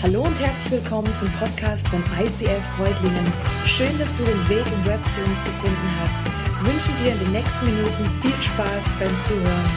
Hallo 0.00 0.22
und 0.22 0.40
herzlich 0.40 0.80
willkommen 0.80 1.12
zum 1.16 1.28
Podcast 1.32 1.88
von 1.88 2.00
ICF 2.22 2.64
Freudlingen. 2.76 3.32
Schön, 3.66 3.98
dass 3.98 4.14
du 4.14 4.24
den 4.24 4.48
Weg 4.48 4.64
im 4.64 4.84
Web 4.86 5.00
zu 5.08 5.20
uns 5.24 5.42
gefunden 5.42 5.90
hast. 6.00 6.24
Ich 6.24 6.72
wünsche 6.72 7.02
dir 7.02 7.12
in 7.14 7.18
den 7.18 7.32
nächsten 7.32 7.66
Minuten 7.66 8.08
viel 8.22 8.40
Spaß 8.40 8.92
beim 9.00 9.18
Zuhören. 9.18 9.70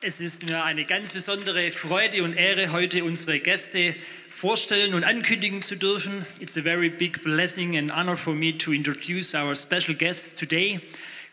Es 0.00 0.20
ist 0.20 0.42
mir 0.42 0.64
eine 0.64 0.86
ganz 0.86 1.12
besondere 1.12 1.70
Freude 1.70 2.24
und 2.24 2.34
Ehre, 2.34 2.72
heute 2.72 3.04
unsere 3.04 3.40
Gäste 3.40 3.94
vorstellen 4.30 4.94
und 4.94 5.04
ankündigen 5.04 5.60
zu 5.60 5.76
dürfen. 5.76 6.24
It's 6.40 6.56
a 6.56 6.62
very 6.62 6.88
big 6.88 7.22
blessing 7.22 7.76
and 7.76 7.94
honor 7.94 8.16
for 8.16 8.32
me 8.34 8.56
to 8.56 8.72
introduce 8.72 9.34
our 9.34 9.54
special 9.54 9.94
guests 9.94 10.34
today. 10.34 10.80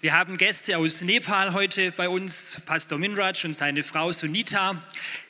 Wir 0.07 0.13
haben 0.13 0.37
Gäste 0.37 0.77
aus 0.77 1.01
Nepal 1.01 1.51
heute 1.51 1.91
bei 1.91 2.07
uns, 2.07 2.55
Pastor 2.65 2.97
Minraj 2.97 3.43
und 3.43 3.53
seine 3.53 3.83
Frau 3.83 4.09
Sunita. 4.13 4.81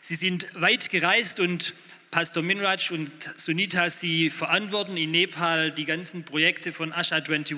Sie 0.01 0.13
sind 0.13 0.45
weit 0.53 0.91
gereist 0.91 1.39
und 1.39 1.73
Pastor 2.11 2.43
Minraj 2.43 2.91
und 2.91 3.11
Sunita, 3.37 3.89
sie 3.89 4.29
verantworten 4.29 4.95
in 4.95 5.09
Nepal 5.09 5.71
die 5.71 5.85
ganzen 5.85 6.25
Projekte 6.25 6.71
von 6.73 6.93
Asha 6.93 7.15
21, 7.15 7.57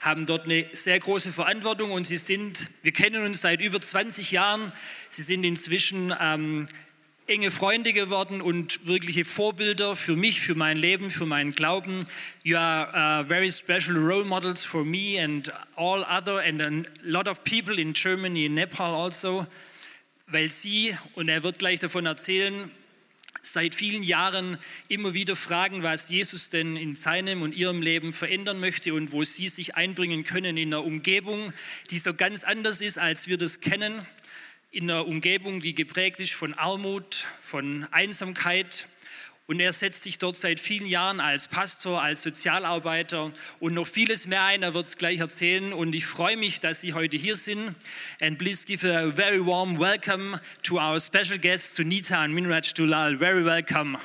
haben 0.00 0.26
dort 0.26 0.46
eine 0.46 0.66
sehr 0.72 0.98
große 0.98 1.30
Verantwortung 1.30 1.92
und 1.92 2.08
sie 2.08 2.16
sind, 2.16 2.66
wir 2.82 2.90
kennen 2.90 3.22
uns 3.24 3.42
seit 3.42 3.60
über 3.60 3.80
20 3.80 4.32
Jahren, 4.32 4.72
sie 5.08 5.22
sind 5.22 5.44
inzwischen 5.44 6.12
ähm, 6.20 6.66
enge 7.30 7.52
Freunde 7.52 7.92
geworden 7.92 8.40
und 8.40 8.88
wirkliche 8.88 9.24
Vorbilder 9.24 9.94
für 9.94 10.16
mich, 10.16 10.40
für 10.40 10.56
mein 10.56 10.76
Leben, 10.76 11.10
für 11.10 11.26
meinen 11.26 11.52
Glauben. 11.52 12.04
You 12.42 12.56
are 12.56 13.22
uh, 13.22 13.24
very 13.24 13.52
special 13.52 13.96
role 13.96 14.24
models 14.24 14.64
for 14.64 14.84
me 14.84 15.16
and 15.22 15.52
all 15.76 16.02
other 16.02 16.40
and 16.40 16.60
a 16.60 16.70
lot 17.04 17.28
of 17.28 17.44
people 17.44 17.80
in 17.80 17.92
Germany, 17.92 18.46
in 18.46 18.54
Nepal 18.54 18.92
also, 18.92 19.46
weil 20.26 20.48
sie, 20.48 20.96
und 21.14 21.28
er 21.28 21.44
wird 21.44 21.60
gleich 21.60 21.78
davon 21.78 22.04
erzählen, 22.04 22.68
seit 23.42 23.76
vielen 23.76 24.02
Jahren 24.02 24.58
immer 24.88 25.14
wieder 25.14 25.36
fragen, 25.36 25.84
was 25.84 26.08
Jesus 26.08 26.50
denn 26.50 26.76
in 26.76 26.96
seinem 26.96 27.42
und 27.42 27.54
ihrem 27.54 27.80
Leben 27.80 28.12
verändern 28.12 28.58
möchte 28.58 28.92
und 28.92 29.12
wo 29.12 29.22
sie 29.22 29.46
sich 29.46 29.76
einbringen 29.76 30.24
können 30.24 30.56
in 30.56 30.74
einer 30.74 30.84
Umgebung, 30.84 31.52
die 31.90 31.98
so 32.00 32.12
ganz 32.12 32.42
anders 32.42 32.80
ist, 32.80 32.98
als 32.98 33.28
wir 33.28 33.38
das 33.38 33.60
kennen 33.60 34.04
in 34.72 34.88
einer 34.88 35.06
Umgebung, 35.06 35.60
die 35.60 35.74
geprägt 35.74 36.20
ist 36.20 36.32
von 36.32 36.54
Armut, 36.54 37.26
von 37.40 37.86
Einsamkeit. 37.90 38.86
Und 39.46 39.58
er 39.58 39.72
setzt 39.72 40.04
sich 40.04 40.18
dort 40.18 40.36
seit 40.36 40.60
vielen 40.60 40.86
Jahren 40.86 41.18
als 41.18 41.48
Pastor, 41.48 42.00
als 42.00 42.22
Sozialarbeiter 42.22 43.32
und 43.58 43.74
noch 43.74 43.88
vieles 43.88 44.28
mehr 44.28 44.44
ein. 44.44 44.62
Er 44.62 44.74
wird 44.74 44.86
es 44.86 44.96
gleich 44.96 45.18
erzählen. 45.18 45.72
Und 45.72 45.92
ich 45.96 46.06
freue 46.06 46.36
mich, 46.36 46.60
dass 46.60 46.80
Sie 46.82 46.94
heute 46.94 47.16
hier 47.16 47.34
sind. 47.34 47.74
And 48.20 48.38
please 48.38 48.64
give 48.64 48.86
a 48.86 49.10
very 49.10 49.44
warm 49.44 49.76
welcome 49.76 50.40
to 50.62 50.76
our 50.76 51.00
special 51.00 51.36
guests, 51.36 51.76
Sunita 51.76 52.22
and 52.22 52.32
Minraj 52.32 52.72
Dulal. 52.72 53.18
Very 53.18 53.44
welcome. 53.44 53.98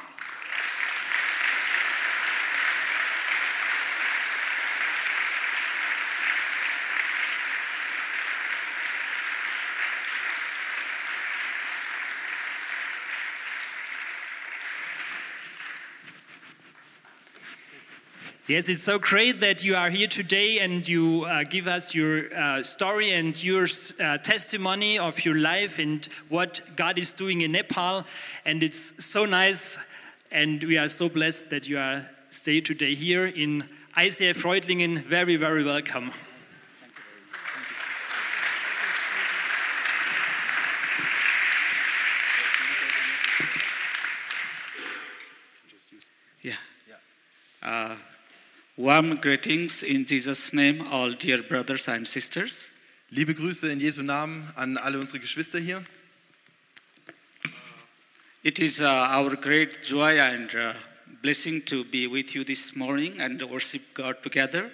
Yes, 18.48 18.70
it's 18.70 18.84
so 18.84 19.00
great 19.00 19.40
that 19.40 19.64
you 19.64 19.76
are 19.76 19.90
here 19.90 20.06
today 20.06 20.60
and 20.60 20.88
you 20.88 21.24
uh, 21.24 21.42
give 21.46 21.68
us 21.68 21.96
your 21.96 22.32
uh, 22.32 22.62
story 22.62 23.12
and 23.12 23.44
your 23.44 23.66
uh, 24.00 24.20
testimony 24.20 25.00
of 25.00 25.26
your 25.26 25.34
life 25.34 25.80
and 25.80 26.08
what 26.30 26.60
God 26.76 27.00
is 27.00 27.12
doing 27.12 27.42
in 27.42 27.54
Nepal. 27.54 28.06
And 28.46 28.62
it's 28.62 28.94
so 29.04 29.26
nice, 29.26 29.78
and 30.30 30.64
we 30.64 30.78
are 30.78 30.88
so 30.90 31.10
blessed 31.10 31.50
that 31.50 31.68
you 31.68 31.80
are 31.80 32.08
stay 32.30 32.62
today 32.62 32.94
here 32.94 33.26
in 33.26 33.64
ICF 33.98 34.36
Freudlingen. 34.36 35.04
Very, 35.04 35.38
very 35.38 35.64
welcome. 35.64 36.12
Yeah. 46.44 46.54
Uh, 47.64 47.96
warm 48.78 49.16
greetings 49.22 49.84
in 49.84 50.06
Jesus' 50.06 50.54
name, 50.54 50.82
all 50.90 51.14
dear 51.14 51.42
brothers 51.44 51.88
and 51.88 52.08
sisters. 52.08 52.66
Liebe 53.12 53.34
Grüße 53.34 53.70
in 53.70 53.80
Jesu 53.80 54.02
Namen 54.04 54.48
an 54.56 54.78
alle 54.78 55.00
unsere 55.00 55.20
Geschwister 55.20 55.60
hier. 55.60 55.86
It 58.44 58.60
is 58.60 58.80
uh, 58.80 58.86
our 58.86 59.36
great 59.36 59.82
joy 59.84 60.20
and 60.20 60.54
uh, 60.54 60.74
blessing 61.22 61.62
to 61.66 61.84
be 61.84 62.08
with 62.08 62.36
you 62.36 62.44
this 62.44 62.76
morning 62.76 63.20
and 63.20 63.42
worship 63.50 63.82
God 63.94 64.22
together. 64.22 64.70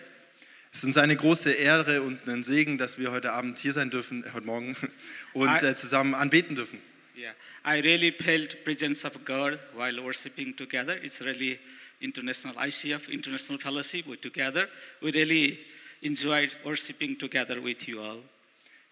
Es 0.74 0.84
ist 0.86 0.98
eine 0.98 1.18
große 1.18 1.52
Ehre 1.52 2.02
und 2.02 2.28
ein 2.30 2.44
Segen, 2.44 2.78
dass 2.78 2.98
wir 2.98 3.12
heute 3.12 3.34
Abend 3.34 3.60
hier 3.60 3.74
sein 3.74 3.90
dürfen, 3.90 4.24
äh, 4.24 4.30
heute 4.34 4.46
Morgen, 4.46 4.76
und 5.34 5.50
I- 5.62 5.66
äh, 5.66 5.76
zusammen 5.76 6.14
anbeten 6.16 6.56
dürfen. 6.56 6.80
Yeah, 7.16 7.34
I 7.66 7.82
really 7.82 8.12
felt 8.12 8.64
presence 8.64 9.04
of 9.06 9.14
God 9.26 9.60
while 9.76 10.02
worshiping 10.02 10.56
together. 10.56 10.96
It's 11.04 11.22
really 11.22 11.60
international 12.02 12.56
ICF, 12.56 13.10
international 13.10 13.60
fellowship. 13.60 14.08
We 14.08 14.18
together, 14.18 14.68
we 15.02 15.12
really 15.12 15.60
enjoyed 16.02 16.52
worshiping 16.66 17.18
together 17.18 17.62
with 17.62 17.88
you 17.88 18.02
all. 18.02 18.24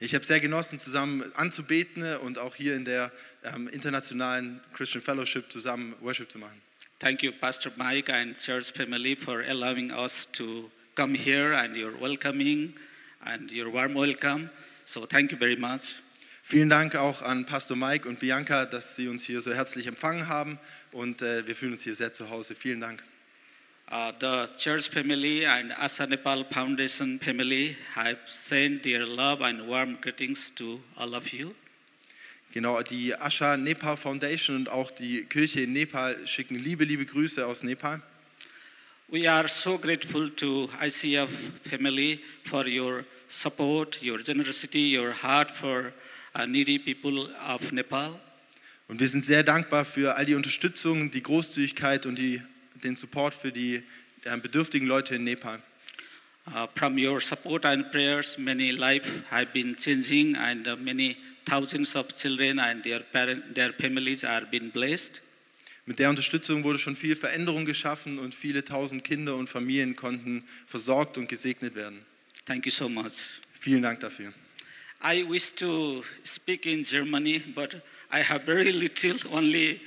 Ich 0.01 0.15
habe 0.15 0.23
sehr 0.23 0.39
genossen, 0.39 0.79
zusammen 0.79 1.29
anzubeten 1.35 2.17
und 2.19 2.37
auch 2.37 2.55
hier 2.55 2.75
in 2.75 2.85
der 2.85 3.11
ähm, 3.43 3.67
internationalen 3.67 4.61
Christian 4.71 5.01
Fellowship 5.01 5.51
zusammen 5.51 5.93
Worship 5.99 6.31
zu 6.31 6.37
machen. 6.37 6.61
Thank 6.99 7.21
you, 7.21 7.33
Pastor 7.33 7.71
Mike 7.75 8.09
and 8.13 8.37
church 8.37 8.71
family, 8.71 9.15
for 9.15 9.41
allowing 9.41 9.91
us 9.91 10.27
to 10.33 10.71
come 10.95 11.15
here 11.15 11.53
and 11.53 11.75
your 11.75 11.99
welcoming 11.99 12.73
and 13.25 13.51
your 13.51 13.71
warm 13.71 13.93
welcome. 13.93 14.49
So 14.85 15.05
thank 15.05 15.31
you 15.31 15.37
very 15.37 15.57
much. 15.57 15.95
Vielen 16.51 16.69
Dank 16.69 16.95
auch 16.95 17.21
an 17.21 17.45
Pastor 17.45 17.77
Mike 17.77 18.09
und 18.09 18.17
Bianca, 18.17 18.65
dass 18.65 18.95
sie 18.95 19.07
uns 19.07 19.23
hier 19.23 19.39
so 19.39 19.53
herzlich 19.53 19.85
empfangen 19.85 20.29
haben 20.29 20.57
und 20.91 21.21
äh, 21.21 21.45
wir 21.45 21.55
fühlen 21.55 21.73
uns 21.73 21.83
hier 21.83 21.93
sehr 21.93 22.11
zu 22.11 22.31
Hause. 22.31 22.55
Vielen 22.55 22.81
Dank. 22.81 23.03
Uh, 23.91 24.11
the 24.19 24.47
church 24.57 24.89
family 24.89 25.45
and 25.45 25.71
Asa 25.77 26.07
Nepal 26.07 26.43
Foundation 26.45 27.19
family 27.19 27.77
have 27.93 28.17
sent 28.25 28.81
their 28.81 29.05
love 29.05 29.43
and 29.43 29.67
warm 29.67 30.01
greetings 30.01 30.51
to 30.55 30.79
all 30.95 31.13
of 31.13 31.31
you. 31.31 31.53
Genau, 32.51 32.81
die 32.81 33.13
Asha 33.13 33.55
Nepal 33.55 33.95
Foundation 33.95 34.55
und 34.55 34.69
auch 34.69 34.89
die 34.89 35.25
Kirche 35.25 35.61
in 35.61 35.73
Nepal 35.73 36.25
schicken 36.25 36.55
liebe, 36.55 36.83
liebe 36.83 37.05
Grüße 37.05 37.45
aus 37.45 37.61
Nepal. 37.61 38.01
We 39.09 39.29
are 39.29 39.47
so 39.47 39.77
grateful 39.77 40.31
to 40.31 40.67
ICF 40.81 41.29
family 41.69 42.19
for 42.45 42.65
your 42.65 43.05
support, 43.27 44.01
your 44.01 44.17
generosity, 44.17 44.97
your 44.97 45.13
heart 45.13 45.51
for 45.51 45.93
needy 46.47 46.79
people 46.79 47.29
of 47.47 47.71
Nepal. 47.71 48.19
Und 48.87 48.99
wir 48.99 49.07
sind 49.07 49.23
sehr 49.23 49.43
dankbar 49.43 49.85
für 49.85 50.15
all 50.15 50.25
die 50.25 50.35
Unterstützung, 50.35 51.11
die 51.11 51.21
Großzügigkeit 51.21 52.05
und 52.05 52.17
die, 52.17 52.41
den 52.83 52.95
Support 52.95 53.35
für 53.35 53.51
die 53.51 53.83
äh, 54.23 54.37
bedürftigen 54.37 54.87
Leute 54.87 55.15
in 55.15 55.23
Nepal. 55.23 55.61
Uh, 56.47 56.65
from 56.75 56.97
your 56.97 57.21
support 57.21 57.63
and 57.65 57.91
prayers, 57.91 58.37
many 58.37 58.71
lives 58.71 59.05
have 59.29 59.47
been 59.53 59.75
changing, 59.75 60.35
and 60.35 60.67
uh, 60.67 60.75
many 60.77 61.15
thousands 61.45 61.95
of 61.95 62.07
children 62.17 62.57
and 62.57 62.83
their 62.83 63.01
parent, 63.01 63.53
their 63.53 63.71
families 63.73 64.23
are 64.23 64.45
being 64.49 64.71
blessed. 64.71 65.21
Mit 65.85 65.99
der 65.99 66.09
Unterstützung 66.09 66.63
wurde 66.63 66.79
schon 66.79 66.95
viel 66.95 67.15
Veränderung 67.15 67.65
geschaffen 67.65 68.19
und 68.19 68.33
viele 68.33 68.63
tausend 68.63 69.03
Kinder 69.03 69.35
und 69.35 69.49
Familien 69.49 69.95
konnten 69.95 70.43
versorgt 70.65 71.17
und 71.17 71.27
gesegnet 71.27 71.75
werden. 71.75 72.05
Thank 72.45 72.65
you 72.65 72.71
so 72.71 72.89
much. 72.89 73.13
Vielen 73.59 73.83
Dank 73.83 73.99
dafür. 73.99 74.33
I 75.01 75.23
wish 75.23 75.51
to 75.55 76.03
speak 76.23 76.65
in 76.65 76.83
Germany, 76.83 77.39
but 77.55 77.73
I 78.11 78.19
have 78.21 78.43
very 78.43 78.71
little, 78.73 79.15
only, 79.31 79.79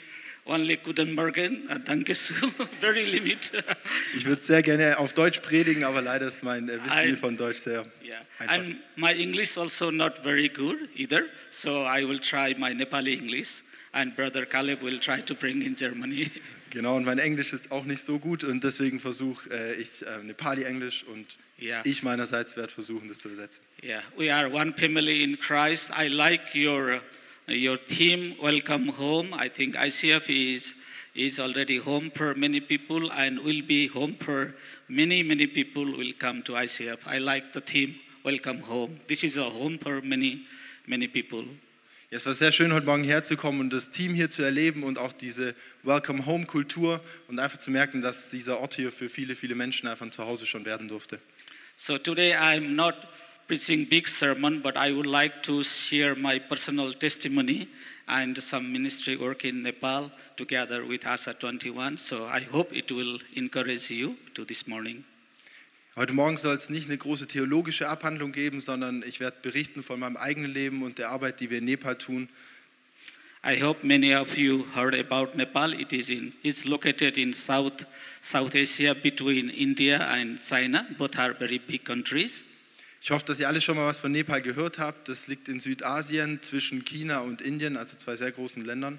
only 0.47 0.77
guten 0.77 1.15
Morgen, 1.15 1.69
danke 1.85 2.15
very 2.81 3.05
limit. 3.05 3.51
Ich 4.17 4.25
würde 4.25 4.43
sehr 4.43 4.63
gerne 4.63 4.99
auf 4.99 5.13
Deutsch 5.13 5.41
predigen, 5.41 5.85
aber 5.85 6.01
leider 6.01 6.27
ist 6.27 6.43
mein 6.43 6.69
äh, 6.69 6.83
Wissen 6.83 7.15
I- 7.15 7.17
von 7.17 7.37
Deutsch 7.37 7.59
sehr 7.59 7.85
yeah, 8.03 8.21
einfach. 8.39 8.55
and 8.55 8.77
my 8.97 9.13
English 9.13 9.57
also 9.59 9.91
not 9.91 10.23
very 10.23 10.49
good 10.49 10.89
either, 10.97 11.27
so 11.51 11.85
I 11.85 12.05
will 12.05 12.19
try 12.19 12.55
my 12.57 12.73
Nepali 12.73 13.13
English, 13.19 13.63
and 13.93 14.17
brother 14.17 14.47
Caleb 14.47 14.83
will 14.83 14.99
try 14.99 15.21
to 15.21 15.35
bring 15.35 15.61
in 15.63 15.75
Germany. 15.77 16.31
Genau, 16.73 16.97
und 16.97 17.05
mein 17.05 17.19
Englisch 17.19 17.53
ist 17.53 17.71
auch 17.71 17.85
nicht 17.85 18.03
so 18.03 18.19
gut 18.19 18.45
und 18.45 18.65
deswegen 18.65 18.99
versuche 18.99 19.51
äh, 19.51 19.75
ich 19.75 19.91
äh, 20.07 20.25
Nepali-Englisch 20.25 21.05
und 21.05 21.27
Yeah. 21.61 21.83
ich 21.85 22.03
meinerseits 22.03 22.57
werde 22.57 22.73
versuchen, 22.73 23.07
das 23.09 23.19
zu 23.19 23.29
übersetzen. 23.29 23.61
Yeah, 23.85 24.03
we 24.17 24.35
are 24.35 24.51
one 24.51 24.73
family 24.73 25.23
in 25.23 25.39
Christ. 25.39 25.91
I 25.97 26.09
like 26.09 26.55
your 26.57 27.01
your 27.47 27.77
theme, 27.77 28.35
welcome 28.43 28.89
home. 28.99 29.29
I 29.39 29.49
think 29.49 29.77
ICF 29.77 30.29
is 30.29 30.75
is 31.15 31.39
already 31.39 31.77
home 31.77 32.11
for 32.15 32.35
many 32.35 32.61
people 32.61 33.13
and 33.13 33.39
will 33.45 33.63
be 33.63 33.87
home 33.87 34.17
for 34.19 34.55
many 34.89 35.23
many 35.23 35.47
people 35.47 35.85
will 35.85 36.15
come 36.19 36.43
to 36.45 36.55
ICF. 36.55 36.99
I 37.07 37.19
like 37.19 37.53
the 37.53 37.61
theme, 37.61 37.95
welcome 38.25 38.61
home. 38.63 38.99
This 39.07 39.23
is 39.23 39.37
a 39.37 39.45
home 39.45 39.79
for 39.79 40.01
many 40.01 40.47
many 40.87 41.07
people. 41.07 41.45
Ja, 42.13 42.17
es 42.19 42.27
war 42.27 42.35
sehr 42.35 42.53
schön, 42.53 42.75
heute 42.75 42.85
Morgen 42.85 43.05
herzukommen 43.05 43.59
und 43.63 43.73
das 43.73 43.89
Team 43.89 44.13
hier 44.13 44.29
zu 44.29 44.43
erleben 44.43 44.83
und 44.83 44.99
auch 44.99 45.15
diese 45.15 45.55
Welcome 45.83 46.27
Home 46.27 46.45
Kultur 46.45 47.01
und 47.27 47.39
einfach 47.39 47.59
zu 47.59 47.71
merken, 47.71 48.03
dass 48.03 48.29
dieser 48.29 48.61
Ort 48.61 48.75
hier 48.75 48.93
für 48.93 49.09
viele, 49.09 49.35
viele 49.35 49.55
Menschen 49.55 49.89
einfach 49.89 50.05
ein 50.05 50.13
Zuhause 50.13 50.45
schon 50.45 50.67
werden 50.67 50.89
durfte. 50.89 51.21
So 51.75 51.97
today 51.97 52.35
I'm 52.35 52.75
not 52.75 52.97
preaching 53.49 53.89
big 53.89 54.07
sermon, 54.07 54.61
but 54.61 54.77
I 54.77 54.95
would 54.95 55.07
like 55.07 55.43
to 55.45 55.65
share 55.65 56.15
my 56.15 56.39
personal 56.39 56.93
testimony 56.93 57.69
and 58.05 58.39
some 58.43 58.71
ministry 58.71 59.19
work 59.19 59.45
in 59.45 59.63
Nepal 59.63 60.11
together 60.37 60.87
with 60.87 61.07
ASA 61.07 61.33
21. 61.33 61.97
So 61.97 62.27
I 62.27 62.47
hope 62.53 62.77
it 62.77 62.93
will 62.93 63.21
encourage 63.37 63.89
you 63.89 64.17
to 64.35 64.45
this 64.45 64.69
morning. 64.69 65.03
Heute 65.95 66.15
Morgen 66.15 66.39
soll 66.39 66.57
es 66.57 66.71
nicht 66.71 66.89
eine 66.89 66.97
große 66.97 67.27
theologische 67.27 67.87
Abhandlung 67.87 68.33
geben, 68.33 68.63
sondern 68.63 69.05
ich 69.07 69.21
werde 69.21 69.37
berichten 69.43 69.83
von 69.83 70.01
meinem 70.01 70.17
eigenen 70.17 70.51
Leben 70.51 70.83
und 70.83 70.97
der 70.97 71.11
Arbeit, 71.11 71.39
die 71.41 71.51
wir 71.51 71.59
in 71.59 71.67
Nepal 71.67 71.99
tun. 71.99 72.31
I 73.45 73.61
hope 73.61 73.87
many 73.87 74.15
of 74.15 74.35
you 74.35 74.65
heard 74.75 74.95
about 74.95 75.37
Nepal. 75.37 75.79
It 75.79 75.93
is 75.93 76.09
in, 76.09 76.33
it's 76.43 76.65
located 76.65 77.19
in 77.19 77.35
South, 77.35 77.85
South 78.23 78.55
Asia 78.55 78.95
between 78.95 79.51
India 79.51 79.99
and 79.99 80.41
China. 80.41 80.87
Both 80.97 81.19
are 81.19 81.35
very 81.35 81.59
big 81.59 81.85
countries. 81.85 82.43
Ich 83.03 83.11
hoffe, 83.11 83.27
dass 83.27 83.39
ihr 83.39 83.49
alle 83.49 83.61
schon 83.61 83.77
mal 83.77 83.87
was 83.87 83.99
von 83.99 84.13
Nepal 84.13 84.41
gehört 84.41 84.79
habt. 84.79 85.09
Das 85.09 85.27
liegt 85.27 85.49
in 85.49 85.61
Südasien 85.61 86.41
zwischen 86.41 86.87
China 86.87 87.19
und 87.19 87.43
Indien, 87.43 87.77
also 87.77 87.99
zwei 87.99 88.17
sehr 88.17 88.33
großen 88.33 88.65
Ländern. 88.65 88.99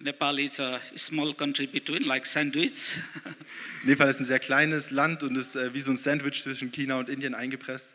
Nepal 0.00 0.38
is 0.38 0.60
a 0.60 0.80
small 0.94 1.34
country 1.34 1.66
between, 1.66 2.06
like 2.06 2.24
sandwich. 2.24 2.94
Nepal 3.84 4.08
ist 4.08 4.20
ein 4.20 4.24
sehr 4.24 4.38
kleines 4.38 4.92
Land 4.92 5.24
und 5.24 5.36
ist 5.36 5.56
äh, 5.56 5.74
wie 5.74 5.80
so 5.80 5.90
ein 5.90 5.96
Sandwich 5.96 6.40
zwischen 6.44 6.70
China 6.70 7.00
und 7.00 7.08
Indien 7.08 7.34
eingepresst. 7.34 7.88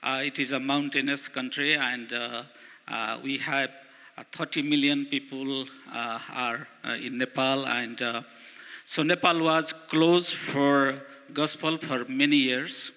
Uh, 0.00 0.22
it 0.24 0.38
is 0.38 0.52
a 0.52 0.60
mountainous 0.60 1.28
country, 1.28 1.74
and 1.74 2.12
uh, 2.12 2.44
uh, 2.88 3.18
we 3.24 3.38
have 3.38 3.70
uh, 4.16 4.22
30 4.30 4.62
million 4.62 5.04
people 5.06 5.66
uh, 5.92 6.20
are 6.32 6.68
uh, 6.84 6.90
in 6.92 7.18
Nepal. 7.18 7.66
And 7.66 8.00
uh, 8.00 8.22
so 8.86 9.02
Nepal 9.02 9.40
was 9.40 9.74
closed 9.88 10.34
for 10.34 10.94
gospel 11.34 11.76
for 11.78 12.04
many 12.08 12.36
years. 12.36 12.92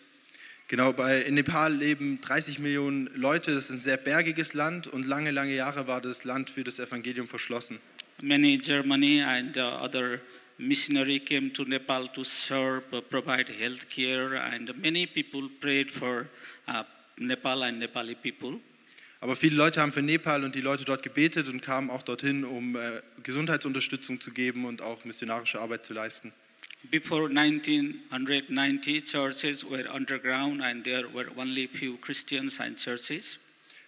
Genau, 0.67 0.93
bei, 0.93 1.21
in 1.23 1.33
Nepal 1.33 1.73
leben 1.73 2.21
30 2.21 2.59
Millionen 2.59 3.09
Leute. 3.15 3.55
Das 3.55 3.65
ist 3.65 3.71
ein 3.71 3.79
sehr 3.79 3.97
bergiges 3.97 4.53
Land 4.53 4.85
und 4.85 5.07
lange, 5.07 5.31
lange 5.31 5.55
Jahre 5.55 5.87
war 5.87 5.99
das 5.99 6.23
Land 6.25 6.51
für 6.51 6.63
das 6.63 6.77
Evangelium 6.77 7.27
verschlossen. 7.27 7.79
Many 8.23 8.57
Germany 8.57 9.21
and 9.21 9.57
uh, 9.57 9.79
other 9.81 10.21
missionary 10.57 11.19
came 11.19 11.51
to 11.51 11.65
Nepal 11.65 12.07
to 12.09 12.23
serve, 12.23 12.83
uh, 12.93 13.01
provide 13.01 13.49
health 13.49 13.89
care, 13.89 14.35
and 14.35 14.71
many 14.77 15.05
people 15.05 15.49
prayed 15.59 15.91
for 15.91 16.29
uh, 16.67 16.83
Nepal 17.19 17.63
and 17.63 17.81
Nepali 17.81 18.15
people. 18.15 18.59
Aber 19.21 19.35
viele 19.35 19.55
Leute 19.55 19.81
haben 19.81 19.91
für 19.91 20.01
Nepal 20.01 20.43
und 20.43 20.55
die 20.55 20.61
Leute 20.61 20.83
dort 20.83 21.03
gebetet 21.03 21.47
und 21.47 21.61
kamen 21.61 21.91
auch 21.91 22.01
dorthin, 22.01 22.43
um 22.43 22.75
äh, 22.75 23.01
Gesundheitsunterstützung 23.21 24.19
zu 24.19 24.31
geben 24.31 24.65
und 24.65 24.81
auch 24.81 25.05
missionarische 25.05 25.59
Arbeit 25.59 25.85
zu 25.85 25.93
leisten. 25.93 26.33
Before 26.89 27.29
1990, 27.29 29.03
churches 29.05 29.63
were 29.63 29.87
underground 29.93 30.63
and 30.63 30.83
there 30.83 31.07
were 31.13 31.27
only 31.37 31.67
few 31.67 31.97
Christians 31.97 32.59
and 32.59 32.75
churches. 32.75 33.37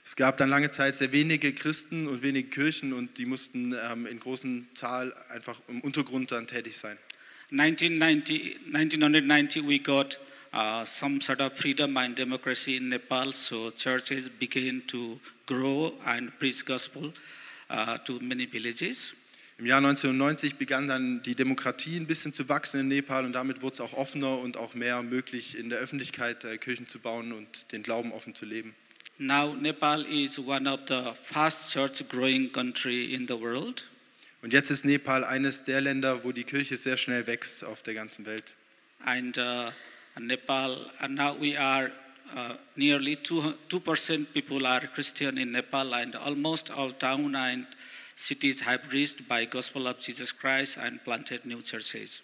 Es 0.06 0.16
gab 0.16 0.38
dann 0.38 0.50
lange 0.50 0.70
Zeit 0.70 0.96
sehr 0.96 1.12
wenige 1.12 1.54
Christen 1.54 2.08
und 2.08 2.22
wenige 2.22 2.50
Kirchen 2.50 2.94
und 2.94 3.18
die 3.18 3.26
mussten 3.26 3.74
ähm, 3.90 4.06
in 4.06 4.20
großen 4.20 4.68
Zahl 4.74 5.14
einfach 5.30 5.60
im 5.68 5.82
Untergrund 5.82 6.32
dann 6.32 6.46
tätig 6.46 6.78
sein. 6.78 6.98
1990, 7.52 8.60
1990 8.74 9.68
we 9.68 9.80
got 9.80 10.20
uh, 10.54 10.84
some 10.86 11.22
sort 11.22 11.40
of 11.40 11.54
freedom 11.54 11.96
and 11.98 12.18
democracy 12.18 12.78
in 12.78 12.90
Nepal, 12.90 13.32
so 13.32 13.72
churches 13.72 14.30
began 14.40 14.86
to 14.88 15.20
grow 15.46 15.94
and 16.04 16.38
preach 16.40 16.66
gospel 16.66 17.14
uh, 17.70 17.98
to 18.06 18.20
many 18.20 18.46
villages. 18.46 19.14
Im 19.60 19.68
Jahr 19.68 19.78
1990 19.78 20.56
begann 20.56 20.88
dann 20.88 21.22
die 21.22 21.36
Demokratie 21.36 21.98
ein 21.98 22.08
bisschen 22.08 22.34
zu 22.34 22.50
wachsen 22.50 22.80
in 22.80 22.88
Nepal 22.88 23.24
und 23.24 23.34
damit 23.34 23.62
wurde 23.62 23.76
es 23.76 23.82
auch 23.82 23.94
offener 23.94 24.40
und 24.40 24.58
auch 24.58 24.74
mehr 24.74 25.04
möglich, 25.04 25.56
in 25.58 25.70
der 25.70 25.80
Öffentlichkeit 25.80 26.44
äh, 26.44 26.58
Kirchen 26.58 26.88
zu 26.88 27.00
bauen 27.00 27.32
und 27.32 27.72
den 27.72 27.84
Glauben 27.84 28.12
offen 28.12 28.34
zu 28.34 28.46
leben. 28.46 28.76
Now 29.20 29.54
Nepal 29.54 30.06
is 30.06 30.40
one 30.40 30.68
of 30.68 30.88
the 30.88 31.14
fast 31.24 31.72
church 31.72 32.08
growing 32.10 32.50
country 32.52 33.14
in 33.14 33.28
the 33.28 33.40
world. 33.40 33.84
Und 34.42 34.52
jetzt 34.52 34.72
ist 34.72 34.84
Nepal 34.84 35.24
eines 35.24 35.64
der 35.64 35.80
Länder, 35.82 36.24
wo 36.24 36.32
die 36.32 36.44
Kirche 36.44 36.76
sehr 36.76 36.98
schnell 36.98 37.26
wächst 37.28 37.64
auf 37.64 37.82
der 37.82 37.94
ganzen 37.94 38.26
Welt. 38.26 38.44
and 39.06 39.38
uh, 39.38 39.72
Nepal. 40.20 40.78
And 41.00 41.16
now 41.16 41.36
we 41.36 41.56
are 41.56 41.92
uh, 42.36 42.56
nearly 42.76 43.16
two 43.16 43.54
two 43.70 43.80
percent 43.80 44.34
people 44.34 44.66
are 44.66 44.82
Christian 44.88 45.38
in 45.38 45.52
Nepal, 45.52 45.94
and 45.94 46.16
almost 46.16 46.70
all 46.72 46.92
town 46.92 47.36
and 47.36 47.66
cities 48.16 48.62
have 48.62 48.82
reached 48.92 49.28
by 49.28 49.46
gospel 49.46 49.88
of 49.88 50.00
Jesus 50.00 50.32
Christ 50.32 50.78
and 50.78 51.04
planted 51.04 51.46
new 51.46 51.62
churches. 51.62 52.22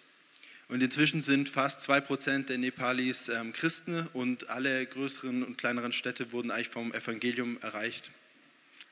Und 0.70 0.80
inzwischen 0.82 1.20
sind 1.20 1.48
fast 1.48 1.82
zwei 1.82 2.00
Prozent 2.00 2.48
der 2.48 2.56
Nepalis 2.56 3.28
ähm, 3.28 3.52
Christen 3.52 4.06
und 4.12 4.50
alle 4.50 4.86
größeren 4.86 5.42
und 5.42 5.58
kleineren 5.58 5.92
Städte 5.92 6.30
wurden 6.30 6.52
eigentlich 6.52 6.68
vom 6.68 6.92
Evangelium 6.92 7.58
erreicht. 7.60 8.08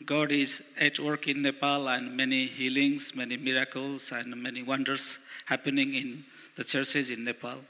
God 0.04 0.32
is 0.32 0.60
at 0.78 0.98
work 0.98 1.28
in 1.28 1.42
Nepal, 1.42 1.86
and 1.86 2.16
many 2.16 2.48
healings, 2.48 3.14
many 3.14 3.36
miracles, 3.36 4.12
and 4.12 4.34
many 4.36 4.66
wonders 4.66 5.20
happening 5.46 5.92
in 5.94 6.24
the 6.56 6.64
churches 6.64 7.10
in 7.10 7.22
Nepal. 7.22 7.64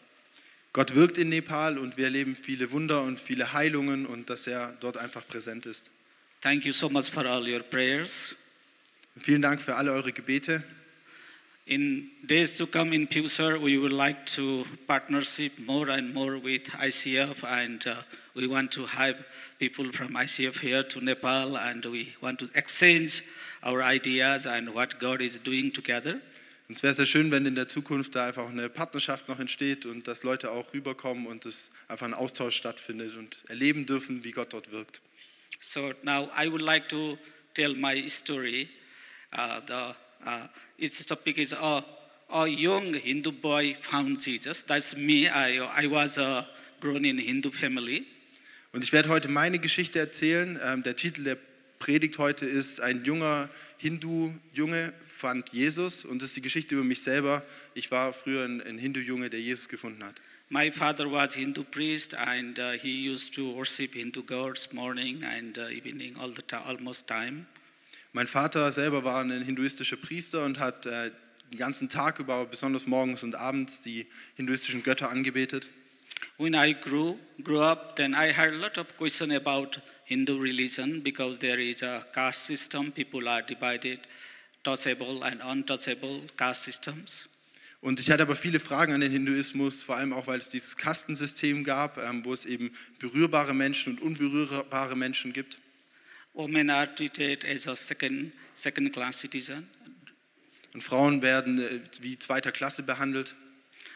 Gott 0.73 0.95
wirkt 0.95 1.19
in 1.19 1.29
Nepal 1.29 1.77
und 1.77 1.99
wir 1.99 2.05
erleben 2.05 2.35
viele 2.35 2.71
Wunder 2.73 3.03
und 3.03 3.21
viele 3.21 3.53
Heilungen 3.53 4.07
und 4.07 4.31
dass 4.31 4.47
er 4.47 4.75
dort 4.81 4.97
einfach 4.97 5.27
präsent 5.27 5.67
ist. 5.67 5.85
Thank 6.41 6.65
you 6.65 6.73
so 6.73 6.89
much 6.89 7.11
for 7.11 7.27
all 7.27 7.47
your 7.47 7.61
prayers. 7.61 8.35
Vielen 9.21 9.43
Dank 9.43 9.61
für 9.61 9.75
alle 9.75 9.93
eure 9.93 10.13
Gebete. 10.13 10.63
In 11.69 12.11
days 12.25 12.57
to 12.57 12.67
come 12.67 12.95
in 12.95 13.07
future, 13.07 13.59
we 13.59 13.77
would 13.77 13.93
like 13.93 14.25
to 14.37 14.65
partnership 14.87 15.53
more 15.59 15.91
and 15.91 16.15
more 16.15 16.39
with 16.39 16.65
ICF, 16.65 17.45
and 17.45 17.87
uh, 17.87 17.97
we 18.35 18.47
want 18.47 18.73
to 18.73 18.87
have 18.87 19.17
people 19.59 19.93
from 19.93 20.15
ICF 20.15 20.61
here 20.61 20.83
to 20.83 21.01
Nepal, 21.03 21.59
and 21.59 21.85
we 21.85 22.15
want 22.23 22.39
to 22.39 22.49
exchange 22.55 23.23
our 23.63 23.83
ideas 23.83 24.47
and 24.47 24.75
what 24.75 24.99
God 24.99 25.21
is 25.21 25.39
doing 25.45 25.71
together. 25.71 26.23
Und 26.69 26.77
es 26.77 26.83
wäre 26.83 26.95
sehr 26.95 27.05
schön, 27.05 27.31
wenn 27.31 27.45
in 27.45 27.55
der 27.55 27.69
Zukunft 27.69 28.15
da 28.15 28.29
einfach 28.29 28.49
eine 28.49 28.71
Partnerschaft 28.71 29.29
noch 29.29 29.39
entsteht 29.39 29.85
und 29.85 30.09
dass 30.09 30.23
Leute 30.23 30.51
auch 30.51 30.73
rüberkommen 30.73 31.27
und 31.27 31.45
es 31.45 31.71
einfach 31.87 32.07
ein 32.07 32.15
Austausch 32.15 32.57
stattfindet 32.57 33.15
und 33.17 33.37
erleben 33.49 33.85
dürfen, 33.85 34.25
wie 34.25 34.31
Gott 34.31 34.55
dort 34.55 34.73
wirkt. 34.73 35.03
So 35.61 35.93
now 36.03 36.31
I 36.35 36.51
would 36.51 36.63
like 36.63 36.89
to 36.89 37.19
tell 37.55 37.75
my 37.75 38.09
story. 38.09 38.69
Uh, 39.31 39.61
the 39.67 39.95
its 40.79 41.05
topic 41.05 41.39
is 41.39 41.53
uh, 41.53 41.83
a 42.31 42.47
young 42.47 42.95
Hindu 42.95 43.33
boy 43.33 43.77
found 43.81 44.25
Jesus. 44.25 44.63
That's 44.63 44.97
me. 44.97 45.29
I 45.29 45.59
I 45.85 45.87
was 45.87 46.19
uh, 46.19 46.45
grown 46.81 47.05
in 47.05 47.19
Hindu 47.19 47.51
family. 47.51 48.07
Und 48.73 48.85
ich 48.85 48.93
werde 48.93 49.09
heute 49.09 49.29
meine 49.29 49.59
Geschichte 49.59 49.99
erzählen. 49.99 50.59
Ähm, 50.63 50.83
der 50.83 50.95
Titel 50.95 51.25
der 51.25 51.39
Predigt 51.79 52.19
heute 52.19 52.45
ist 52.45 52.81
Ein 52.81 53.05
junger 53.05 53.49
Hindu-Junge 53.79 54.93
fand 55.07 55.51
Jesus 55.53 56.05
und 56.05 56.21
das 56.21 56.31
ist 56.31 56.37
die 56.37 56.43
Geschichte 56.43 56.75
über 56.75 56.85
mich 56.85 57.01
selber. 57.01 57.43
Ich 57.75 57.91
war 57.91 58.13
früher 58.13 58.45
ein, 58.45 58.61
ein 58.61 58.79
Hindu-Junge, 58.79 59.31
der 59.31 59.41
Jesus 59.41 59.69
gefunden 59.69 60.05
hat. 60.05 60.15
My 60.51 60.71
father 60.71 61.11
was 61.11 61.35
Hindu 61.35 61.63
priest, 61.63 62.15
and 62.15 62.59
uh, 62.59 62.73
he 62.73 62.89
used 62.89 63.35
to 63.35 63.55
worship 63.55 63.95
Hindu 63.95 64.23
gods 64.23 64.73
morning 64.73 65.23
and 65.23 65.59
uh, 65.59 65.69
evening, 65.69 66.17
all 66.19 66.31
the 66.35 66.41
time, 66.41 66.63
almost 66.67 67.07
time. 67.07 67.47
Mein 68.13 68.27
Vater 68.27 68.73
selber 68.73 69.05
war 69.05 69.23
ein 69.23 69.43
hinduistischer 69.43 69.97
Priester 69.97 70.45
und 70.45 70.59
hat 70.59 70.87
äh, 70.87 71.11
den 71.51 71.59
ganzen 71.59 71.89
Tag 71.89 72.19
über, 72.19 72.47
besonders 72.47 72.87
morgens 72.87 73.23
und 73.23 73.35
abends, 73.35 73.83
die 73.83 74.07
hinduistischen 74.37 74.83
Götter 74.83 75.11
angebetet. 75.11 75.69
When 76.37 76.55
I 76.55 76.75
grew 76.75 77.17
grew 77.43 77.63
up, 77.63 77.97
then 77.97 78.13
I 78.13 78.33
had 78.33 78.53
a 78.53 78.57
lot 78.57 78.79
of 78.79 78.97
question 78.97 79.33
about 79.33 79.81
Hindu 80.05 80.41
religion 80.41 81.03
because 81.03 81.39
there 81.39 81.61
is 81.63 81.83
a 81.83 82.05
caste 82.13 82.45
system. 82.45 82.93
People 82.93 83.29
are 83.29 83.43
divided, 83.43 84.01
touchable 84.65 85.23
and 85.23 85.43
untouchable 85.43 86.23
caste 86.37 86.65
systems. 86.65 87.29
Und 87.81 88.01
ich 88.01 88.11
hatte 88.11 88.23
aber 88.23 88.35
viele 88.35 88.59
Fragen 88.59 88.93
an 88.93 89.01
den 89.01 89.13
Hinduismus, 89.13 89.85
vor 89.85 89.97
allem 89.97 90.13
auch, 90.13 90.27
weil 90.27 90.41
es 90.41 90.49
dieses 90.49 90.77
Kastensystem 90.77 91.63
gab, 91.63 91.99
ähm, 91.99 92.25
wo 92.25 92.33
es 92.33 92.45
eben 92.45 92.73
berührbare 92.99 93.55
Menschen 93.55 93.93
und 93.93 94.01
unberührbare 94.01 94.97
Menschen 94.97 95.33
gibt. 95.33 95.59
Women 96.39 96.71
are 96.71 96.87
treated 96.95 97.45
as 97.45 97.67
a 97.67 97.75
second 97.75 98.33
second 98.55 98.93
class 98.93 99.19
citizen, 99.19 99.67
Und 100.73 100.85
Frauen 100.85 101.21
werden 101.21 101.59
äh, 101.59 101.81
wie 102.01 102.17
zweiter 102.19 102.53
Klasse 102.53 102.83
behandelt. 102.85 103.35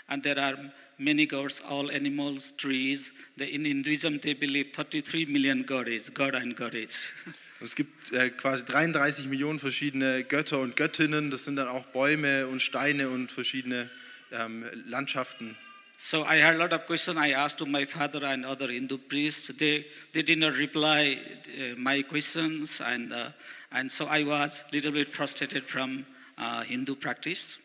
and 0.08 0.24
there 0.24 0.38
are 0.42 0.72
many 0.98 1.26
gods, 1.26 1.60
all 1.62 1.88
animals, 1.90 2.52
trees. 2.56 3.12
In 3.38 3.64
Hinduism, 3.64 4.18
they 4.20 4.34
believe 4.34 4.72
33 4.72 5.26
million 5.28 5.64
goddess, 5.64 6.12
god 6.12 6.34
and 6.34 6.56
goddess. 6.56 7.06
Es 7.60 7.76
gibt 7.76 8.12
äh, 8.12 8.30
quasi 8.30 8.64
33 8.64 9.26
Millionen 9.26 9.60
verschiedene 9.60 10.24
Götter 10.24 10.58
und 10.58 10.74
Göttinnen. 10.74 11.30
Das 11.30 11.44
sind 11.44 11.54
dann 11.54 11.68
auch 11.68 11.86
Bäume 11.86 12.48
und 12.48 12.60
Steine 12.60 13.08
und 13.08 13.30
verschiedene 13.30 13.88
ähm, 14.32 14.64
Landschaften. 14.88 15.56
So 16.04 16.24
I 16.24 16.36
had 16.38 16.56
a 16.56 16.58
lot 16.58 16.72
of 16.72 16.84
questions 16.84 17.16
I 17.16 17.30
asked 17.30 17.58
to 17.58 17.64
my 17.64 17.84
father 17.84 18.24
and 18.24 18.44
other 18.44 18.66
Hindu 18.66 18.98
priests. 18.98 19.46
They, 19.56 19.86
they 20.12 20.22
did 20.22 20.38
not 20.38 20.56
reply 20.56 21.16
uh, 21.16 21.78
my 21.78 22.02
questions, 22.02 22.80
and 22.80 23.12
uh, 23.12 23.28
and 23.70 23.90
so 23.90 24.06
I 24.06 24.24
was 24.24 24.64
a 24.68 24.74
little 24.74 24.90
bit 24.90 25.14
frustrated 25.14 25.62
from 25.62 26.04
uh, 26.36 26.64
Hindu 26.64 26.96
practice. 26.96 27.56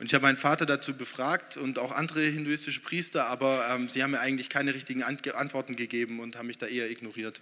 Und 0.00 0.06
ich 0.06 0.14
habe 0.14 0.22
meinen 0.22 0.36
Vater 0.36 0.66
dazu 0.66 0.96
befragt 0.96 1.56
und 1.56 1.78
auch 1.78 1.92
andere 1.92 2.22
hinduistische 2.22 2.80
Priester, 2.80 3.26
aber 3.26 3.64
ähm, 3.70 3.88
sie 3.88 4.02
haben 4.02 4.10
mir 4.10 4.20
eigentlich 4.20 4.48
keine 4.48 4.74
richtigen 4.74 5.04
Ant 5.04 5.32
Antworten 5.32 5.76
gegeben 5.76 6.18
und 6.18 6.36
haben 6.36 6.48
mich 6.48 6.58
da 6.58 6.66
eher 6.66 6.90
ignoriert. 6.90 7.40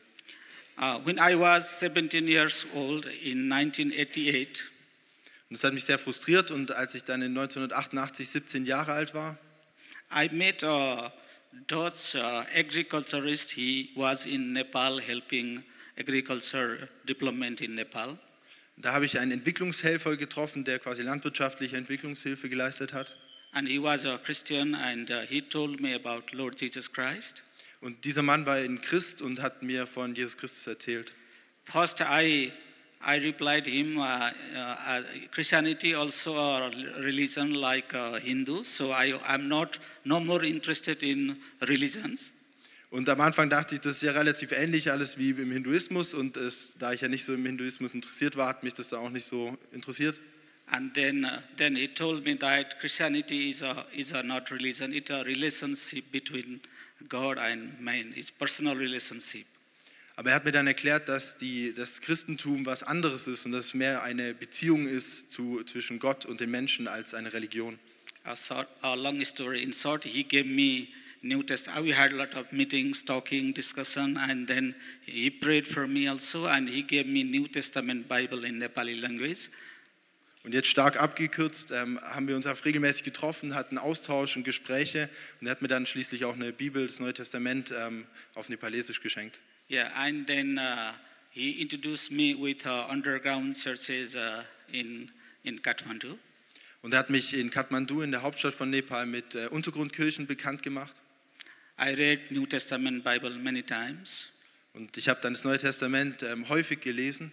Uh, 0.76 1.00
when 1.02 1.16
I 1.16 1.34
was 1.34 1.80
17 1.80 2.28
years 2.28 2.66
old 2.74 3.06
in 3.06 3.50
1988, 3.50 4.68
Und 5.48 5.56
das 5.56 5.64
hat 5.64 5.72
mich 5.72 5.84
sehr 5.84 5.98
frustriert 5.98 6.50
und 6.50 6.72
als 6.72 6.94
ich 6.94 7.04
dann 7.04 7.22
in 7.22 7.36
1988 7.36 8.28
17 8.28 8.66
Jahre 8.66 8.92
alt 8.92 9.14
war, 9.14 9.38
I 10.12 10.28
met 10.32 10.62
a 10.62 11.12
Dutch 11.66 12.14
uh, 12.14 12.44
agriculturist. 12.54 13.52
He 13.52 13.90
was 13.96 14.26
in 14.26 14.52
Nepal 14.52 14.98
helping 15.00 15.62
agriculture 15.98 16.88
development 17.06 17.60
in 17.60 17.74
Nepal. 17.74 18.18
da 18.76 18.92
habe 18.92 19.06
ich 19.06 19.18
einen 19.18 19.32
Entwicklungshelfer 19.32 20.16
getroffen, 20.16 20.64
der 20.64 20.78
quasi 20.78 21.02
landwirtschaftliche 21.02 21.76
Entwicklungshilfe 21.76 22.48
geleistet 22.48 22.92
hat. 22.92 23.14
And 23.52 23.68
he 23.68 23.78
was 23.78 24.06
a 24.06 24.18
Christian, 24.18 24.74
and 24.74 25.10
uh, 25.10 25.20
he 25.28 25.42
told 25.42 25.80
me 25.80 25.94
about 25.94 26.32
Lord 26.32 26.58
Jesus 26.60 26.90
Christ. 26.90 27.42
Und 27.80 28.04
dieser 28.04 28.22
Mann 28.22 28.46
war 28.46 28.54
ein 28.54 28.80
Christ 28.80 29.20
und 29.20 29.42
hat 29.42 29.62
mir 29.62 29.86
von 29.86 30.14
Jesus 30.14 30.36
Christus 30.36 30.66
erzählt. 30.66 31.12
First, 31.64 32.00
I, 32.00 32.50
I 33.04 33.16
replied 33.16 33.66
him, 33.66 33.98
uh, 33.98 34.02
uh, 34.02 34.58
uh, 34.58 35.02
Christianity 35.32 35.94
also 35.94 36.36
a 36.36 36.70
religion 37.00 37.54
like 37.54 37.92
uh, 37.94 38.20
Hindu, 38.20 38.62
so 38.62 38.92
I, 38.92 39.18
I'm 39.26 39.48
not 39.48 39.78
no 40.04 40.20
more 40.20 40.44
interested 40.44 41.02
in 41.02 41.36
religions. 41.60 42.30
Und 42.90 43.08
am 43.08 43.20
Anfang 43.22 43.48
dachte 43.48 43.74
ich, 43.74 43.80
das 43.80 43.96
ist 43.96 44.02
ja 44.02 44.12
relativ 44.12 44.52
ähnlich 44.52 44.92
alles 44.92 45.16
wie 45.16 45.30
im 45.30 45.50
Hinduismus 45.50 46.12
und 46.12 46.36
es, 46.36 46.74
da 46.78 46.92
ich 46.92 47.00
ja 47.00 47.08
nicht 47.08 47.24
so 47.24 47.32
im 47.32 47.44
Hinduismus 47.44 47.94
interessiert 47.94 48.36
war, 48.36 48.48
hat 48.48 48.62
mich 48.62 48.74
das 48.74 48.88
da 48.88 48.98
auch 48.98 49.08
nicht 49.08 49.26
so 49.26 49.56
interessiert. 49.72 50.20
And 50.66 50.94
then, 50.94 51.24
uh, 51.24 51.40
then 51.56 51.74
he 51.74 51.88
told 51.88 52.24
me 52.24 52.36
that 52.38 52.78
Christianity 52.78 53.50
is 53.50 53.62
a, 53.62 53.84
is 53.94 54.12
a 54.12 54.22
not 54.22 54.50
religion, 54.50 54.92
it's 54.92 55.10
a 55.10 55.24
relationship 55.24 56.04
between 56.12 56.60
God 57.08 57.38
and 57.38 57.80
man, 57.80 58.12
it's 58.14 58.30
personal 58.30 58.74
relationship. 58.76 59.46
Aber 60.16 60.30
er 60.30 60.36
hat 60.36 60.44
mir 60.44 60.52
dann 60.52 60.66
erklärt, 60.66 61.08
dass 61.08 61.38
die, 61.38 61.72
das 61.74 62.00
Christentum 62.00 62.66
was 62.66 62.82
anderes 62.82 63.26
ist 63.26 63.46
und 63.46 63.52
dass 63.52 63.66
es 63.66 63.74
mehr 63.74 64.02
eine 64.02 64.34
Beziehung 64.34 64.86
ist 64.86 65.30
zu, 65.30 65.62
zwischen 65.64 65.98
Gott 65.98 66.26
und 66.26 66.40
den 66.40 66.50
Menschen 66.50 66.86
als 66.86 67.14
eine 67.14 67.32
Religion. 67.32 67.78
A, 68.24 68.36
short, 68.36 68.68
a 68.82 68.94
long 68.94 69.24
story 69.24 69.62
in 69.62 69.72
short, 69.72 70.04
he 70.04 70.22
gave 70.22 70.44
me 70.44 70.88
New 71.22 71.42
Testament. 71.42 71.86
We 71.86 71.96
had 71.96 72.12
a 72.12 72.16
lot 72.16 72.34
of 72.34 72.52
meetings, 72.52 73.04
talking, 73.04 73.54
discussion, 73.54 74.16
and 74.16 74.46
then 74.46 74.74
he 75.06 75.30
prayed 75.30 75.66
for 75.66 75.86
me 75.86 76.08
also, 76.08 76.46
and 76.46 76.68
he 76.68 76.82
gave 76.82 77.06
me 77.06 77.24
New 77.24 77.48
Testament 77.48 78.06
Bible 78.08 78.44
in 78.46 78.58
Nepali 78.58 78.94
language. 78.94 79.48
Und 80.44 80.54
jetzt 80.54 80.66
stark 80.66 81.00
abgekürzt 81.00 81.70
ähm, 81.70 82.00
haben 82.02 82.26
wir 82.26 82.34
uns 82.34 82.46
auch 82.46 82.64
regelmäßig 82.64 83.04
getroffen, 83.04 83.54
hatten 83.54 83.78
Austausch 83.78 84.36
und 84.36 84.42
Gespräche 84.42 85.08
und 85.40 85.46
er 85.46 85.52
hat 85.52 85.62
mir 85.62 85.68
dann 85.68 85.86
schließlich 85.86 86.24
auch 86.24 86.34
eine 86.34 86.52
Bibel, 86.52 86.86
das 86.88 86.98
Neue 86.98 87.14
Testament, 87.14 87.70
ähm, 87.76 88.06
auf 88.34 88.48
Nepalesisch 88.48 89.00
geschenkt. 89.00 89.38
Yeah, 89.72 89.90
and 89.96 90.26
then 90.26 90.58
uh, 90.58 90.92
he 91.30 91.62
introduced 91.62 92.10
me 92.10 92.34
with 92.34 92.66
uh, 92.66 92.84
underground 92.90 93.56
churches 93.56 94.14
uh, 94.14 94.42
in 94.70 95.10
in 95.44 95.62
Kathmandu. 95.62 96.18
Und 96.82 96.92
er 96.92 96.98
hat 96.98 97.08
mich 97.08 97.32
in 97.32 97.50
Kathmandu, 97.50 98.02
in 98.02 98.10
der 98.10 98.20
Hauptstadt 98.20 98.52
von 98.52 98.68
Nepal, 98.68 99.06
mit 99.06 99.34
äh, 99.34 99.46
Untergrundkirchen 99.46 100.26
bekannt 100.26 100.62
gemacht. 100.62 100.94
I 101.80 101.94
read 101.94 102.30
New 102.30 102.44
Testament 102.44 103.02
Bible 103.02 103.30
many 103.30 103.62
times, 103.62 104.28
Und 104.74 104.94
ich 104.98 105.08
habe 105.08 105.20
dann 105.22 105.32
das 105.32 105.42
Neue 105.42 105.56
Testament 105.56 106.22
ähm, 106.22 106.50
häufig 106.50 106.82
gelesen. 106.82 107.32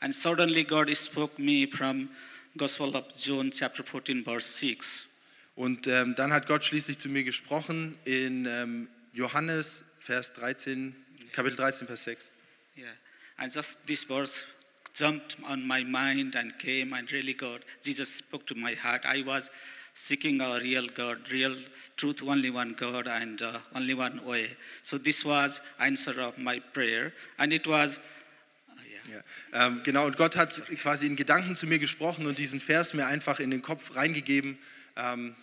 and 0.00 0.14
suddenly 0.14 0.64
God 0.64 0.88
spoke 0.96 1.38
me 1.38 1.66
from 1.66 2.08
Gospel 2.56 2.96
of 2.96 3.04
John, 3.22 3.50
chapter 3.50 3.84
14, 3.84 4.24
verse 4.24 4.48
6. 4.58 5.04
Und 5.54 5.86
ähm, 5.86 6.14
dann 6.14 6.32
hat 6.32 6.46
Gott 6.46 6.64
schließlich 6.64 6.98
zu 6.98 7.10
mir 7.10 7.24
gesprochen 7.24 7.98
in 8.06 8.46
ähm, 8.46 8.88
Johannes, 9.12 9.82
Vers 9.98 10.32
13, 10.32 10.94
Kapitel 11.34 11.56
13, 11.56 11.86
Vers 11.88 12.00
6. 12.00 12.28
Yeah, 12.76 12.84
and 13.38 13.52
just 13.52 13.84
this 13.86 14.04
verse 14.04 14.44
jumped 14.94 15.36
on 15.44 15.66
my 15.66 15.82
mind 15.82 16.36
and 16.36 16.56
came, 16.58 16.92
and 16.92 17.10
really 17.10 17.34
God, 17.34 17.64
Jesus 17.82 18.08
spoke 18.08 18.46
to 18.46 18.54
my 18.54 18.74
heart. 18.74 19.02
I 19.04 19.22
was 19.26 19.50
seeking 19.94 20.40
a 20.40 20.60
real 20.60 20.86
God, 20.88 21.18
real 21.30 21.56
truth, 21.96 22.22
only 22.22 22.50
one 22.50 22.74
God, 22.74 23.08
and 23.08 23.42
uh, 23.42 23.58
only 23.74 23.94
one 23.94 24.24
way. 24.24 24.48
So 24.82 24.96
this 24.98 25.24
was 25.24 25.60
answer 25.80 26.20
of 26.20 26.38
my 26.38 26.60
prayer, 26.60 27.12
and 27.38 27.52
it 27.52 27.66
was, 27.66 27.98
yeah. 29.08 29.22
Ja, 29.52 29.66
ähm, 29.66 29.82
genau, 29.84 30.06
und 30.06 30.16
Gott 30.16 30.36
hat 30.36 30.60
quasi 30.82 31.06
in 31.06 31.16
Gedanken 31.16 31.56
zu 31.56 31.66
mir 31.66 31.78
gesprochen 31.78 32.26
und 32.26 32.38
diesen 32.38 32.60
Vers 32.60 32.94
mir 32.94 33.06
einfach 33.06 33.40
in 33.40 33.50
den 33.50 33.62
Kopf 33.62 33.96
reingegeben. 33.96 34.58
Ähm, 34.96 35.34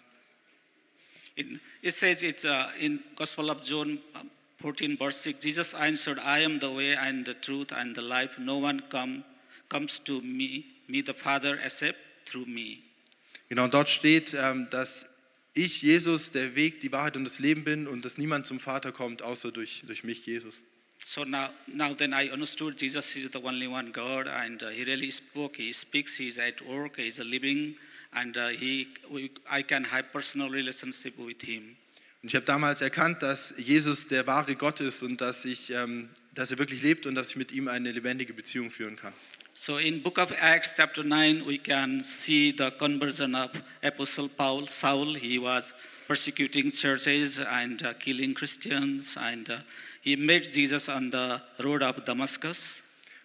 It, 1.35 1.47
it 1.81 1.93
says 1.93 2.21
it's 2.23 2.43
uh, 2.43 2.67
in 2.77 2.99
Gospel 3.15 3.49
of 3.49 3.63
John 3.63 3.99
14, 4.61 4.97
verse 4.97 5.17
6. 5.17 5.43
Jesus 5.43 5.73
answered, 5.73 6.19
I 6.19 6.39
am 6.39 6.59
the 6.59 6.71
way 6.71 6.95
and 6.95 7.25
the 7.25 7.33
truth 7.33 7.71
and 7.71 7.95
the 7.95 8.01
life. 8.01 8.37
No 8.39 8.57
one 8.57 8.81
come, 8.89 9.23
comes 9.69 9.99
to 9.99 10.21
me, 10.21 10.65
me 10.87 11.01
the 11.01 11.13
Father, 11.13 11.57
except 11.63 11.97
through 12.25 12.45
me. 12.45 12.83
genau, 13.49 13.67
dort 13.67 13.89
steht, 13.89 14.33
ähm, 14.33 14.67
dass 14.69 15.05
ich, 15.53 15.81
Jesus, 15.81 16.31
der 16.31 16.55
Weg, 16.55 16.79
die 16.79 16.91
Wahrheit 16.91 17.17
und 17.17 17.25
das 17.25 17.39
Leben 17.39 17.65
bin 17.65 17.87
und 17.87 18.05
dass 18.05 18.17
niemand 18.17 18.45
zum 18.45 18.59
Vater 18.59 18.93
kommt, 18.93 19.21
außer 19.21 19.51
durch, 19.51 19.83
durch 19.85 20.03
mich, 20.03 20.25
Jesus. 20.25 20.61
So 21.05 21.25
now, 21.25 21.49
now 21.67 21.93
then 21.93 22.13
I 22.13 22.31
understood 22.31 22.79
Jesus 22.79 23.15
is 23.15 23.29
the 23.33 23.43
only 23.43 23.67
one 23.67 23.91
God, 23.91 24.27
and 24.27 24.61
uh, 24.61 24.69
He 24.69 24.83
really 24.83 25.11
spoke. 25.11 25.57
He 25.57 25.73
speaks. 25.73 26.15
He's 26.15 26.37
at 26.37 26.61
work. 26.61 26.97
He's 26.97 27.17
living, 27.17 27.75
and 28.13 28.37
uh, 28.37 28.49
He, 28.49 28.87
I 29.49 29.63
can 29.63 29.83
have 29.83 30.13
personal 30.13 30.49
relationship 30.49 31.17
with 31.17 31.41
Him. 31.41 31.75
Und 32.23 32.29
ich 32.29 32.35
habe 32.35 32.45
damals 32.45 32.81
erkannt, 32.81 33.23
dass 33.23 33.53
Jesus 33.57 34.07
der 34.07 34.27
wahre 34.27 34.55
Gott 34.55 34.79
ist 34.79 35.01
und 35.01 35.21
dass, 35.21 35.43
ich, 35.43 35.71
ähm, 35.71 36.09
dass 36.35 36.51
er 36.51 36.59
wirklich 36.59 36.83
lebt 36.83 37.07
und 37.07 37.15
dass 37.15 37.29
ich 37.29 37.35
mit 37.35 37.51
ihm 37.51 37.67
eine 37.67 37.91
lebendige 37.91 38.33
Beziehung 38.33 38.69
führen 38.69 38.95
kann. 38.95 39.13
So 39.55 39.77
in 39.77 40.01
Book 40.01 40.17
of 40.17 40.31
Acts, 40.31 40.75
chapter 40.75 41.03
nine, 41.03 41.45
we 41.45 41.57
can 41.57 42.01
see 42.01 42.53
the 42.57 42.71
conversion 42.71 43.35
of 43.35 43.51
Apostle 43.83 44.29
Paul. 44.29 44.67
Saul, 44.67 45.15
he 45.15 45.39
was 45.39 45.73
persecuting 46.07 46.71
churches 46.71 47.37
and 47.37 47.83
uh, 47.83 47.93
killing 47.99 48.33
Christians, 48.33 49.15
and 49.17 49.49
uh, 49.49 49.57
he 50.01 50.15
met 50.15 50.51
Jesus 50.51 50.89
on 50.89 51.09
the 51.09 51.41
road 51.59 51.83
of 51.83 52.03
Damascus. 52.05 52.80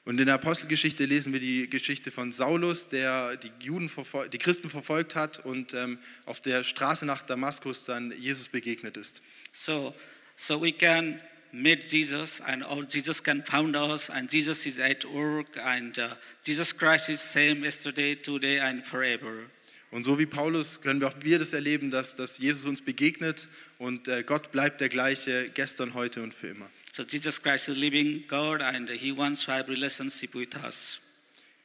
Und 0.06 0.20
in 0.20 0.26
der 0.26 0.36
Apostelgeschichte 0.36 1.04
lesen 1.04 1.32
wir 1.32 1.40
die 1.40 1.68
Geschichte 1.68 2.12
von 2.12 2.30
Saulus, 2.30 2.86
der 2.86 3.36
die, 3.36 3.50
Juden 3.58 3.90
die 4.32 4.38
Christen 4.38 4.70
verfolgt 4.70 5.16
hat 5.16 5.44
und 5.44 5.74
ähm, 5.74 5.98
auf 6.26 6.40
der 6.40 6.62
Straße 6.62 7.04
nach 7.04 7.22
Damaskus 7.22 7.84
dann 7.84 8.14
Jesus 8.16 8.46
begegnet 8.46 8.96
ist. 8.96 9.20
So, 9.52 9.92
so 10.36 10.62
we 10.62 10.70
can 10.70 11.20
meet 11.50 11.84
Jesus, 11.90 12.40
and 12.42 12.64
or 12.64 12.84
Jesus 12.88 13.20
can 13.20 13.42
found 13.44 13.74
us, 13.74 14.08
and 14.08 14.32
Jesus 14.32 14.64
is 14.64 14.78
at 14.78 15.04
work, 15.06 15.56
and 15.56 15.98
uh, 15.98 16.10
Jesus 16.44 16.72
Christ 16.72 17.08
is 17.08 17.20
same 17.20 17.64
yesterday, 17.64 18.14
today, 18.14 18.60
and 18.60 18.86
forever. 18.86 19.50
Und 19.90 20.04
so 20.04 20.20
wie 20.20 20.26
Paulus 20.26 20.80
können 20.80 21.00
wir 21.00 21.08
auch 21.08 21.16
wir 21.20 21.40
das 21.40 21.52
erleben, 21.52 21.90
dass, 21.90 22.14
dass 22.14 22.38
Jesus 22.38 22.64
uns 22.64 22.80
begegnet 22.80 23.48
und 23.78 24.06
äh, 24.06 24.22
Gott 24.22 24.52
bleibt 24.52 24.80
der 24.80 24.88
gleiche 24.88 25.50
gestern, 25.52 25.94
heute 25.94 26.22
und 26.22 26.32
für 26.32 26.48
immer. 26.48 26.70
So 26.96 27.02
Jesus 27.02 27.38
Christ 27.38 27.68
is 27.68 27.76
living 27.76 28.24
God, 28.26 28.62
and 28.62 28.88
He 28.88 29.12
wants 29.12 29.44
to 29.44 29.50
have 29.50 29.68
relationship 29.68 30.34
with 30.34 30.54
us. 30.64 30.98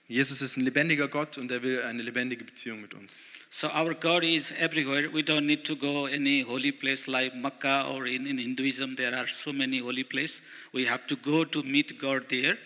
Jesus 0.10 0.42
ist 0.42 0.58
ein 0.58 0.66
lebendiger 0.66 1.08
Gott 1.08 1.38
und 1.38 1.50
er 1.52 1.64
will 1.64 1.82
eine 1.84 2.04
lebendige 2.04 2.44
Beziehung 2.44 2.82
mit 2.82 2.94
uns. 2.94 3.16
So 3.50 3.70
our 3.70 3.94
God 3.94 4.26
is 4.26 4.52
everywhere. 4.60 5.10
We 5.14 5.22
don't 5.22 5.46
need 5.46 5.64
to 5.64 5.78
go 5.78 6.06
any 6.06 6.42
holy 6.42 6.74
place 6.74 7.08
like 7.08 7.34
Makkah 7.34 7.90
or 7.90 8.08
in, 8.08 8.28
in 8.28 8.40
Hinduism. 8.40 8.98
There 8.98 9.16
are 9.16 9.26
so 9.26 9.54
many 9.54 9.80
holy 9.80 10.04
places. 10.04 10.42
We 10.74 10.90
have 10.90 11.08
to 11.08 11.16
go 11.16 11.46
to 11.46 11.64
meet 11.64 11.98
God 11.98 12.28
there. 12.28 12.58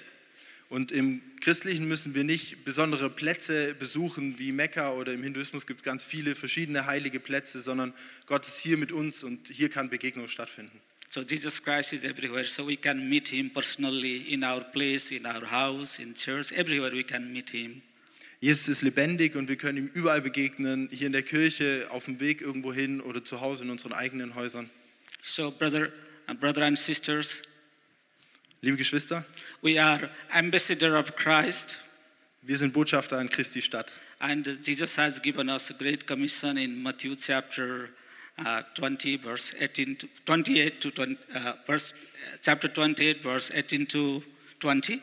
Und 0.68 0.92
im 0.92 1.22
Christlichen 1.42 1.88
müssen 1.88 2.16
wir 2.16 2.24
nicht 2.24 2.66
besondere 2.66 3.12
Plätze 3.12 3.76
besuchen 3.76 4.40
wie 4.40 4.52
Mekka 4.52 4.94
oder 4.94 5.14
im 5.14 5.22
Hinduismus 5.22 5.68
gibt 5.68 5.82
es 5.82 5.84
ganz 5.84 6.02
viele 6.02 6.34
verschiedene 6.34 6.88
heilige 6.88 7.20
Plätze, 7.20 7.60
sondern 7.60 7.94
Gott 8.26 8.48
ist 8.48 8.58
hier 8.58 8.80
mit 8.80 8.92
uns 8.92 9.22
und 9.22 9.50
hier 9.50 9.70
kann 9.70 9.92
Begegnung 9.92 10.28
stattfinden. 10.28 10.82
So 11.16 11.24
Jesus 11.24 11.62
Christ 11.62 11.94
is 11.94 12.04
everywhere. 12.04 12.44
So 12.44 12.66
we 12.66 12.76
can 12.76 13.10
meet 13.10 13.30
Him 13.30 13.50
personally 13.50 14.34
in 14.34 14.44
our 14.44 14.60
place, 14.60 15.12
in 15.12 15.26
our 15.26 15.46
house, 15.46 15.98
in 15.98 16.14
church, 16.14 16.52
everywhere 16.52 16.92
we 16.92 17.04
can 17.04 17.32
meet 17.32 17.52
Him. 17.52 17.82
Jesus 18.42 18.68
ist 18.68 18.82
lebendig 18.82 19.38
und 19.38 19.48
wir 19.48 19.56
können 19.56 19.78
ihm 19.78 19.90
überall 19.94 20.20
begegnen, 20.20 20.90
hier 20.92 21.08
in 21.08 21.14
der 21.14 21.24
Kirche, 21.24 21.88
auf 21.90 22.04
dem 22.04 22.20
Weg 22.20 22.42
irgendwo 22.42 22.74
hin 22.74 23.00
oder 23.00 23.24
zu 23.24 23.40
Hause 23.40 23.64
in 23.64 23.70
unseren 23.70 23.94
eigenen 23.94 24.36
Häusern. 24.36 24.70
So, 25.24 25.52
brother, 25.52 25.90
uh, 26.30 26.34
brother 26.34 26.64
and 26.64 26.78
sisters, 26.78 27.42
Liebe 28.60 28.76
Geschwister, 28.76 29.26
we 29.62 29.82
are 29.82 30.10
ambassador 30.34 31.00
of 31.00 31.16
Christ, 31.16 31.80
wir 32.42 32.58
sind 32.58 32.74
Botschafter 32.74 33.20
an 33.20 33.30
Christi 33.30 33.62
Stadt. 33.62 33.94
and 34.20 34.46
Jesus 34.62 34.98
has 34.98 35.22
given 35.22 35.50
us 35.50 35.70
a 35.70 35.74
great 35.74 36.06
commission 36.06 36.58
in 36.58 36.84
Matthew 36.84 37.16
chapter 37.16 37.92
uh, 38.39 38.62
20, 38.75 39.18
verse 39.18 39.54
18 39.60 39.98
to 39.98 40.08
28 40.25 40.80
to 40.80 40.92
20, 40.92 41.18
uh, 41.34 41.54
verse, 41.65 41.94
chapter 42.42 42.68
28, 42.70 43.22
verse 43.22 43.51
18 43.54 43.88
to 43.88 44.24
20. 44.60 45.01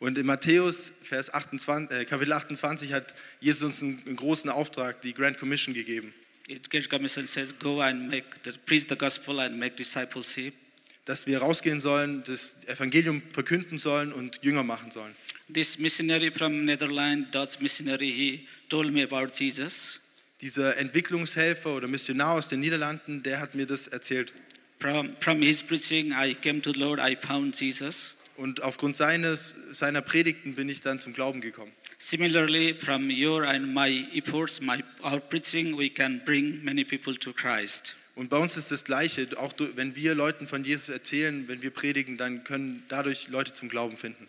Und 0.00 0.18
in 0.18 0.26
Matthäus, 0.26 0.90
Vers 1.02 1.32
28, 1.32 1.96
äh, 1.96 2.04
Kapitel 2.04 2.32
28, 2.32 2.92
hat 2.92 3.14
Jesus 3.40 3.62
uns 3.62 3.82
einen, 3.82 4.02
einen 4.04 4.16
großen 4.16 4.50
Auftrag, 4.50 5.00
die 5.02 5.14
Grand 5.14 5.38
Commission 5.38 5.74
gegeben, 5.74 6.12
It 6.48 6.68
Great 6.70 6.90
Commission 6.90 7.26
says, 7.26 7.54
"Go 7.58 7.80
and 7.80 8.10
make 8.10 8.24
the, 8.44 8.52
preach 8.66 8.86
the 8.88 8.96
gospel 8.96 9.38
and 9.40 9.58
make 9.58 9.76
discipleship." 9.76 10.54
dass 11.04 11.26
wir 11.26 11.38
rausgehen 11.38 11.80
sollen, 11.80 12.22
das 12.24 12.56
Evangelium 12.66 13.22
verkünden 13.32 13.78
sollen 13.78 14.12
und 14.12 14.38
Jünger 14.42 14.62
machen 14.62 14.90
sollen. 14.92 15.14
This 15.52 15.76
missionary 15.78 16.30
from 16.30 16.64
Netherlands, 16.64 17.30
Dutch 17.32 17.58
missionary, 17.60 18.10
he 18.10 18.46
told 18.68 18.92
me 18.92 19.02
about 19.02 19.34
Jesus. 19.36 19.98
Dieser 20.42 20.76
Entwicklungshelfer 20.76 21.76
oder 21.76 21.86
Missionar 21.86 22.32
aus 22.34 22.48
den 22.48 22.60
Niederlanden, 22.60 23.22
der 23.22 23.40
hat 23.40 23.54
mir 23.54 23.64
das 23.64 23.86
erzählt. 23.86 24.32
From, 24.80 25.16
from 25.20 25.40
his 25.40 25.62
preaching, 25.62 26.12
I 26.12 26.34
came 26.34 26.60
to 26.60 26.72
the 26.72 26.80
Lord, 26.80 26.98
I 26.98 27.16
found 27.16 27.58
Jesus. 27.58 28.12
Und 28.36 28.60
aufgrund 28.62 28.96
seines, 28.96 29.54
seiner 29.70 30.02
Predigten 30.02 30.56
bin 30.56 30.68
ich 30.68 30.80
dann 30.80 30.98
zum 30.98 31.12
Glauben 31.12 31.40
gekommen. 31.40 31.70
Similarly, 31.98 32.74
from 32.74 33.08
your 33.08 33.46
and 33.46 33.72
my 33.72 34.08
efforts, 34.12 34.60
my, 34.60 34.82
our 35.04 35.20
preaching, 35.20 35.78
we 35.78 35.88
can 35.88 36.20
bring 36.24 36.62
many 36.64 36.84
people 36.84 37.16
to 37.16 37.32
Christ. 37.32 37.94
Und 38.16 38.28
bei 38.28 38.38
uns 38.38 38.56
ist 38.56 38.72
das 38.72 38.82
Gleiche. 38.82 39.28
Auch 39.38 39.52
wenn 39.76 39.94
wir 39.94 40.16
Leuten 40.16 40.48
von 40.48 40.64
Jesus 40.64 40.88
erzählen, 40.88 41.46
wenn 41.46 41.62
wir 41.62 41.70
predigen, 41.70 42.16
dann 42.16 42.42
können 42.42 42.82
dadurch 42.88 43.28
Leute 43.28 43.52
zum 43.52 43.68
Glauben 43.68 43.96
finden. 43.96 44.26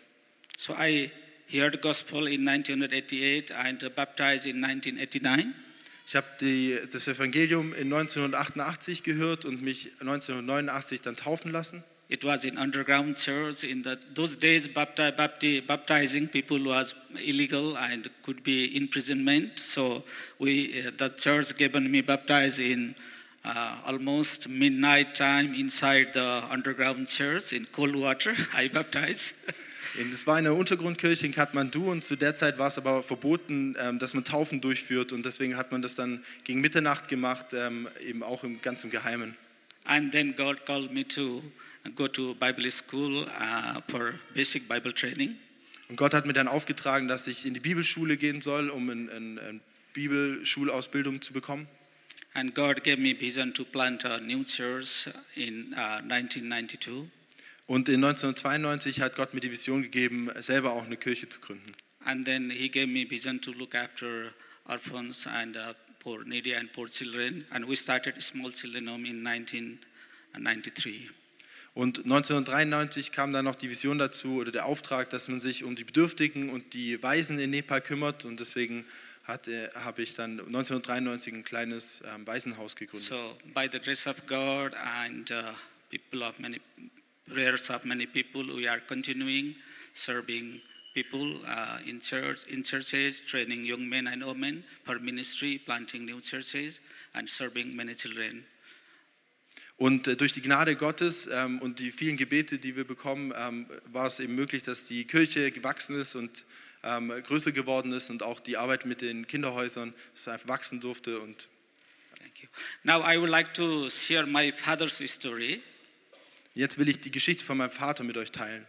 So 0.56 0.74
I 0.78 1.10
heard 1.48 1.82
gospel 1.82 2.28
in 2.28 2.48
1988 2.48 3.52
and 3.52 3.94
baptized 3.96 4.46
in 4.46 4.64
1989. 4.64 5.52
Ich 6.06 6.16
habe 6.16 6.26
das 6.92 7.08
Evangelium 7.08 7.72
in 7.74 7.92
1988 7.92 9.02
gehört 9.02 9.44
und 9.44 9.62
mich 9.62 9.90
1989 10.00 11.00
dann 11.00 11.16
taufen 11.16 11.50
lassen. 11.50 11.82
It 12.08 12.22
was 12.22 12.44
in 12.44 12.58
underground 12.58 13.16
church. 13.16 13.64
In 13.64 13.82
the, 13.82 13.96
those 14.14 14.36
days, 14.36 14.68
bapti- 14.68 15.10
bapti- 15.16 15.66
baptizing 15.66 16.28
people 16.28 16.62
was 16.66 16.94
illegal 17.16 17.76
and 17.76 18.10
could 18.22 18.44
be 18.44 18.76
imprisonment. 18.76 19.58
So 19.58 20.04
we, 20.38 20.84
uh, 20.86 20.90
the 20.98 21.08
church 21.08 21.56
given 21.56 21.90
me 21.90 22.02
baptized 22.02 22.58
in 22.58 22.94
uh, 23.42 23.78
almost 23.86 24.48
midnight 24.48 25.14
time 25.14 25.54
inside 25.54 26.12
the 26.12 26.44
underground 26.50 27.08
church 27.08 27.54
in 27.54 27.66
cold 27.72 27.96
water. 27.96 28.34
I 28.54 28.68
baptized. 28.68 29.32
Es 29.96 30.26
war 30.26 30.38
in 30.40 30.46
einer 30.46 30.56
Untergrundkirche 30.56 31.24
in 31.24 31.32
Kathmandu 31.32 31.90
und 31.90 32.02
zu 32.02 32.16
der 32.16 32.34
Zeit 32.34 32.58
war 32.58 32.66
es 32.66 32.76
aber 32.78 33.04
verboten, 33.04 33.76
ähm, 33.80 34.00
dass 34.00 34.12
man 34.12 34.24
Taufen 34.24 34.60
durchführt 34.60 35.12
und 35.12 35.24
deswegen 35.24 35.56
hat 35.56 35.70
man 35.70 35.82
das 35.82 35.94
dann 35.94 36.24
gegen 36.42 36.60
Mitternacht 36.60 37.06
gemacht, 37.08 37.46
ähm, 37.52 37.88
eben 38.04 38.24
auch 38.24 38.42
im 38.42 38.60
ganz 38.60 38.82
im 38.82 38.90
Geheimen. 38.90 39.36
And 39.84 40.10
then 40.10 40.34
God 40.34 40.66
called 40.66 40.92
me 40.92 41.06
to 41.08 41.42
go 41.94 42.08
to 42.08 42.34
Bible 42.34 42.68
school 42.70 43.24
uh, 43.24 43.80
for 43.88 44.18
basic 44.34 44.68
Bible 44.68 44.92
training. 44.92 45.36
Und 45.88 45.96
Gott 45.96 46.14
hat 46.14 46.26
mir 46.26 46.32
dann 46.32 46.48
aufgetragen, 46.48 47.06
dass 47.06 47.26
ich 47.26 47.44
in 47.44 47.54
die 47.54 47.60
Bibelschule 47.60 48.16
gehen 48.16 48.42
soll, 48.42 48.70
um 48.70 48.90
eine 48.90 49.12
ein, 49.12 49.38
ein 49.38 49.60
Bibelschulausbildung 49.92 51.22
zu 51.22 51.32
bekommen. 51.32 51.68
And 52.32 52.52
God 52.52 52.82
gave 52.82 52.96
me 52.96 53.14
vision 53.14 53.54
to 53.54 53.64
plant 53.64 54.04
a 54.04 54.18
new 54.18 54.42
church 54.42 55.08
in 55.36 55.72
uh, 55.74 56.00
1992. 56.02 57.10
Und 57.66 57.88
in 57.88 58.04
1992 58.04 59.00
hat 59.00 59.16
Gott 59.16 59.32
mir 59.32 59.40
die 59.40 59.50
Vision 59.50 59.82
gegeben, 59.82 60.30
selber 60.38 60.72
auch 60.72 60.84
eine 60.84 60.96
Kirche 60.96 61.28
zu 61.28 61.40
gründen. 61.40 61.72
And 62.04 62.24
then 62.26 62.50
He 62.50 62.68
gave 62.68 62.86
me 62.86 63.08
vision 63.08 63.40
to 63.40 63.52
look 63.52 63.74
after 63.74 64.34
orphans 64.66 65.26
and 65.26 65.56
uh, 65.56 65.72
poor, 65.98 66.24
needy 66.24 66.54
and 66.54 66.70
poor 66.72 66.88
children. 66.88 67.46
And 67.50 67.66
we 67.66 67.76
started 67.76 68.22
Small 68.22 68.52
Children 68.52 68.88
Home 68.88 69.08
in 69.08 69.26
1993. 69.26 71.10
Und 71.72 71.98
1993 71.98 73.10
kam 73.10 73.32
dann 73.32 73.46
noch 73.46 73.56
die 73.56 73.68
Vision 73.68 73.98
dazu 73.98 74.36
oder 74.36 74.52
der 74.52 74.66
Auftrag, 74.66 75.10
dass 75.10 75.26
man 75.26 75.40
sich 75.40 75.64
um 75.64 75.74
die 75.74 75.82
Bedürftigen 75.82 76.50
und 76.50 76.72
die 76.72 77.02
Waisen 77.02 77.38
in 77.40 77.50
Nepal 77.50 77.80
kümmert. 77.80 78.24
Und 78.24 78.38
deswegen 78.38 78.84
äh, 79.26 79.68
habe 79.74 80.02
ich 80.02 80.14
dann 80.14 80.38
1993 80.38 81.32
ein 81.32 81.44
kleines 81.44 82.00
ähm, 82.14 82.26
Waisenhaus 82.26 82.76
gegründet. 82.76 83.08
So 83.08 83.38
by 83.54 83.68
the 83.72 83.80
grace 83.80 84.06
of 84.06 84.14
God 84.26 84.74
and 84.74 85.30
uh, 85.32 85.52
people 85.90 86.22
of 86.22 86.38
many 86.38 86.60
prayers 87.28 87.70
of 87.70 87.84
many 87.84 88.06
people, 88.06 88.44
we 88.56 88.68
are 88.68 88.80
continuing 88.80 89.54
serving 89.92 90.60
people 90.94 91.36
uh, 91.46 91.78
in 91.86 92.00
church, 92.00 92.46
in 92.48 92.62
churches, 92.62 93.20
training 93.26 93.64
young 93.64 93.88
men 93.88 94.06
and 94.06 94.24
women 94.24 94.64
for 94.84 94.98
ministry, 94.98 95.60
planting 95.64 96.04
new 96.04 96.20
churches, 96.20 96.78
and 97.14 97.28
serving 97.28 97.74
many 97.76 97.94
children. 97.94 98.44
Und 99.76 100.06
äh, 100.06 100.14
durch 100.16 100.32
die 100.32 100.40
Gnade 100.40 100.76
Gottes 100.76 101.28
ähm, 101.32 101.58
und 101.58 101.80
die 101.80 101.90
vielen 101.90 102.16
Gebete, 102.16 102.58
die 102.58 102.76
wir 102.76 102.84
bekommen, 102.84 103.32
ähm, 103.36 103.66
war 103.86 104.06
es 104.06 104.20
eben 104.20 104.36
möglich, 104.36 104.62
dass 104.62 104.84
die 104.84 105.04
Kirche 105.04 105.50
gewachsen 105.50 106.00
ist 106.00 106.14
und 106.14 106.44
ähm, 106.84 107.08
größer 107.08 107.50
geworden 107.50 107.92
ist 107.92 108.08
und 108.08 108.22
auch 108.22 108.38
die 108.38 108.56
Arbeit 108.56 108.86
mit 108.86 109.00
den 109.00 109.26
Kinderhäusern 109.26 109.92
einfach 110.26 110.46
wachsen 110.46 110.80
durfte. 110.80 111.18
Und 111.18 111.48
Thank 112.20 112.42
you. 112.42 112.48
Now 112.84 113.02
I 113.02 113.18
would 113.18 113.30
like 113.30 113.52
to 113.54 113.90
share 113.90 114.26
my 114.26 114.52
father's 114.52 115.02
story. 115.10 115.60
Jetzt 116.54 116.78
will 116.78 116.88
ich 116.88 117.00
die 117.00 117.10
Geschichte 117.10 117.44
von 117.44 117.58
meinem 117.58 117.70
Vater 117.70 118.04
mit 118.04 118.16
euch 118.16 118.30
teilen. 118.30 118.66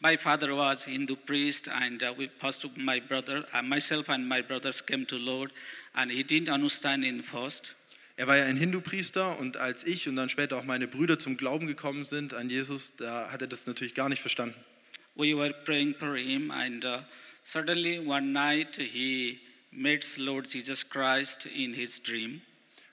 My 0.00 0.16
father 0.16 0.56
was 0.56 0.84
Hindu 0.84 1.16
priest, 1.16 1.68
and 1.68 2.02
uh, 2.02 2.14
we 2.16 2.28
first 2.38 2.64
my 2.76 3.00
brother, 3.00 3.44
uh, 3.52 3.62
myself 3.62 4.08
and 4.08 4.28
my 4.28 4.42
brothers 4.42 4.84
came 4.84 5.04
to 5.06 5.16
Lord, 5.16 5.50
and 5.94 6.10
he 6.10 6.22
didn't 6.22 6.52
understand 6.52 7.04
in 7.04 7.22
first. 7.22 7.74
Er 8.18 8.26
war 8.26 8.36
ja 8.36 8.46
ein 8.46 8.56
Hindu-Priester 8.56 9.38
und 9.38 9.58
als 9.58 9.84
ich 9.84 10.08
und 10.08 10.16
dann 10.16 10.28
später 10.28 10.56
auch 10.56 10.64
meine 10.64 10.88
Brüder 10.88 11.20
zum 11.20 11.36
Glauben 11.36 11.68
gekommen 11.68 12.04
sind 12.04 12.34
an 12.34 12.50
Jesus, 12.50 12.92
da 12.96 13.30
hat 13.30 13.42
er 13.42 13.46
das 13.46 13.68
natürlich 13.68 13.94
gar 13.94 14.08
nicht 14.08 14.20
verstanden. 14.20 14.56
We 15.14 15.36
were 15.36 15.52
praying 15.64 15.94
for 15.94 16.16
him, 16.16 16.50
and 16.50 16.84
uh, 16.84 16.98
suddenly 17.44 18.00
one 18.00 18.32
night 18.32 18.76
he 18.76 19.38
meets 19.70 20.16
Lord 20.16 20.52
Jesus 20.52 20.88
Christ 20.88 21.46
in 21.46 21.74
his 21.74 22.02
dream. 22.02 22.42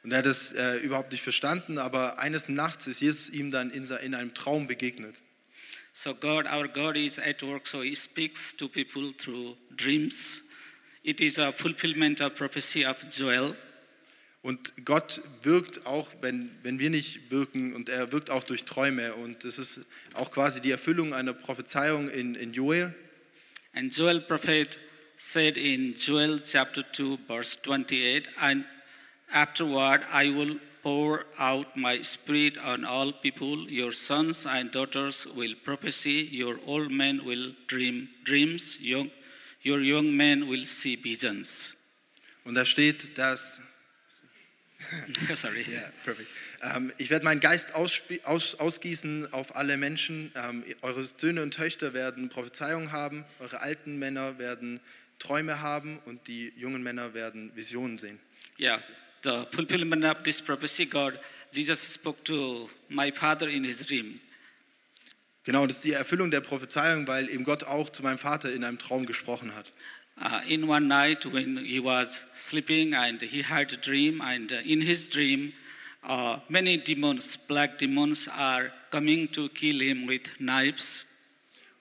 Und 0.06 0.12
er 0.12 0.20
hat 0.20 0.28
es 0.28 0.52
äh, 0.52 0.76
überhaupt 0.78 1.12
nicht 1.12 1.24
verstanden, 1.24 1.80
aber 1.80 2.20
eines 2.20 2.48
Nachts 2.48 2.86
ist 2.86 3.02
Jesus 3.02 3.28
ihm 3.28 3.50
dann 3.50 3.72
in, 3.72 3.86
in 3.86 4.14
einem 4.14 4.36
Traum 4.36 4.68
begegnet. 4.68 5.20
So 5.94 6.14
God, 6.14 6.46
our 6.46 6.68
God 6.68 6.96
is 6.96 7.18
at 7.18 7.42
work, 7.42 7.66
so 7.66 7.82
he 7.82 7.96
speaks 7.96 8.56
to 8.56 8.70
people 8.70 9.18
through 9.18 9.58
dreams. 9.76 10.42
It 11.02 11.22
is 11.22 11.40
a 11.40 11.52
fulfillment 11.52 12.22
of 12.22 12.36
prophecy 12.36 12.86
of 12.86 12.98
Joel. 13.10 13.56
Und 14.44 14.74
Gott 14.86 15.24
wirkt 15.42 15.88
auch, 15.88 16.08
wenn, 16.22 16.52
wenn 16.62 16.78
wir 16.78 16.92
nicht 16.92 17.32
wirken, 17.32 17.74
und 17.74 17.90
er 17.90 18.12
wirkt 18.12 18.30
auch 18.30 18.44
durch 18.44 18.64
Träume. 18.64 19.16
Und 19.16 19.44
das 19.44 19.58
ist 19.58 19.88
auch 20.14 20.30
quasi 20.30 20.62
die 20.62 20.70
Erfüllung 20.70 21.16
einer 21.16 21.34
Prophezeiung 21.34 22.12
in, 22.12 22.36
in 22.36 22.54
Joel. 22.54 22.94
And 23.74 23.92
Joel 23.98 24.22
prophet 24.22 24.78
said 25.18 25.58
in 25.58 25.96
Joel 25.96 26.40
chapter 26.44 26.84
2, 26.94 27.18
verse 27.26 27.58
28, 27.64 28.30
and 28.38 28.66
afterward 29.34 30.02
I 30.14 30.30
will 30.30 30.58
pour 30.84 31.26
out 31.40 31.76
my 31.76 32.02
spirit 32.04 32.58
on 32.58 32.86
all 32.86 33.12
people. 33.12 33.70
Your 33.70 33.92
sons 33.92 34.46
and 34.46 34.72
daughters 34.72 35.26
will 35.36 35.56
prophesy, 35.64 36.30
your 36.32 36.60
old 36.66 36.92
men 36.92 37.26
will 37.26 37.54
dream 37.68 38.10
dreams, 38.24 38.78
young, 38.80 39.10
your 39.64 39.82
young 39.82 40.16
men 40.16 40.48
will 40.48 40.66
see 40.66 40.96
visions. 40.96 41.74
Und 42.46 42.54
da 42.54 42.66
steht, 42.66 43.18
dass 43.18 43.60
Sorry. 45.36 45.66
Ja, 45.72 45.82
perfekt. 46.04 46.30
Ähm, 46.62 46.92
ich 46.98 47.10
werde 47.10 47.26
meinen 47.26 47.40
Geist 47.40 47.74
aus, 47.76 48.02
ausgießen 48.24 49.32
auf 49.34 49.56
alle 49.56 49.78
Menschen. 49.78 50.32
Ähm, 50.36 50.64
eure 50.82 51.04
Söhne 51.04 51.42
und 51.42 51.54
Töchter 51.54 51.94
werden 51.94 52.30
Prophezeiungen 52.30 52.92
haben, 52.92 53.26
eure 53.40 53.62
alten 53.62 53.98
Männer 53.98 54.38
werden 54.38 54.80
Träume 55.20 55.62
haben 55.62 56.00
und 56.06 56.28
die 56.28 56.54
jungen 56.58 56.84
Männer 56.84 57.14
werden 57.14 57.52
Visionen 57.56 57.98
sehen. 57.98 58.20
Yeah, 58.60 58.82
the 59.26 59.46
fulfillment 59.52 60.06
of 60.06 60.24
this 60.24 60.40
prophecy, 60.40 60.86
God, 60.86 61.20
Jesus 61.52 61.80
spoke 61.80 62.24
to 62.26 62.70
my 62.90 63.12
father 63.12 63.50
in 63.50 63.64
his 63.64 63.86
dream. 63.86 64.20
Genau, 65.44 65.68
das 65.68 65.78
ist 65.78 65.84
die 65.84 65.94
Erfüllung 65.94 66.32
der 66.32 66.42
Prophezeiung, 66.42 67.08
weil 67.08 67.30
eben 67.30 67.44
Gott 67.44 67.64
auch 67.64 67.90
zu 67.90 68.02
meinem 68.02 68.18
Vater 68.18 68.52
in 68.52 68.64
einem 68.64 68.80
Traum 68.80 69.06
gesprochen 69.06 69.54
hat. 69.56 69.72
Uh, 70.18 70.40
in 70.48 70.64
one 70.64 70.88
night 70.88 71.26
when 71.34 71.58
he 71.58 71.84
was 71.84 72.22
sleeping 72.34 72.94
and 72.96 73.22
he 73.22 73.44
had 73.44 73.74
a 73.74 73.76
dream 73.76 74.22
and 74.22 74.54
in 74.54 74.80
his 74.80 75.10
dream 75.10 75.52
uh, 76.08 76.38
many 76.48 76.78
demons 76.78 77.38
black 77.50 77.78
demons 77.78 78.30
are 78.30 78.72
coming 78.92 79.30
to 79.30 79.50
kill 79.50 79.82
him 79.82 80.08
with 80.08 80.22
knives 80.40 81.04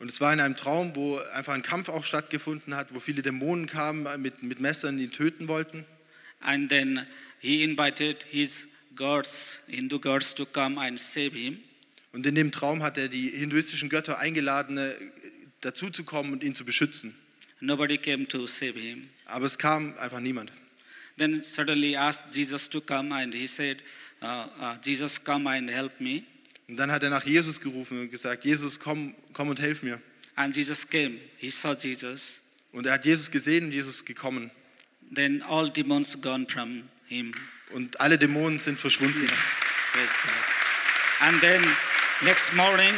Und 0.01 0.11
es 0.11 0.21
war 0.21 0.33
in 0.33 0.41
einem 0.41 0.57
Traum, 0.57 0.97
wo 0.97 1.19
einfach 1.33 1.55
ein 1.55 1.63
Kampf 1.63 1.89
auch 1.89 2.05
stattgefunden 2.05 2.75
hat, 2.75 2.93
wo 2.93 2.99
viele 2.99 3.23
Dämonen 3.23 3.67
kamen 3.67 4.21
mit, 4.21 4.43
mit 4.43 4.59
Messern, 4.59 4.97
die 4.97 5.05
ihn 5.05 5.13
töten 5.13 5.47
wollten. 5.47 5.87
And 6.45 6.69
then 6.71 7.07
he 7.41 7.63
invited 7.65 8.25
his 8.31 8.61
gods 8.95 9.57
hindu 9.67 9.99
gods 9.99 10.35
to 10.35 10.47
come 10.47 10.79
and 10.81 11.01
save 11.01 11.33
him 11.35 11.59
Und 12.13 12.25
in 12.27 12.37
dem 12.37 12.53
Traum 12.53 12.83
hat 12.85 12.97
er 12.97 13.09
die 13.09 13.29
hinduistischen 13.31 13.89
Götter 13.89 14.19
eingeladen, 14.21 14.79
äh, 14.79 14.93
dazuzukommen 15.63 16.33
und 16.33 16.45
ihn 16.45 16.55
zu 16.55 16.65
beschützen. 16.65 17.15
nobody 17.61 17.99
came 17.99 18.27
to 18.29 18.47
save 18.47 18.79
him 18.79 19.07
Aber 19.27 19.47
es 19.47 19.59
kam 19.59 19.97
einfach 19.99 20.21
niemand. 20.21 20.53
then 21.17 21.43
suddenly 21.43 21.97
asked 21.97 22.35
jesus 22.35 22.69
to 22.69 22.81
come 22.81 23.15
and 23.15 23.35
he 23.35 23.47
said 23.47 23.79
uh, 24.23 24.47
uh, 24.61 24.77
jesus 24.85 25.23
come 25.23 25.49
and 25.51 25.71
help 25.71 26.01
me 26.01 26.23
Und 26.69 26.77
dann 26.79 26.91
hat 26.91 27.03
er 27.03 27.11
nach 27.11 27.27
Jesus 27.27 27.61
gerufen 27.61 28.01
und 28.01 28.11
gesagt, 28.11 28.45
Jesus, 28.47 28.81
komm, 28.81 29.15
komm 29.35 29.49
und 29.51 29.61
helf 29.61 29.83
mir. 29.83 30.01
and 30.37 30.57
Jesus 30.57 30.89
came. 30.89 31.19
He 31.37 31.51
saw 31.51 31.75
Jesus. 31.75 32.23
Und 32.73 32.87
er 32.87 32.95
hat 32.95 33.05
Jesus 33.05 33.31
gesehen 33.31 33.67
und 33.67 33.73
Jesus 33.73 34.03
gekommen. 34.05 34.51
Then 35.15 35.43
all 35.43 35.69
demons 35.69 36.15
gone 36.21 36.47
from 36.47 36.89
him. 37.07 37.35
Und 37.73 38.01
alle 38.01 38.19
Dämonen 38.19 38.59
sind 38.59 38.81
verschwunden. 38.81 39.27
God. 39.27 40.09
And 41.21 41.41
then 41.41 41.65
next 42.23 42.53
morning, 42.53 42.95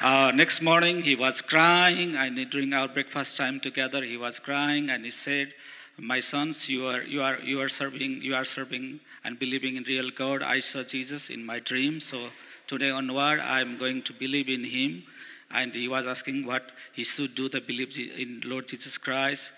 uh, 0.00 0.30
next 0.34 0.60
morning 0.60 1.02
he 1.02 1.16
was 1.16 1.40
crying, 1.40 2.14
and 2.16 2.36
during 2.50 2.72
our 2.74 2.88
breakfast 2.88 3.36
time 3.36 3.60
together, 3.60 4.02
he 4.02 4.16
was 4.16 4.38
crying, 4.38 4.90
and 4.90 5.04
he 5.04 5.10
said, 5.10 5.54
"My 5.98 6.20
sons, 6.20 6.68
you 6.68 6.86
are 6.86 7.02
you 7.02 7.22
are 7.22 7.38
you 7.42 7.60
are 7.60 7.68
serving 7.68 8.22
you 8.22 8.34
are 8.34 8.44
serving 8.44 9.00
and 9.24 9.38
believing 9.38 9.76
in 9.76 9.84
real 9.84 10.10
God. 10.10 10.42
I 10.42 10.60
saw 10.60 10.82
Jesus 10.82 11.30
in 11.30 11.44
my 11.44 11.58
dream, 11.60 12.00
so 12.00 12.30
today 12.66 12.90
onward, 12.90 13.40
I 13.40 13.60
am 13.60 13.78
going 13.78 14.02
to 14.02 14.12
believe 14.12 14.48
in 14.48 14.64
Him." 14.64 15.04
And 15.50 15.74
he 15.74 15.88
was 15.88 16.06
asking 16.06 16.46
what 16.46 16.72
he 16.92 17.04
should 17.04 17.34
do 17.36 17.48
to 17.48 17.60
believe 17.60 17.96
in 17.96 18.42
Lord 18.44 18.66
Jesus 18.66 18.98
Christ. 18.98 19.52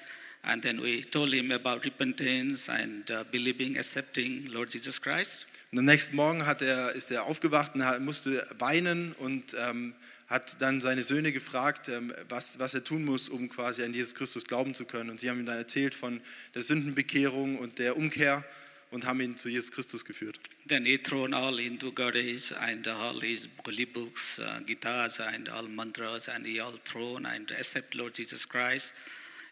And 0.47 0.63
then 0.63 0.81
we 0.81 1.03
told 1.03 1.33
him 1.33 1.51
about 1.51 1.85
repentance 1.85 2.69
and 2.69 3.11
uh, 3.11 3.25
believing, 3.33 3.77
accepting 3.79 4.47
Lord 4.47 4.73
Jesus 4.73 5.01
Christ. 5.01 5.45
Und 5.73 5.81
am 5.81 5.85
nächsten 5.87 6.15
Morgen 6.15 6.47
hat 6.47 6.63
er, 6.63 6.93
ist 6.93 7.11
er 7.11 7.25
aufgewacht 7.25 7.75
und 7.75 7.85
hat, 7.85 8.01
musste 8.01 8.47
weinen 8.57 9.13
und 9.19 9.57
ähm, 9.59 9.95
hat 10.29 10.63
dann 10.63 10.81
seine 10.81 11.03
Söhne 11.03 11.33
gefragt, 11.33 11.89
ähm, 11.89 12.15
was, 12.29 12.61
was 12.61 12.75
er 12.75 12.85
tun 12.85 13.05
muss, 13.05 13.29
um 13.29 13.49
quasi 13.49 13.83
an 13.83 13.93
Jesus 13.93 14.15
Christus 14.15 14.45
glauben 14.45 14.75
zu 14.75 14.85
können. 14.85 15.11
Und 15.11 15.19
sie 15.19 15.29
haben 15.29 15.41
ihm 15.41 15.47
dann 15.47 15.59
erzählt 15.59 15.97
von 15.97 16.21
der 16.55 16.63
Sündenbekehrung 16.63 17.59
und 17.59 17.81
der 17.81 17.97
Umkehr 17.97 18.45
und 18.93 19.05
haben 19.05 19.21
ihn 19.21 19.37
zu 19.37 19.49
Jesus 19.49 19.73
Christus 19.73 20.05
geführt. 20.05 20.39
Then 20.69 20.87
he 20.87 20.97
thrown 20.97 21.35
all 21.35 21.59
into 21.59 21.91
Goddess 21.91 22.53
and 22.53 22.87
all 22.87 23.21
his 23.21 23.49
holy 23.67 23.85
books, 23.85 24.39
uh, 24.39 24.61
guitars 24.65 25.19
and 25.19 25.49
all 25.49 25.65
mantras, 25.65 26.29
and 26.29 26.47
he 26.47 26.61
all 26.61 26.79
thrown 26.85 27.27
and 27.27 27.51
accept 27.51 27.97
Lord 27.97 28.17
Jesus 28.17 28.49
Christ 28.49 28.93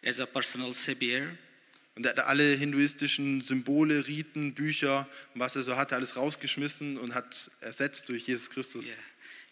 as 0.05 0.21
a 0.21 0.27
personal 0.27 0.73
savior. 0.75 1.29
Und 1.97 2.07
er 2.07 2.11
hat 2.11 2.27
alle 2.27 2.55
hinduistischen 2.55 3.41
Symbole, 3.41 4.07
Riten, 4.07 4.55
Bücher, 4.55 5.09
was 5.35 5.55
er 5.55 5.63
so 5.63 5.77
hatte, 5.77 5.95
alles 5.95 6.17
rausgeschmissen 6.17 6.99
und 6.99 7.15
hat 7.15 7.51
ersetzt 7.61 8.09
durch 8.09 8.27
Jesus 8.27 8.51
Christus. 8.51 8.87
Yeah. 8.87 8.95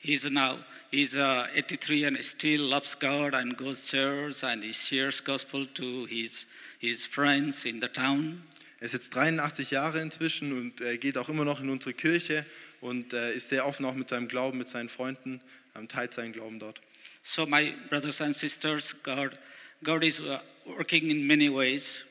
He's 0.00 0.28
now 0.28 0.58
he's 0.90 1.14
uh, 1.14 1.46
83 1.54 2.06
and 2.06 2.24
still 2.24 2.62
loves 2.62 2.98
God 2.98 3.34
and 3.34 3.56
goes 3.56 3.86
to 3.86 3.96
church 3.96 4.42
and 4.42 4.64
he 4.64 4.72
shares 4.72 5.22
gospel 5.22 5.64
to 5.74 6.06
his 6.06 6.46
his 6.80 7.06
friends 7.06 7.64
in 7.64 7.80
the 7.80 7.86
town. 7.86 8.42
Er 8.80 8.86
ist 8.86 8.94
jetzt 8.94 9.14
83 9.14 9.70
Jahre 9.70 10.00
inzwischen 10.00 10.52
und 10.52 10.80
er 10.80 10.98
geht 10.98 11.16
auch 11.16 11.28
immer 11.28 11.44
noch 11.44 11.60
in 11.60 11.70
unsere 11.70 11.94
Kirche 11.94 12.44
und 12.80 13.12
äh, 13.12 13.32
ist 13.32 13.50
sehr 13.50 13.64
offen 13.64 13.84
auch 13.84 13.94
mit 13.94 14.08
seinem 14.08 14.26
Glauben, 14.26 14.58
mit 14.58 14.68
seinen 14.68 14.88
Freunden, 14.88 15.40
ähm, 15.76 15.86
teilt 15.86 16.12
seinen 16.12 16.32
Glauben 16.32 16.58
dort. 16.58 16.80
So 17.22 17.46
my 17.46 17.72
brothers 17.88 18.20
and 18.20 18.34
sisters, 18.34 18.92
God 19.04 19.38
God 19.82 20.04
is 20.04 20.20
uh, 20.20 20.38
working 20.66 21.10
in 21.10 21.26
many 21.26 21.48
ways. 21.48 22.02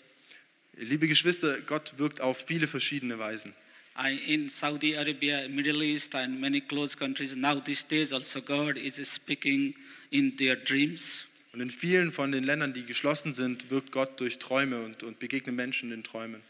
Liebe 0.77 1.07
Geschwister, 1.07 1.61
Gott 1.61 1.93
wirkt 1.97 2.21
auf 2.21 2.45
viele 2.45 2.67
verschiedene 2.67 3.17
Weisen. 3.19 3.53
I, 3.97 4.15
in 4.33 4.49
Saudi 4.49 4.95
Arabia, 4.95 5.47
Middle 5.49 5.83
East, 5.83 6.15
and 6.15 6.39
many 6.39 6.61
close 6.61 6.97
countries, 6.97 7.35
now 7.35 7.59
these 7.59 7.83
days 7.83 8.11
also 8.11 8.41
God 8.41 8.77
is 8.77 8.95
speaking 9.07 9.75
in 10.11 10.35
their 10.37 10.55
dreams. 10.55 11.25
Und 11.53 11.59
in 11.61 11.69
vielen 11.69 12.11
von 12.11 12.31
den 12.31 12.45
Ländern, 12.45 12.73
die 12.73 12.85
geschlossen 12.85 13.33
sind, 13.33 13.69
wirkt 13.69 13.91
Gott 13.91 14.19
durch 14.19 14.39
Träume 14.39 14.79
und, 14.83 15.03
und 15.03 15.19
begegnet 15.19 15.55
Menschen 15.55 15.91
in 15.91 16.03
Träumen. 16.03 16.41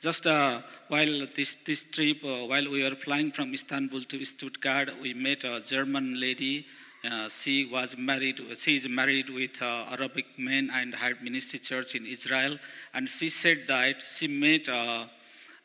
Just 0.00 0.26
uh, 0.26 0.60
while 0.88 1.26
this, 1.34 1.56
this 1.64 1.90
trip, 1.90 2.22
uh, 2.22 2.46
while 2.48 2.70
we 2.70 2.82
were 2.82 2.94
flying 2.96 3.32
from 3.32 3.52
Istanbul 3.52 4.04
to 4.04 4.24
Stuttgart, 4.24 4.90
we 5.02 5.14
met 5.14 5.44
a 5.44 5.60
German 5.60 6.20
lady. 6.20 6.66
Uh, 7.04 7.28
she 7.28 7.66
was 7.66 7.96
married. 7.98 8.40
She 8.56 8.76
is 8.76 8.88
married 8.88 9.28
with 9.28 9.60
uh, 9.60 9.84
Arabic 9.90 10.26
men 10.38 10.70
and 10.72 10.94
had 10.94 11.22
ministry 11.22 11.58
church 11.58 11.94
in 11.94 12.06
Israel. 12.06 12.58
And 12.94 13.08
she 13.08 13.28
said 13.28 13.64
that 13.68 14.02
she 14.02 14.26
met 14.26 14.68
uh, 14.68 15.06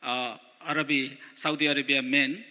uh, 0.03 0.37
Arabi, 0.67 1.17
Saudi 1.35 1.67
Arabia 1.67 2.01
men. 2.01 2.43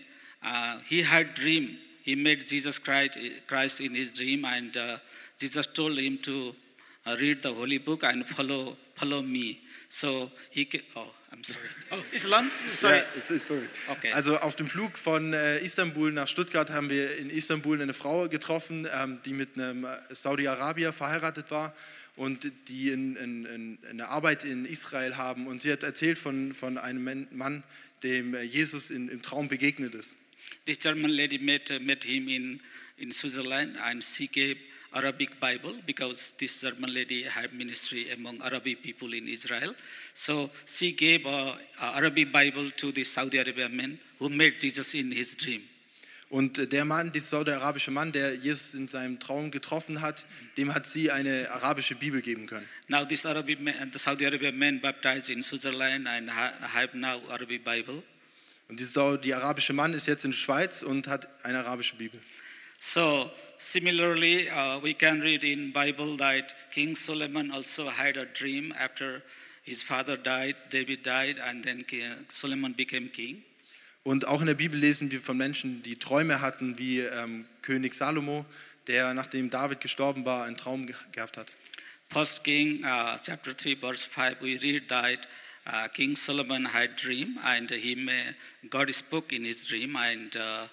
Uh, 0.42 0.78
he 0.88 1.02
had 1.02 1.34
dream. 1.34 1.76
He 2.02 2.14
met 2.14 2.46
Jesus 2.46 2.78
Christ, 2.78 3.18
Christ 3.46 3.80
in 3.80 3.94
his 3.94 4.12
dream, 4.12 4.46
and 4.46 4.74
uh, 4.74 4.96
Jesus 5.38 5.66
told 5.66 5.98
him 5.98 6.16
to 6.22 6.54
read 7.20 7.42
the 7.42 7.52
holy 7.52 7.78
book 7.78 8.02
and 8.04 8.26
follow 8.26 8.76
follow 8.94 9.20
me. 9.20 9.60
So 9.90 10.30
he. 10.50 10.66
Oh, 10.96 11.08
I'm 11.30 11.44
sorry. 11.44 11.68
Oh, 11.90 12.02
it's 12.12 12.24
long. 12.24 12.50
Sorry. 12.66 12.98
Ja, 12.98 13.04
es 13.16 13.30
ist 13.30 13.46
verrückt. 13.46 13.74
Okay. 13.88 14.12
Also 14.12 14.38
auf 14.38 14.56
dem 14.56 14.66
Flug 14.66 14.96
von 14.96 15.32
äh, 15.32 15.58
Istanbul 15.58 16.12
nach 16.12 16.26
Stuttgart 16.26 16.70
haben 16.70 16.88
wir 16.90 17.16
in 17.16 17.30
Istanbul 17.30 17.80
eine 17.80 17.94
Frau 17.94 18.28
getroffen, 18.28 18.88
ähm, 18.92 19.20
die 19.24 19.34
mit 19.34 19.50
einem 19.56 19.86
Saudi-Arabier 20.10 20.92
verheiratet 20.92 21.50
war 21.50 21.74
und 22.16 22.50
die 22.68 22.90
in, 22.90 23.16
in, 23.16 23.44
in, 23.44 23.78
eine 23.88 24.08
Arbeit 24.08 24.44
in 24.44 24.64
Israel 24.64 25.16
haben. 25.16 25.46
Und 25.46 25.62
sie 25.62 25.70
hat 25.70 25.82
erzählt 25.82 26.18
von, 26.18 26.54
von 26.54 26.78
einem 26.78 27.26
Mann, 27.30 27.62
dem 28.02 28.34
äh, 28.34 28.42
Jesus 28.42 28.90
in, 28.90 29.08
im 29.08 29.22
Traum 29.22 29.48
begegnet 29.48 29.94
ist. 29.94 30.10
This 30.64 30.78
German 30.78 31.10
lady 31.10 31.38
met, 31.38 31.70
uh, 31.70 31.78
met 31.80 32.04
him 32.04 32.28
in, 32.28 32.60
in 32.96 33.12
Switzerland 33.12 33.76
and 33.78 34.02
she 34.02 34.26
gave 34.26 34.56
Arabic 34.94 35.38
Bible 35.40 35.74
because 35.86 36.32
this 36.38 36.60
German 36.60 36.92
lady 36.92 37.22
had 37.24 37.52
ministry 37.52 38.10
among 38.10 38.40
Arabic 38.42 38.82
people 38.82 39.12
in 39.14 39.28
Israel. 39.28 39.74
So 40.14 40.50
she 40.66 40.92
gave 40.92 41.26
a, 41.26 41.56
a 41.80 41.96
Arabic 41.96 42.32
Bible 42.32 42.70
to 42.78 42.92
the 42.92 43.04
Saudi 43.04 43.38
Arabian 43.38 43.76
man 43.76 43.98
who 44.18 44.28
met 44.28 44.58
Jesus 44.62 44.94
in 44.94 45.12
his 45.12 45.36
dream. 45.36 45.62
Und 46.30 46.72
der 46.72 46.84
Mann, 46.84 47.10
dieser 47.10 47.38
saudi-arabische 47.38 47.90
Mann, 47.90 48.12
der 48.12 48.34
Jesus 48.34 48.74
in 48.74 48.86
seinem 48.86 49.18
Traum 49.18 49.50
getroffen 49.50 50.02
hat, 50.02 50.24
dem 50.58 50.74
hat 50.74 50.86
sie 50.86 51.10
eine 51.10 51.50
arabische 51.50 51.94
Bibel 51.94 52.20
geben 52.20 52.44
können. 52.46 52.68
Now 52.88 53.06
this 53.06 53.24
Arabic 53.24 53.60
man, 53.60 53.90
the 53.92 53.98
Saudi 53.98 54.26
Arabian 54.26 54.58
man 54.58 54.78
baptized 54.80 55.30
in 55.30 55.42
Switzerland 55.42 56.06
and 56.06 56.30
ha- 56.30 56.52
have 56.60 56.94
now 56.94 57.22
Arabic 57.30 57.64
Bible. 57.64 58.02
Und 58.68 58.78
dieser 58.78 58.90
saudi-arabische 58.90 59.72
Mann 59.72 59.94
ist 59.94 60.06
jetzt 60.06 60.26
in 60.26 60.32
der 60.32 60.38
Schweiz 60.38 60.82
und 60.82 61.08
hat 61.08 61.26
eine 61.44 61.60
arabische 61.60 61.96
Bibel. 61.96 62.20
So 62.78 63.30
similarly, 63.58 64.48
uh, 64.48 64.78
we 64.78 64.94
can 64.94 65.20
read 65.20 65.44
in 65.44 65.72
Bible 65.72 66.16
that 66.18 66.54
King 66.70 66.94
Solomon 66.94 67.50
also 67.50 67.88
had 67.88 68.16
a 68.16 68.26
dream 68.26 68.72
after 68.78 69.22
his 69.64 69.82
father 69.82 70.16
died, 70.16 70.56
David 70.70 71.02
died, 71.02 71.38
and 71.38 71.62
then 71.64 71.84
King- 71.84 72.24
Solomon 72.32 72.72
became 72.72 73.08
king. 73.10 73.42
Und 74.04 74.26
auch 74.26 74.40
in 74.40 74.46
der 74.46 74.54
Bibel 74.54 74.80
lesen 74.80 75.10
wir 75.10 75.20
von 75.20 75.36
Menschen, 75.36 75.82
die 75.82 75.96
Träume 75.96 76.40
hatten, 76.40 76.78
wie 76.78 77.00
ähm, 77.00 77.44
König 77.60 77.92
Salomo, 77.94 78.46
der 78.86 79.12
nachdem 79.12 79.50
David 79.50 79.80
gestorben 79.82 80.24
war, 80.24 80.44
einen 80.44 80.56
Traum 80.56 80.86
ge 80.86 80.94
gehabt 81.12 81.36
hat. 81.36 81.52
First 82.10 82.42
King, 82.42 82.82
uh, 82.84 83.18
chapter 83.22 83.52
3, 83.52 83.76
verse 83.76 84.02
5, 84.06 84.40
we 84.40 84.56
read 84.62 84.88
that 84.88 85.26
uh, 85.66 85.88
King 85.88 86.16
Solomon 86.16 86.64
had 86.64 86.96
dream, 86.96 87.38
and 87.44 87.68
he 87.70 87.94
may, 87.94 88.34
God 88.70 88.90
spoke 88.94 89.30
in 89.34 89.44
his 89.44 89.66
dream 89.66 89.94
and 89.96 90.34
uh, 90.36 90.68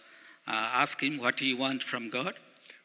uh, 0.48 0.52
asked 0.52 1.02
him 1.02 1.20
what 1.20 1.40
he 1.40 1.58
want 1.58 1.84
from 1.84 2.10
God. 2.10 2.36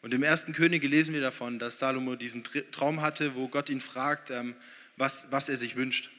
Und 0.02 0.14
im 0.14 0.22
ersten 0.22 0.52
Könige 0.52 0.88
lesen 0.88 1.12
wir 1.12 1.20
davon, 1.20 1.58
dass 1.58 1.78
Salomo 1.78 2.16
diesen 2.16 2.42
Tr- 2.42 2.70
Traum 2.70 3.02
hatte, 3.02 3.34
wo 3.34 3.48
Gott 3.48 3.68
ihn 3.68 3.80
fragt, 3.80 4.30
ähm, 4.30 4.54
was, 4.96 5.26
was 5.30 5.48
er 5.48 5.56
sich 5.56 5.76
wünscht. 5.76 6.10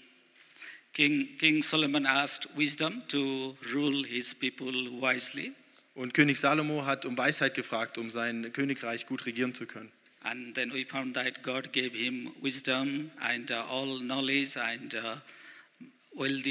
King, 0.93 1.37
King 1.37 1.63
Solomon 1.63 2.05
asked 2.05 2.49
wisdom 2.55 3.01
to 3.07 3.55
rule 3.73 4.05
his 4.05 4.35
people 4.35 4.71
wisely. 5.01 5.53
Und 5.95 6.13
König 6.13 6.37
Salomo 6.39 6.85
hat 6.85 7.05
um 7.05 7.17
Weisheit 7.17 7.53
gefragt, 7.53 7.97
um 7.97 8.09
sein 8.09 8.53
Königreich 8.53 9.05
gut 9.05 9.25
regieren 9.25 9.53
zu 9.53 9.65
können. 9.65 9.91
And 10.23 10.53
then 10.53 10.71
we 10.71 10.85
found 10.85 11.15
that 11.15 11.41
God 11.41 11.73
gave 11.73 11.97
him 11.97 12.31
wisdom 12.41 13.09
and 13.19 13.49
uh, 13.49 13.63
all 13.67 13.99
knowledge 13.99 14.55
and 14.55 14.93
Und 16.13 16.43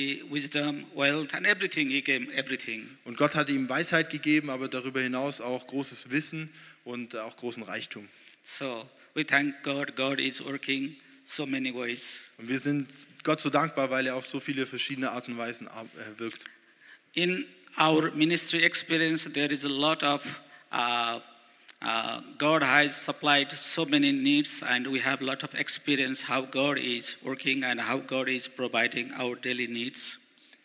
Gott 3.17 3.35
hat 3.35 3.49
ihm 3.49 3.69
Weisheit 3.69 4.11
gegeben, 4.11 4.51
aber 4.51 4.69
darüber 4.69 5.01
hinaus 5.01 5.41
auch 5.41 5.67
großes 5.67 6.11
Wissen 6.11 6.51
und 6.85 7.15
auch 7.17 7.37
großen 7.37 7.63
Reichtum. 7.63 8.09
So 8.43 8.89
we 9.15 9.25
thank 9.25 9.63
God. 9.63 9.95
God 9.97 10.19
is 10.19 10.43
working 10.45 10.97
so 11.25 11.47
many 11.47 11.75
ways. 11.75 12.19
Und 12.39 12.49
wir 12.49 12.59
sind 12.59 12.93
Gott 13.23 13.41
so 13.41 13.51
dankbar, 13.51 13.91
weil 13.91 14.07
er 14.07 14.17
auf 14.17 14.27
so 14.27 14.41
viele 14.41 14.67
verschiedene 14.67 15.11
Arten 15.11 15.33
und 15.33 15.39
Weisen 15.39 15.67
äh, 15.67 16.19
wirkt. 16.19 16.45
In 17.13 17.45
our 17.79 18.11
ministry 18.13 18.63
experience, 18.63 19.25
there 19.33 19.53
is 19.53 19.65
a 19.65 19.69
lot 19.69 20.03
of 20.03 20.23
uh, 20.73 21.21
uh, 21.83 22.21
God 22.39 22.63
has 22.63 22.95
supplied 22.95 23.53
so 23.53 23.85
many 23.85 24.13
needs, 24.13 24.63
and 24.63 24.87
we 24.87 25.01
have 25.01 25.23
a 25.23 25.25
lot 25.25 25.43
of 25.43 25.55
experience 25.55 26.23
how 26.23 26.43
God 26.43 26.79
is 26.79 27.17
working 27.25 27.65
and 27.65 27.81
how 27.81 27.99
God 27.99 28.29
is 28.29 28.49
providing 28.49 29.13
our 29.19 29.37
daily 29.37 29.67
needs. 29.67 30.17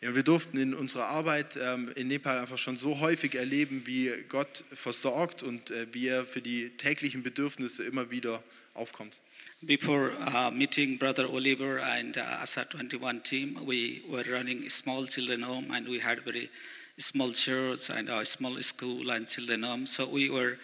Ja, 0.02 0.14
wir 0.14 0.24
durften 0.24 0.60
in 0.60 0.74
unserer 0.76 1.06
Arbeit 1.06 1.58
ähm, 1.60 1.90
in 1.96 2.10
Nepal 2.10 2.38
einfach 2.38 2.58
schon 2.58 2.78
so 2.78 3.00
häufig 3.00 3.36
erleben, 3.36 3.88
wie 3.88 4.12
Gott 4.28 4.64
versorgt 4.72 5.42
und 5.42 5.72
äh, 5.72 5.88
wie 5.94 6.08
er 6.08 6.26
für 6.26 6.42
die 6.42 6.70
täglichen 6.78 7.24
Bedürfnisse 7.24 7.84
immer 7.84 8.12
wieder 8.12 8.44
aufkommt. 8.74 9.18
Before 9.62 10.12
uh, 10.20 10.52
meeting 10.52 11.00
Brother 11.00 11.28
Oliver 11.28 11.82
and 11.82 12.18
uh, 12.18 12.44
ASA 12.44 12.66
21 12.74 13.24
team, 13.24 13.58
we 13.66 14.04
were 14.08 14.24
running 14.30 14.64
a 14.66 14.70
small 14.70 15.08
children 15.08 15.42
home 15.42 15.72
and 15.72 15.88
we 15.88 16.00
had 16.00 16.20
very 16.24 16.50
small 16.98 17.32
church 17.32 17.90
and 17.90 18.10
a 18.10 18.24
small 18.26 18.62
school 18.62 19.10
and 19.10 19.28
children 19.28 19.64
home. 19.64 19.88
So 19.88 20.08
we 20.08 20.30
were 20.30 20.60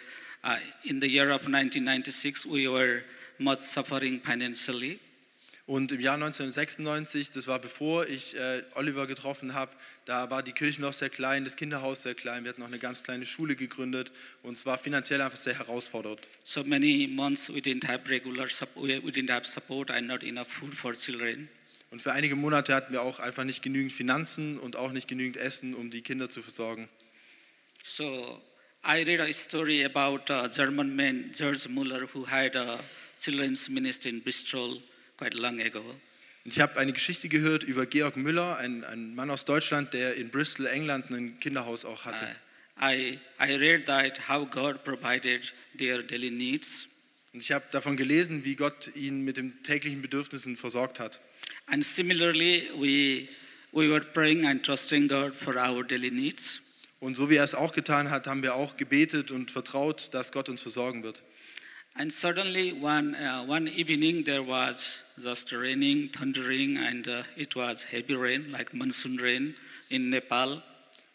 in 0.84 1.00
the 1.00 1.08
year 1.08 1.30
of 1.30 1.46
1996, 1.46 2.46
we 2.46 2.68
were 2.68 3.02
much 3.38 3.60
suffering 3.60 4.20
financially. 4.20 4.98
Und 5.64 5.92
im 5.92 6.00
Jahr 6.00 6.14
1996, 6.14 7.30
das 7.30 7.46
war 7.46 7.60
bevor 7.60 8.06
ich 8.08 8.34
äh, 8.34 8.64
Oliver 8.74 9.06
getroffen 9.06 9.54
habe, 9.54 9.70
da 10.04 10.28
war 10.28 10.42
die 10.42 10.52
Kirche 10.52 10.80
noch 10.80 10.92
sehr 10.92 11.08
klein, 11.08 11.44
das 11.44 11.54
Kinderhaus 11.54 12.02
sehr 12.02 12.14
klein. 12.14 12.42
Wir 12.42 12.50
hatten 12.50 12.60
noch 12.60 12.68
eine 12.68 12.80
ganz 12.80 13.04
kleine 13.04 13.24
Schule 13.24 13.54
gegründet 13.54 14.10
und 14.42 14.56
es 14.56 14.66
war 14.66 14.76
finanziell 14.76 15.20
einfach 15.20 15.38
sehr 15.38 15.56
herausfordernd. 15.56 16.20
So 16.42 16.64
many 16.64 17.06
months 17.06 17.48
we 17.48 17.60
didn't 17.60 17.86
have 17.86 18.08
regular 18.10 18.48
support, 18.48 18.88
we 18.88 19.10
didn't 19.10 19.32
have 19.32 19.46
support 19.46 19.90
and 19.92 20.08
not 20.08 20.24
enough 20.24 20.48
food 20.48 20.74
for 20.74 20.94
children. 20.94 21.48
Und 21.92 22.02
für 22.02 22.12
einige 22.12 22.34
Monate 22.34 22.74
hatten 22.74 22.92
wir 22.92 23.02
auch 23.02 23.20
einfach 23.20 23.44
nicht 23.44 23.62
genügend 23.62 23.92
Finanzen 23.92 24.58
und 24.58 24.74
auch 24.76 24.90
nicht 24.90 25.06
genügend 25.06 25.36
Essen, 25.36 25.74
um 25.74 25.90
die 25.90 26.02
Kinder 26.02 26.28
zu 26.28 26.42
versorgen. 26.42 26.88
So 27.84 28.42
I 28.84 29.04
read 29.04 29.20
a 29.20 29.32
story 29.32 29.84
about 29.84 30.28
a 30.28 30.48
German 30.48 30.96
man, 30.96 31.30
George 31.32 31.68
Muller, 31.68 32.06
who 32.06 32.24
had 32.24 32.56
a 32.56 32.80
children's 33.20 33.68
ministry 33.68 34.10
in 34.10 34.18
Bristol 34.18 34.78
quite 35.16 35.34
long 35.34 35.60
ago. 35.60 35.84
Ich 36.44 36.58
habe 36.58 36.80
eine 36.80 36.92
Geschichte 36.92 37.28
gehört 37.28 37.62
über 37.62 37.86
Georg 37.86 38.16
Müller, 38.16 38.56
ein, 38.56 38.82
ein 38.82 39.14
Mann 39.14 39.30
aus 39.30 39.44
Deutschland, 39.44 39.92
der 39.92 40.16
in 40.16 40.30
Bristol, 40.30 40.66
England, 40.66 41.12
ein 41.12 41.38
Kinderhaus 41.38 41.84
auch 41.84 42.04
hatte. 42.04 42.26
I, 42.76 43.20
I 43.38 43.54
read 43.54 43.86
that 43.86 44.28
how 44.28 44.44
God 44.44 44.82
provided 44.82 45.52
their 45.78 46.02
daily 46.02 46.32
needs. 46.32 46.88
Und 47.32 47.38
ich 47.38 47.52
habe 47.52 47.64
davon 47.70 47.96
gelesen, 47.96 48.44
wie 48.44 48.56
Gott 48.56 48.90
ihn 48.96 49.24
mit 49.24 49.36
den 49.36 49.62
täglichen 49.62 50.02
Bedürfnissen 50.02 50.56
versorgt 50.56 50.98
hat. 50.98 51.20
And 51.66 51.86
similarly, 51.86 52.68
we, 52.74 53.28
we 53.70 53.88
were 53.88 54.00
praying 54.00 54.44
and 54.44 54.64
trusting 54.64 55.06
God 55.06 55.36
for 55.36 55.56
our 55.56 55.84
daily 55.84 56.10
needs. 56.10 56.60
Und 57.02 57.16
so 57.16 57.28
wie 57.28 57.34
er 57.34 57.42
es 57.42 57.56
auch 57.56 57.72
getan 57.72 58.10
hat, 58.10 58.28
haben 58.28 58.44
wir 58.44 58.54
auch 58.54 58.76
gebetet 58.76 59.32
und 59.32 59.50
vertraut, 59.50 60.10
dass 60.12 60.30
Gott 60.30 60.48
uns 60.48 60.60
versorgen 60.60 61.02
wird. 61.02 61.20
And 61.94 62.12
suddenly, 62.12 62.74
one, 62.80 63.16
uh, 63.16 63.44
one 63.44 63.68
evening, 63.68 64.24
there 64.24 64.46
was 64.46 65.00
just 65.18 65.52
raining, 65.52 66.12
thundering, 66.12 66.78
and 66.78 67.08
uh, 67.08 67.24
it 67.36 67.56
was 67.56 67.82
heavy 67.82 68.14
rain, 68.14 68.52
like 68.52 68.72
monsoon 68.72 69.18
rain 69.18 69.56
in 69.88 70.10
Nepal. 70.10 70.62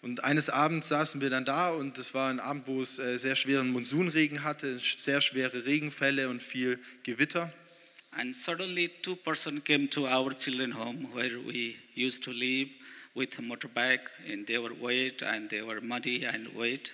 Und 0.02 0.26
eines 0.26 0.50
Abends 0.50 0.89
saßen 0.89 1.21
wir 1.21 1.30
dann 1.30 1.45
da 1.45 1.69
und 1.69 1.97
es 1.97 2.13
war 2.13 2.30
ein 2.32 2.41
Abend, 2.41 2.67
wo 2.67 2.82
es 2.82 3.00
äh, 3.00 3.17
sehr 3.17 3.38
schweren 3.38 3.69
Monsunregen 3.69 4.43
hatte, 4.43 4.80
sehr 4.97 5.21
schwere 5.21 5.65
Regenfälle 5.65 6.28
und 6.28 6.43
viel 6.43 6.80
Gewitter. 7.04 7.54
And 8.12 8.36
suddenly, 8.36 8.89
two 9.04 9.15
persons 9.15 9.63
came 9.63 9.89
to 9.91 10.06
our 10.06 10.34
children 10.34 10.76
home 10.76 11.08
where 11.13 11.39
we 11.39 11.76
used 11.95 12.26
to 12.26 12.32
live 12.32 12.67
with 13.18 13.38
a 13.40 13.42
motorbike, 13.42 14.10
and 14.32 14.46
they 14.46 14.60
were 14.60 14.76
wet 14.80 15.24
and 15.24 15.50
they 15.50 15.62
were 15.62 15.82
muddy 15.82 16.26
and 16.26 16.56
wet. 16.56 16.94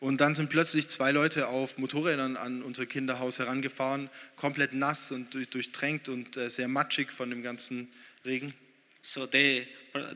Und 0.00 0.20
dann 0.20 0.36
sind 0.36 0.48
plötzlich 0.48 0.86
zwei 0.86 1.10
Leute 1.10 1.48
auf 1.48 1.76
Motorrädern 1.76 2.36
an 2.36 2.62
unser 2.62 2.86
Kinderhaus 2.86 3.40
herangefahren, 3.40 4.08
komplett 4.36 4.72
nass 4.72 5.10
und 5.10 5.34
durch- 5.34 5.48
durchtränkt 5.48 6.08
und 6.08 6.36
äh, 6.36 6.48
sehr 6.48 6.68
matschig 6.68 7.10
von 7.10 7.30
dem 7.30 7.42
ganzen 7.42 7.88
Regen. 8.24 8.54
So 9.02 9.26
they, 9.26 9.66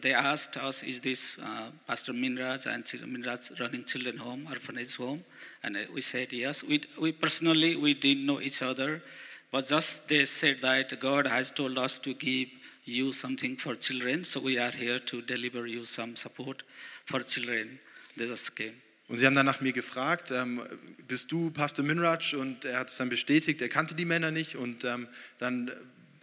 they 0.03 0.15
asked 0.15 0.57
us, 0.57 0.83
is 0.85 1.01
this 1.01 1.37
uh, 1.39 1.73
Pastor 1.87 2.13
Minraj 2.13 2.67
and 2.67 2.87
Minraj 3.07 3.59
running 3.59 3.85
children 3.85 4.19
home, 4.19 4.47
orphanage 4.47 4.97
home? 4.99 5.25
And 5.63 5.77
uh, 5.77 5.81
we 5.93 6.01
said 6.01 6.33
yes. 6.33 6.63
We, 6.63 6.83
we 7.01 7.11
personally, 7.11 7.75
we 7.75 7.95
didn't 7.95 8.27
know 8.27 8.41
each 8.41 8.63
other, 8.63 9.03
but 9.51 9.69
just 9.69 10.07
they 10.07 10.27
said 10.27 10.61
that 10.61 11.01
God 11.01 11.27
has 11.27 11.51
told 11.51 11.77
us 11.79 11.99
to 12.01 12.15
give 12.15 12.49
you 12.85 13.13
something 13.13 13.57
for 13.57 13.75
children, 13.79 14.25
so 14.25 14.41
we 14.41 14.59
are 14.59 14.73
here 14.73 14.99
to 14.99 15.23
deliver 15.23 15.67
you 15.67 15.85
some 15.85 16.17
support 16.17 16.65
for 17.07 17.21
children. 17.25 17.79
They 18.17 18.27
just 18.27 18.55
came. 18.55 18.75
Und 19.09 19.19
sie 19.19 19.27
haben 19.27 19.35
dann 19.35 19.47
nach 19.47 19.61
mir 19.61 19.73
gefragt, 19.73 20.31
ähm, 20.31 20.63
bist 21.07 21.31
du 21.31 21.51
Pastor 21.51 21.85
Minraj? 21.85 22.35
Und 22.35 22.65
er 22.65 22.79
hat 22.79 22.91
es 22.91 22.97
dann 22.97 23.09
bestätigt, 23.09 23.61
er 23.61 23.69
kannte 23.69 23.95
die 23.95 24.05
Männer 24.05 24.31
nicht. 24.31 24.57
Und 24.57 24.85
ähm, 24.85 25.07
dann 25.39 25.71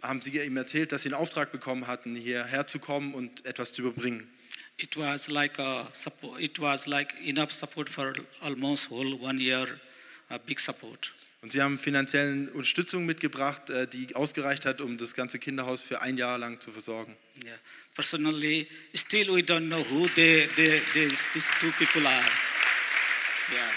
haben 0.02 0.20
sie 0.20 0.30
ihm 0.30 0.56
erzählt, 0.56 0.92
dass 0.92 1.02
sie 1.02 1.08
einen 1.08 1.14
Auftrag 1.14 1.52
bekommen 1.52 1.86
hatten, 1.86 2.16
hierher 2.16 2.66
zu 2.66 2.78
kommen 2.78 3.14
und 3.14 3.44
etwas 3.46 3.72
zu 3.72 3.82
überbringen. 3.82 4.28
It 4.78 4.96
was 4.96 5.28
like 5.28 5.58
a 5.58 5.88
support, 5.92 6.40
it 6.40 6.58
was 6.58 6.86
like 6.86 7.14
enough 7.22 7.52
support 7.52 7.88
for 7.90 8.14
almost 8.40 8.88
whole 8.90 9.14
one 9.20 9.38
year, 9.38 9.66
a 10.30 10.38
big 10.38 10.58
support. 10.58 11.12
Und 11.42 11.52
sie 11.52 11.62
haben 11.62 11.78
finanzielle 11.78 12.50
Unterstützung 12.50 13.06
mitgebracht, 13.06 13.70
äh, 13.70 13.86
die 13.86 14.14
ausgereicht 14.14 14.66
hat, 14.66 14.80
um 14.82 14.98
das 14.98 15.14
ganze 15.14 15.38
Kinderhaus 15.38 15.80
für 15.80 16.02
ein 16.02 16.18
Jahr 16.18 16.36
lang 16.36 16.60
zu 16.60 16.70
versorgen. 16.70 17.16
Yeah. 17.42 17.56
Personally, 17.94 18.68
still 18.94 19.28
we 19.28 19.40
don't 19.40 19.68
know 19.68 19.82
who 19.90 20.06
they, 20.08 20.48
they, 20.54 20.82
these, 20.92 21.24
these 21.32 21.50
two 21.60 21.70
people 21.78 22.06
are. 22.06 22.24
Yeah. 23.52 23.70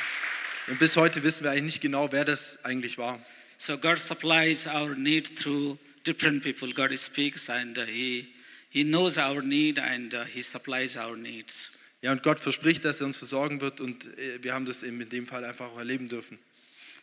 Und 0.67 0.79
bis 0.79 0.95
heute 0.97 1.23
wissen 1.23 1.43
wir 1.43 1.51
eigentlich 1.51 1.75
nicht 1.75 1.81
genau, 1.81 2.11
wer 2.11 2.25
das 2.25 2.63
eigentlich 2.63 2.97
war. 2.97 3.23
So 3.57 3.77
God 3.77 3.97
supplies 3.97 4.67
our 4.67 4.95
need 4.95 5.37
through 5.37 5.77
different 6.05 6.43
people. 6.43 6.73
God 6.73 6.97
speaks 6.99 7.49
and 7.49 7.77
uh, 7.77 7.85
he, 7.85 8.27
he 8.69 8.83
knows 8.83 9.17
our 9.17 9.41
need 9.41 9.79
and 9.79 10.13
uh, 10.13 10.25
He 10.25 10.41
supplies 10.41 10.97
our 10.97 11.15
needs. 11.15 11.69
Ja, 12.01 12.11
und 12.11 12.23
Gott 12.23 12.41
verspricht, 12.41 12.83
dass 12.83 12.99
er 12.99 13.05
uns 13.05 13.15
versorgen 13.15 13.61
wird 13.61 13.79
und 13.79 14.05
äh, 14.17 14.43
wir 14.43 14.53
haben 14.53 14.65
das 14.65 14.83
eben 14.83 14.99
in 14.99 15.09
dem 15.09 15.27
Fall 15.27 15.45
einfach 15.45 15.67
auch 15.67 15.77
erleben 15.77 16.09
dürfen. 16.09 16.37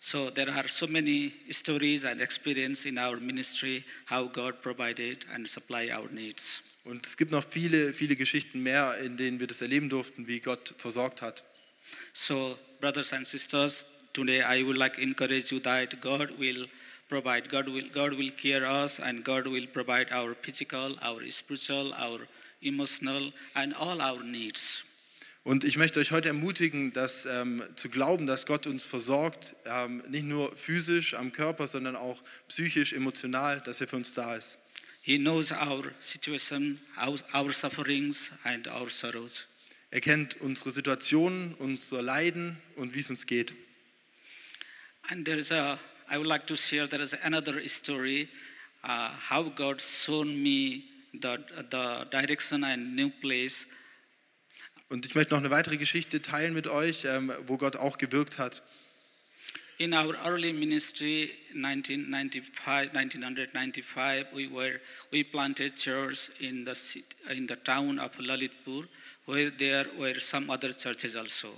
So 0.01 0.31
there 0.31 0.49
are 0.49 0.67
so 0.67 0.87
many 0.87 1.33
stories 1.51 2.05
and 2.05 2.23
experience 2.23 2.87
in 2.87 2.97
our 2.97 3.19
ministry 3.19 3.85
how 4.07 4.25
God 4.25 4.63
provided 4.63 5.27
and 5.33 5.47
supply 5.47 5.91
our 5.91 6.09
needs. 6.11 6.63
Und 6.85 7.07
es 7.07 7.19
gibt 7.19 7.31
noch 7.31 7.45
viele, 7.45 7.93
viele 7.93 8.17
Geschichten 8.17 8.63
mehr, 8.63 8.97
in 9.05 9.19
denen 9.19 9.39
wir 9.39 9.47
das 9.47 9.61
erleben 9.61 9.91
durften, 9.91 10.27
wie 10.27 10.41
Gott 10.41 10.75
versorgt 10.79 11.21
hat. 11.21 11.45
So, 12.15 12.59
brothers 12.81 13.13
and 13.13 13.27
sisters, 13.27 13.85
today 14.15 14.43
I 14.43 14.65
would 14.65 14.79
like 14.79 14.95
to 14.95 15.03
encourage 15.03 15.53
you 15.53 15.61
that 15.61 16.01
God 16.01 16.31
will 16.39 16.67
provide. 17.11 17.51
God 17.51 17.69
will, 17.69 17.89
God 17.93 18.15
will 18.15 18.31
care 18.31 18.65
us, 18.67 18.99
and 19.01 19.23
God 19.23 19.47
will 19.47 19.67
provide 19.67 20.11
our 20.11 20.35
physical, 20.35 20.97
our 21.03 21.23
spiritual, 21.31 21.93
our 21.95 22.27
emotional, 22.63 23.33
and 23.55 23.75
all 23.75 24.01
our 24.01 24.23
needs. 24.23 24.83
Und 25.51 25.65
ich 25.65 25.77
möchte 25.77 25.99
euch 25.99 26.13
heute 26.13 26.29
ermutigen, 26.29 26.93
dass, 26.93 27.27
ähm, 27.27 27.65
zu 27.75 27.89
glauben, 27.89 28.25
dass 28.29 28.47
Gott 28.47 28.69
uns 28.69 28.85
versorgt, 28.85 29.57
ähm, 29.65 30.01
nicht 30.09 30.23
nur 30.23 30.55
physisch 30.55 31.15
am 31.15 31.33
Körper, 31.33 31.67
sondern 31.67 31.97
auch 31.97 32.23
psychisch, 32.47 32.93
emotional, 32.93 33.61
dass 33.67 33.81
er 33.81 33.89
für 33.89 33.97
uns 33.97 34.15
da 34.15 34.37
ist. 34.37 34.57
He 35.03 35.19
knows 35.19 35.51
our 35.51 35.91
situation, 35.99 36.79
our, 36.97 37.19
our 37.35 37.53
sufferings, 37.53 38.31
and 38.45 38.69
our 38.69 38.89
sorrows. 38.89 39.45
Er 39.91 40.01
kennt 40.01 40.41
unsere 40.41 40.71
Situationen, 40.71 41.55
unser 41.55 42.01
Leiden 42.01 42.57
und 42.77 42.95
wie 42.95 43.01
es 43.01 43.11
uns 43.11 43.27
geht. 43.27 43.53
And 45.09 45.25
there's 45.25 45.51
a, 45.51 45.81
I 46.09 46.17
would 46.17 46.29
like 46.29 46.47
to 46.47 46.55
share 46.55 46.89
there 46.89 47.03
is 47.03 47.13
another 47.25 47.61
story 47.69 48.29
uh, 48.85 49.11
how 49.29 49.51
God 49.51 49.83
shown 49.83 50.41
me 50.41 50.85
the, 51.13 51.39
the 51.73 52.07
direction 52.09 52.63
and 52.63 52.95
new 52.95 53.11
place 53.21 53.67
Und 54.91 55.07
ich 55.07 55.15
möchte 55.15 55.33
noch 55.35 55.41
eine 55.41 55.51
weitere 55.51 55.77
Geschichte 55.77 56.21
teilen 56.21 56.53
mit 56.53 56.67
euch, 56.67 57.05
ähm, 57.05 57.33
wo 57.47 57.57
Gott 57.57 57.77
auch 57.77 57.97
gewirkt 57.97 58.39
hat. 58.39 58.63
In 59.79 59.95
our 59.95 60.15
early 60.27 60.53
ministry, 60.53 61.31
1995, 61.55 62.91
1995, 62.93 64.27
we 64.35 64.51
were 64.51 64.79
we 65.11 65.25
planted 65.25 65.75
church 65.77 66.29
in 66.39 66.67
the 66.67 66.75
ci- 66.75 67.05
in 67.31 67.49
the 67.49 67.55
town 67.57 67.99
of 67.99 68.11
Lalitpur, 68.19 68.87
where 69.27 69.51
there 69.57 69.87
were 69.97 70.21
some 70.21 70.51
other 70.53 70.77
churches 70.77 71.15
also. 71.17 71.57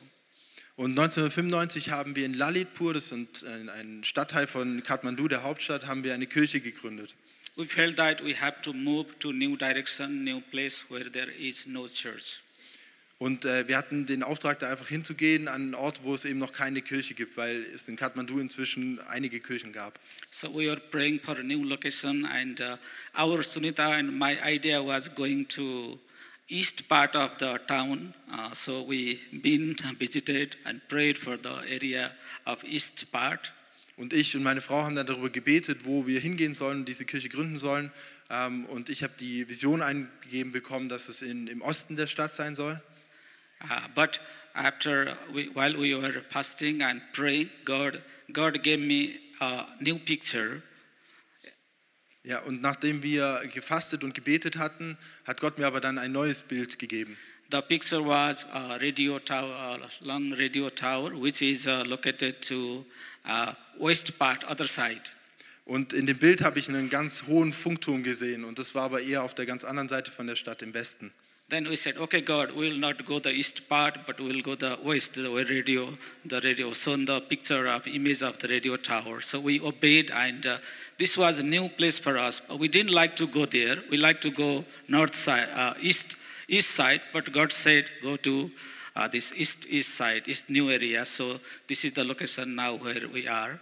Und 0.77 0.91
1995 0.97 1.91
haben 1.91 2.15
wir 2.15 2.27
in 2.27 2.35
Lalitpur, 2.35 2.95
das 2.95 3.11
ist 3.11 3.45
ein 3.45 4.05
Stadtteil 4.05 4.47
von 4.47 4.83
Kathmandu, 4.83 5.27
der 5.27 5.43
Hauptstadt, 5.43 5.87
haben 5.87 6.05
wir 6.05 6.15
eine 6.15 6.27
Kirche 6.27 6.61
gegründet. 6.61 7.15
We 7.57 7.67
felt 7.67 7.97
that 7.97 8.25
we 8.25 8.35
have 8.41 8.63
to 8.63 8.73
move 8.73 9.19
to 9.19 9.33
new 9.33 9.57
direction, 9.57 10.23
new 10.23 10.41
place 10.41 10.85
where 10.91 11.11
there 11.11 11.31
is 11.33 11.67
no 11.67 11.89
church. 11.89 12.41
Und 13.23 13.45
äh, 13.45 13.69
wir 13.69 13.79
hatten 13.79 14.05
den 14.05 14.25
Auftrag, 14.25 14.59
da 14.59 14.69
einfach 14.69 14.89
hinzugehen 14.89 15.47
an 15.47 15.63
einen 15.63 15.75
Ort, 15.77 16.01
wo 16.03 16.13
es 16.13 16.25
eben 16.25 16.41
noch 16.41 16.53
keine 16.53 16.83
Kirche 16.83 17.15
gibt, 17.15 17.37
weil 17.37 17.65
es 17.73 17.87
in 17.87 17.95
Kathmandu 17.95 18.41
inzwischen 18.41 18.99
einige 18.99 19.39
Kirchen 19.39 19.73
gab. 19.73 20.01
So 20.33 20.53
we 20.53 20.67
were 20.67 20.81
praying 20.91 21.21
for 21.21 21.37
a 21.39 21.43
new 21.45 21.63
location, 21.63 22.27
and 22.27 22.61
uh, 22.61 22.77
our 23.17 23.45
Sunita 23.45 23.97
and 23.97 24.19
my 24.19 24.37
idea 24.43 24.85
was 24.85 25.09
going 25.15 25.47
to 25.51 26.01
east 26.49 26.89
part 26.89 27.15
of 27.15 27.31
the 27.39 27.61
town. 27.69 28.13
Uh, 28.29 28.53
so 28.55 28.83
we 28.83 29.21
been 29.31 29.77
visited 30.01 30.57
and 30.65 30.81
prayed 30.89 31.17
for 31.17 31.37
the 31.41 31.63
area 31.73 32.11
of 32.45 32.65
east 32.65 33.07
part. 33.13 33.53
Und 33.97 34.13
ich 34.13 34.35
und 34.35 34.43
meine 34.43 34.61
Frau 34.61 34.83
haben 34.83 34.97
dann 34.97 35.07
darüber 35.07 35.31
gebetet, 35.31 35.85
wo 35.85 36.09
wir 36.09 36.19
hingehen 36.19 36.55
sollen, 36.55 36.85
diese 36.85 37.05
Kirche 37.05 37.29
gründen 37.29 37.61
sollen. 37.61 37.93
Ähm, 38.31 38.65
und 38.65 38.89
ich 38.89 39.05
habe 39.05 39.13
die 39.21 39.49
Vision 39.49 39.81
eingegeben 39.81 40.51
bekommen, 40.51 40.89
dass 40.89 41.09
es 41.09 41.23
in, 41.23 41.47
im 41.47 41.63
Osten 41.63 41.95
der 41.95 42.09
Stadt 42.09 42.33
sein 42.33 42.57
soll. 42.57 42.83
Uh, 43.65 43.89
but 43.95 44.21
after 44.55 45.17
we, 45.33 45.49
while 45.55 45.77
we 45.77 45.95
were 45.95 46.23
fasting 46.29 46.83
and 46.83 47.01
praying, 47.13 47.51
God 47.65 48.03
God 48.33 48.63
gave 48.63 48.81
me 48.81 49.19
a 49.41 49.67
new 49.81 49.99
picture. 49.99 50.63
Ja, 52.25 52.39
und 52.41 52.63
nachdem 52.63 53.03
wir 53.03 53.43
gefastet 53.53 54.05
und 54.05 54.15
gebetet 54.15 54.57
hatten, 54.57 54.97
hat 55.25 55.41
Gott 55.41 55.59
mir 55.59 55.67
aber 55.67 55.81
dann 55.81 55.99
ein 55.99 56.13
neues 56.13 56.43
Bild 56.43 56.79
gegeben. 56.79 57.17
the 57.53 57.61
picture 57.61 58.03
was 58.03 58.45
a 58.55 58.79
radio 58.81 59.19
tower, 59.19 59.53
a 59.53 59.79
long 60.01 60.33
radio 60.33 60.71
tower, 60.71 61.11
which 61.11 61.43
is 61.43 61.67
uh, 61.67 61.85
located 61.87 62.41
to 62.41 62.85
uh, 63.27 63.53
west 63.79 64.19
part, 64.19 64.43
other 64.45 64.67
side. 64.67 65.03
Und 65.65 65.93
in 65.93 66.07
dem 66.07 66.19
Bild 66.19 66.43
habe 66.43 66.59
ich 66.59 66.69
einen 66.69 66.89
ganz 66.89 67.23
hohen 67.27 67.53
Funkturm 67.53 68.03
gesehen 68.03 68.45
und 68.45 68.59
das 68.59 68.75
war 68.75 68.85
aber 68.85 69.03
eher 69.03 69.23
auf 69.23 69.35
der 69.35 69.47
ganz 69.47 69.65
anderen 69.65 69.89
Seite 69.89 70.11
von 70.11 70.27
der 70.27 70.35
Stadt 70.35 70.63
im 70.63 70.75
Westen. 70.75 71.13
Then 71.49 71.69
we 71.69 71.77
said, 71.77 71.99
okay, 71.99 72.23
God, 72.23 72.53
we'll 72.53 72.79
not 72.79 73.05
go 73.05 73.19
the 73.19 73.31
east 73.31 73.69
part, 73.69 73.99
but 74.07 74.19
we'll 74.19 74.41
go 74.41 74.55
the 74.55 74.79
west, 74.83 75.15
the 75.15 75.29
radio, 75.29 75.99
the 76.25 76.41
radio, 76.41 76.73
shown 76.73 77.05
the 77.05 77.21
picture 77.21 77.67
of 77.67 77.87
image 77.87 78.23
of 78.23 78.39
the 78.39 78.49
radio 78.49 78.77
tower. 78.77 79.21
So 79.21 79.39
we 79.39 79.61
obeyed, 79.61 80.11
and 80.11 80.47
uh, 80.47 80.59
this 80.99 81.17
was 81.17 81.39
a 81.39 81.43
new 81.43 81.69
place 81.69 81.99
for 81.99 82.17
us. 82.17 82.41
But 82.41 82.59
we 82.59 82.69
didn't 82.69 82.93
like 82.93 83.17
to 83.17 83.27
go 83.27 83.45
there. 83.45 83.77
We 83.91 83.99
like 83.99 84.23
to 84.23 84.31
go 84.31 84.65
north 84.89 85.15
side, 85.15 85.49
uh, 85.55 85.75
east, 85.79 86.17
east 86.49 86.71
side. 86.71 87.03
But 87.13 87.31
God 87.33 87.53
said, 87.53 87.85
go 88.03 88.17
to 88.17 88.51
uh, 88.97 89.09
this 89.09 89.33
east, 89.37 89.67
east 89.69 89.95
side, 89.95 90.23
east 90.27 90.49
new 90.49 90.71
area. 90.71 91.05
So 91.05 91.39
this 91.69 91.85
is 91.85 91.93
the 91.93 92.05
location 92.05 92.55
now 92.55 92.77
where 92.77 93.09
we 93.13 93.29
are. 93.29 93.61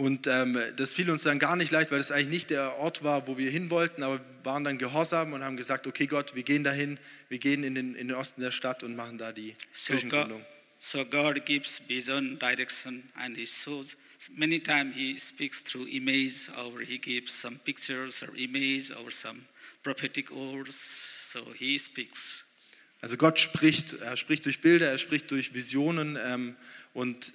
Und 0.00 0.26
ähm, 0.28 0.58
das 0.76 0.94
fiel 0.94 1.10
uns 1.10 1.24
dann 1.24 1.38
gar 1.38 1.56
nicht 1.56 1.70
leicht, 1.70 1.90
weil 1.90 2.00
es 2.00 2.10
eigentlich 2.10 2.30
nicht 2.30 2.48
der 2.50 2.78
Ort 2.78 3.04
war, 3.04 3.28
wo 3.28 3.36
wir 3.36 3.50
hin 3.50 3.68
wollten, 3.68 4.02
aber 4.02 4.14
wir 4.14 4.44
waren 4.44 4.64
dann 4.64 4.78
gehorsam 4.78 5.34
und 5.34 5.44
haben 5.44 5.58
gesagt, 5.58 5.86
okay 5.86 6.06
Gott, 6.06 6.34
wir 6.34 6.42
gehen 6.42 6.64
dahin, 6.64 6.98
wir 7.28 7.38
gehen 7.38 7.64
in 7.64 7.74
den, 7.74 7.94
in 7.94 8.08
den 8.08 8.16
Osten 8.16 8.40
der 8.40 8.50
Stadt 8.50 8.82
und 8.82 8.96
machen 8.96 9.18
da 9.18 9.30
die 9.30 9.52
So 9.74 9.92
God, 9.92 10.00
Kirchengründung. 10.00 10.46
so 10.78 11.04
God 11.04 11.44
gives 11.44 11.82
vision, 11.86 12.38
direction, 12.38 13.10
and 13.14 13.36
He 13.36 13.44
shows. 13.44 13.94
Many 14.34 14.58
times 14.58 14.94
He 14.96 15.18
speaks 15.18 15.62
through 15.62 15.86
image, 15.86 16.48
or 16.56 16.80
He 16.80 16.96
gives 16.96 17.38
some 17.38 17.58
pictures 17.62 18.22
or 18.22 18.34
image, 18.34 18.90
or 19.04 19.10
some 19.10 19.42
prophetic 19.82 20.30
words. 20.30 20.76
So 21.30 21.40
He 21.54 21.78
speaks. 21.78 22.42
Also 23.02 23.18
Gott 23.18 23.38
spricht, 23.38 24.00
er 24.00 24.16
spricht 24.16 24.46
durch 24.46 24.62
Bilder, 24.62 24.90
er 24.92 24.96
spricht 24.96 25.30
durch 25.30 25.52
Visionen 25.52 26.16
ähm, 26.24 26.56
und 26.94 27.34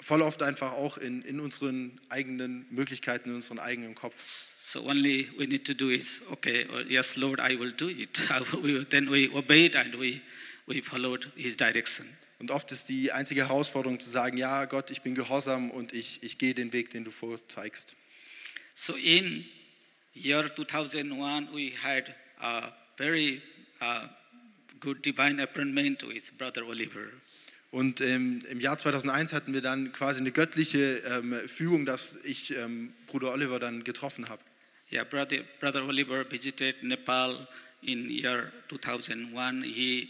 voll 0.00 0.22
oft 0.22 0.42
einfach 0.42 0.72
auch 0.72 0.98
in, 0.98 1.22
in 1.22 1.40
unseren 1.40 2.00
eigenen 2.08 2.66
Möglichkeiten, 2.70 3.30
in 3.30 3.34
unserem 3.36 3.58
eigenen 3.58 3.94
Kopf. 3.94 4.46
So 4.64 4.82
only 4.84 5.30
we 5.38 5.46
need 5.46 5.64
to 5.66 5.72
do 5.74 5.90
is 5.90 6.20
okay. 6.30 6.66
Yes, 6.88 7.16
Lord, 7.16 7.40
I 7.40 7.58
will 7.58 7.72
do 7.72 7.88
it. 7.88 8.20
We- 8.62 8.84
then 8.84 9.10
we 9.10 9.30
obeyed 9.32 9.74
and 9.76 9.98
we 9.98 10.20
we 10.66 10.82
followed 10.82 11.30
His 11.36 11.56
direction. 11.56 12.06
Und 12.38 12.50
oft 12.52 12.70
ist 12.70 12.88
die 12.88 13.10
einzige 13.10 13.48
Herausforderung 13.48 13.98
zu 13.98 14.10
sagen, 14.10 14.36
ja 14.36 14.66
Gott, 14.66 14.90
ich 14.90 15.00
bin 15.02 15.14
gehorsam 15.16 15.70
und 15.70 15.92
ich, 15.92 16.22
ich 16.22 16.38
gehe 16.38 16.54
den 16.54 16.72
Weg, 16.72 16.90
den 16.90 17.04
du 17.04 17.10
vorzeigst. 17.10 17.94
So 18.76 18.94
in 18.94 19.44
year 20.14 20.54
2001, 20.54 21.48
we 21.52 21.72
had 21.82 22.14
a 22.40 22.70
very 22.96 23.42
uh, 23.80 24.06
good 24.78 25.04
divine 25.04 25.40
appointment 25.42 26.06
with 26.06 26.22
Brother 26.36 26.64
Oliver. 26.64 27.10
Und 27.70 28.00
ähm, 28.00 28.40
im 28.50 28.60
Jahr 28.60 28.78
2001 28.78 29.32
hatten 29.32 29.52
wir 29.52 29.60
dann 29.60 29.92
quasi 29.92 30.20
eine 30.20 30.32
göttliche 30.32 31.02
ähm, 31.06 31.34
Fügung, 31.46 31.84
dass 31.84 32.14
ich 32.24 32.56
ähm, 32.56 32.94
Bruder 33.06 33.32
Oliver 33.32 33.58
dann 33.58 33.84
getroffen 33.84 34.28
habe. 34.28 34.42
Yeah, 34.90 35.04
brother, 35.04 35.44
brother 35.60 35.84
Oliver 35.84 36.24
visited 36.30 36.82
Nepal 36.82 37.46
in 37.82 38.08
year 38.08 38.50
2001. 38.70 39.64
He 39.64 40.08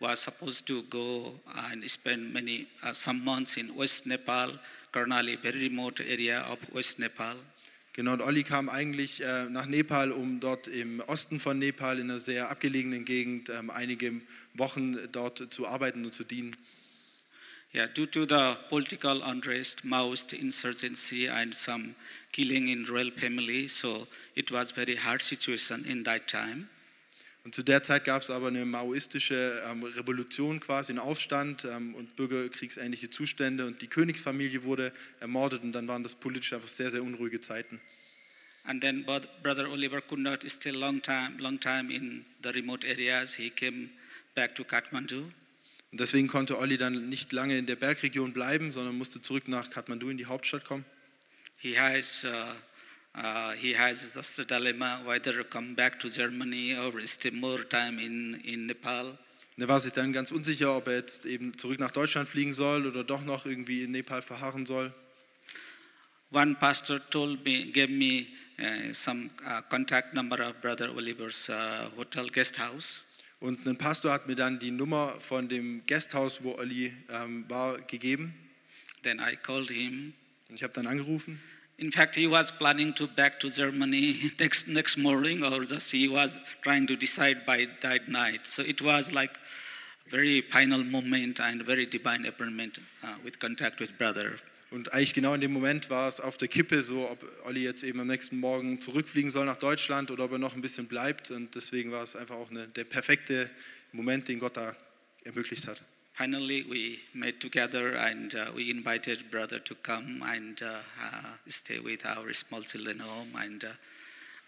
was 0.00 0.22
supposed 0.22 0.66
to 0.66 0.82
go 0.84 1.38
and 1.70 1.88
spend 1.90 2.32
many 2.32 2.66
uh, 2.82 2.94
some 2.94 3.22
months 3.22 3.58
in 3.58 3.76
West 3.76 4.06
Nepal, 4.06 4.58
Karnali, 4.90 5.36
very 5.36 5.68
remote 5.68 6.00
area 6.00 6.46
of 6.50 6.58
West 6.72 6.98
Nepal. 6.98 7.36
Genau, 7.92 8.12
und 8.12 8.22
Olli 8.22 8.42
kam 8.42 8.68
eigentlich 8.68 9.22
äh, 9.22 9.48
nach 9.48 9.66
Nepal, 9.66 10.12
um 10.12 10.38
dort 10.38 10.66
im 10.66 11.00
Osten 11.00 11.40
von 11.40 11.58
Nepal 11.58 11.98
in 11.98 12.10
einer 12.10 12.20
sehr 12.20 12.50
abgelegenen 12.50 13.04
Gegend 13.06 13.48
ähm, 13.48 13.70
einige 13.70 14.20
Wochen 14.54 14.98
dort 15.12 15.52
zu 15.52 15.66
arbeiten 15.66 16.04
und 16.04 16.12
zu 16.12 16.24
dienen. 16.24 16.54
Yeah, 17.72 17.88
due 17.88 18.06
to 18.06 18.26
the 18.26 18.56
political 18.70 19.22
unrest, 19.22 19.84
Maoist 19.84 20.32
insurgency, 20.32 21.26
and 21.28 21.54
some 21.54 21.94
killing 22.32 22.68
in 22.68 22.84
royal 22.86 23.10
family, 23.10 23.68
so 23.68 24.06
it 24.34 24.50
was 24.50 24.70
very 24.70 24.96
hard 24.96 25.20
situation 25.20 25.84
in 25.84 26.04
that 26.04 26.26
time. 26.26 26.68
Und 27.44 27.54
zu 27.54 27.62
der 27.62 27.80
Zeit 27.82 28.04
gab 28.04 28.22
es 28.22 28.30
aber 28.30 28.48
eine 28.48 28.64
maoistische 28.66 29.62
ähm, 29.70 29.84
Revolution, 29.84 30.58
quasi 30.58 30.90
einen 30.90 30.98
Aufstand 30.98 31.64
ähm, 31.64 31.94
und 31.94 32.16
bürgerkriegsähnliche 32.16 33.08
Zustände 33.08 33.66
und 33.66 33.82
die 33.82 33.86
Königsfamilie 33.86 34.64
wurde 34.64 34.92
ermordet 35.20 35.62
und 35.62 35.72
dann 35.72 35.86
waren 35.86 36.02
das 36.02 36.16
politisch 36.16 36.52
einfach 36.54 36.66
sehr, 36.66 36.90
sehr 36.90 37.04
unruhige 37.04 37.40
Zeiten. 37.40 37.80
And 38.64 38.80
then 38.80 39.04
Brother 39.04 39.70
Oliver 39.70 40.00
could 40.00 40.22
not 40.22 40.42
stay 40.50 40.70
long 40.70 41.00
time, 41.00 41.36
long 41.38 41.60
time 41.60 41.94
in 41.94 42.24
the 42.42 42.48
remote 42.50 42.84
areas. 42.84 43.34
He 43.34 43.50
came 43.50 43.90
back 44.34 44.56
to 44.56 44.64
Kathmandu. 44.64 45.30
Und 45.92 46.00
deswegen 46.00 46.28
konnte 46.28 46.58
Olli 46.58 46.78
dann 46.78 47.08
nicht 47.08 47.32
lange 47.32 47.56
in 47.56 47.66
der 47.66 47.76
Bergregion 47.76 48.32
bleiben, 48.32 48.72
sondern 48.72 48.96
musste 48.98 49.20
zurück 49.20 49.48
nach 49.48 49.70
Kathmandu 49.70 50.08
in 50.10 50.18
die 50.18 50.26
Hauptstadt 50.26 50.64
kommen. 50.64 50.84
He 51.58 51.78
has, 51.78 52.24
uh, 52.24 53.18
uh, 53.18 53.52
he 53.52 53.76
has 53.76 54.02
the 54.36 54.44
dilemma 54.44 55.00
whether 55.06 55.32
to 55.32 55.44
come 55.44 55.74
back 55.74 55.98
to 56.00 56.08
Germany 56.08 56.76
or 56.76 56.92
stay 57.06 57.30
more 57.30 57.66
time 57.68 58.02
in, 58.02 58.34
in 58.42 58.66
Nepal. 58.66 59.18
Und 59.56 59.62
er 59.62 59.68
war 59.68 59.80
sich 59.80 59.92
dann 59.92 60.12
ganz 60.12 60.30
unsicher, 60.30 60.76
ob 60.76 60.88
er 60.88 60.96
jetzt 60.96 61.24
eben 61.24 61.56
zurück 61.56 61.78
nach 61.78 61.90
Deutschland 61.90 62.28
fliegen 62.28 62.52
soll 62.52 62.86
oder 62.86 63.04
doch 63.04 63.24
noch 63.24 63.46
irgendwie 63.46 63.84
in 63.84 63.92
Nepal 63.92 64.20
verharren 64.20 64.66
soll. 64.66 64.92
One 66.30 66.56
pastor 66.56 67.00
told 67.08 67.42
me, 67.44 67.70
gave 67.72 67.88
me 67.88 68.26
uh, 68.58 68.92
some 68.92 69.30
uh, 69.46 69.62
contact 69.70 70.12
number 70.12 70.40
of 70.46 70.60
Brother 70.60 70.90
Oliver's 70.90 71.48
uh, 71.48 71.88
hotel 71.96 72.28
guest 72.28 72.58
house. 72.58 73.00
Und 73.38 73.66
ein 73.66 73.76
Pastor 73.76 74.12
hat 74.12 74.26
mir 74.26 74.34
dann 74.34 74.58
die 74.58 74.70
Nummer 74.70 75.20
von 75.20 75.48
dem 75.48 75.84
Gasthaus, 75.86 76.42
wo 76.42 76.54
Olli 76.54 76.92
ähm, 77.10 77.44
war, 77.48 77.78
gegeben. 77.82 78.34
Then 79.02 79.20
I 79.20 79.36
called 79.36 79.70
him. 79.70 80.14
Und 80.48 80.56
ich 80.56 80.62
habe 80.62 80.72
dann 80.72 80.86
angerufen. 80.86 81.40
In 81.78 81.92
fact, 81.92 82.16
he 82.16 82.30
was 82.30 82.50
planning 82.50 82.94
to 82.94 83.06
back 83.06 83.38
to 83.40 83.50
Germany 83.50 84.32
next 84.38 84.66
next 84.66 84.96
morning, 84.96 85.44
or 85.44 85.62
just 85.62 85.90
he 85.90 86.08
was 86.08 86.34
trying 86.62 86.86
to 86.86 86.96
decide 86.96 87.44
by 87.44 87.68
that 87.82 88.08
night. 88.08 88.46
So 88.46 88.62
it 88.62 88.80
was 88.80 89.12
like 89.12 89.32
very 90.10 90.40
final 90.40 90.82
moment 90.82 91.38
and 91.38 91.62
very 91.62 91.84
divine 91.84 92.24
appointment 92.24 92.78
uh, 93.02 93.16
with 93.22 93.38
contact 93.38 93.78
with 93.80 93.90
brother. 93.98 94.38
Und 94.70 94.92
eigentlich 94.92 95.14
genau 95.14 95.34
in 95.34 95.40
dem 95.40 95.52
Moment 95.52 95.90
war 95.90 96.08
es 96.08 96.20
auf 96.20 96.36
der 96.36 96.48
Kippe, 96.48 96.82
so 96.82 97.08
ob 97.08 97.24
Olli 97.44 97.62
jetzt 97.62 97.84
eben 97.84 98.00
am 98.00 98.08
nächsten 98.08 98.38
Morgen 98.38 98.80
zurückfliegen 98.80 99.30
soll 99.30 99.46
nach 99.46 99.58
Deutschland 99.58 100.10
oder 100.10 100.24
ob 100.24 100.32
er 100.32 100.38
noch 100.38 100.54
ein 100.54 100.62
bisschen 100.62 100.86
bleibt. 100.86 101.30
Und 101.30 101.54
deswegen 101.54 101.92
war 101.92 102.02
es 102.02 102.16
einfach 102.16 102.34
auch 102.34 102.50
eine, 102.50 102.66
der 102.68 102.84
perfekte 102.84 103.48
Moment, 103.92 104.28
den 104.28 104.38
Gott 104.40 104.56
da 104.56 104.76
ermöglicht 105.24 105.66
hat. 105.66 105.82
Finally, 106.16 106.64
we 106.66 106.98
met 107.12 107.40
together 107.40 107.94
and 108.00 108.34
uh, 108.34 108.50
we 108.54 108.70
invited 108.70 109.30
brother 109.30 109.62
to 109.62 109.74
come 109.74 110.22
and 110.22 110.62
uh, 110.62 110.78
stay 111.46 111.78
with 111.78 112.06
our 112.06 112.32
small 112.32 112.62
children 112.62 113.00
home, 113.00 113.36
and 113.36 113.64
uh, 113.64 113.68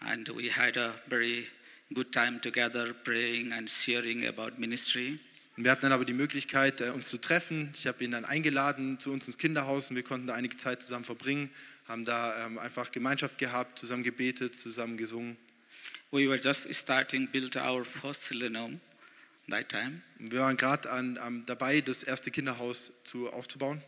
and 0.01 0.27
we 0.29 0.49
had 0.49 0.77
a 0.77 0.93
very 1.07 1.45
good 1.93 2.11
time 2.11 2.39
together, 2.41 2.95
praying 3.03 3.51
and 3.53 3.69
sharing 3.69 4.25
about 4.25 4.57
ministry. 4.57 5.19
Und 5.59 5.65
wir 5.65 5.71
hatten 5.71 5.81
dann 5.81 5.91
aber 5.91 6.05
die 6.05 6.13
Möglichkeit, 6.13 6.79
äh, 6.79 6.91
uns 6.91 7.09
zu 7.09 7.17
treffen. 7.17 7.73
Ich 7.77 7.85
habe 7.85 8.01
ihn 8.01 8.11
dann 8.11 8.23
eingeladen 8.23 8.97
zu 8.97 9.11
uns 9.11 9.27
ins 9.27 9.37
Kinderhaus 9.37 9.89
und 9.89 9.97
wir 9.97 10.03
konnten 10.03 10.25
da 10.25 10.33
einige 10.33 10.55
Zeit 10.55 10.81
zusammen 10.81 11.03
verbringen, 11.03 11.49
haben 11.85 12.05
da 12.05 12.45
ähm, 12.45 12.57
einfach 12.57 12.91
Gemeinschaft 12.91 13.37
gehabt, 13.37 13.77
zusammen 13.77 14.03
gebetet, 14.03 14.57
zusammen 14.57 14.95
gesungen. 14.95 15.35
We 16.11 16.29
were 16.29 16.37
just 16.37 16.73
starting 16.73 17.27
build 17.27 17.57
our 17.57 17.83
first 17.83 18.31
home 18.31 18.79
that 19.49 19.67
time. 19.67 20.01
Wir 20.17 20.39
waren 20.39 20.55
gerade 20.55 20.87
dabei, 21.45 21.81
das 21.81 22.03
erste 22.03 22.31
Kinderhaus 22.31 22.93
zu, 23.03 23.29
aufzubauen. 23.29 23.81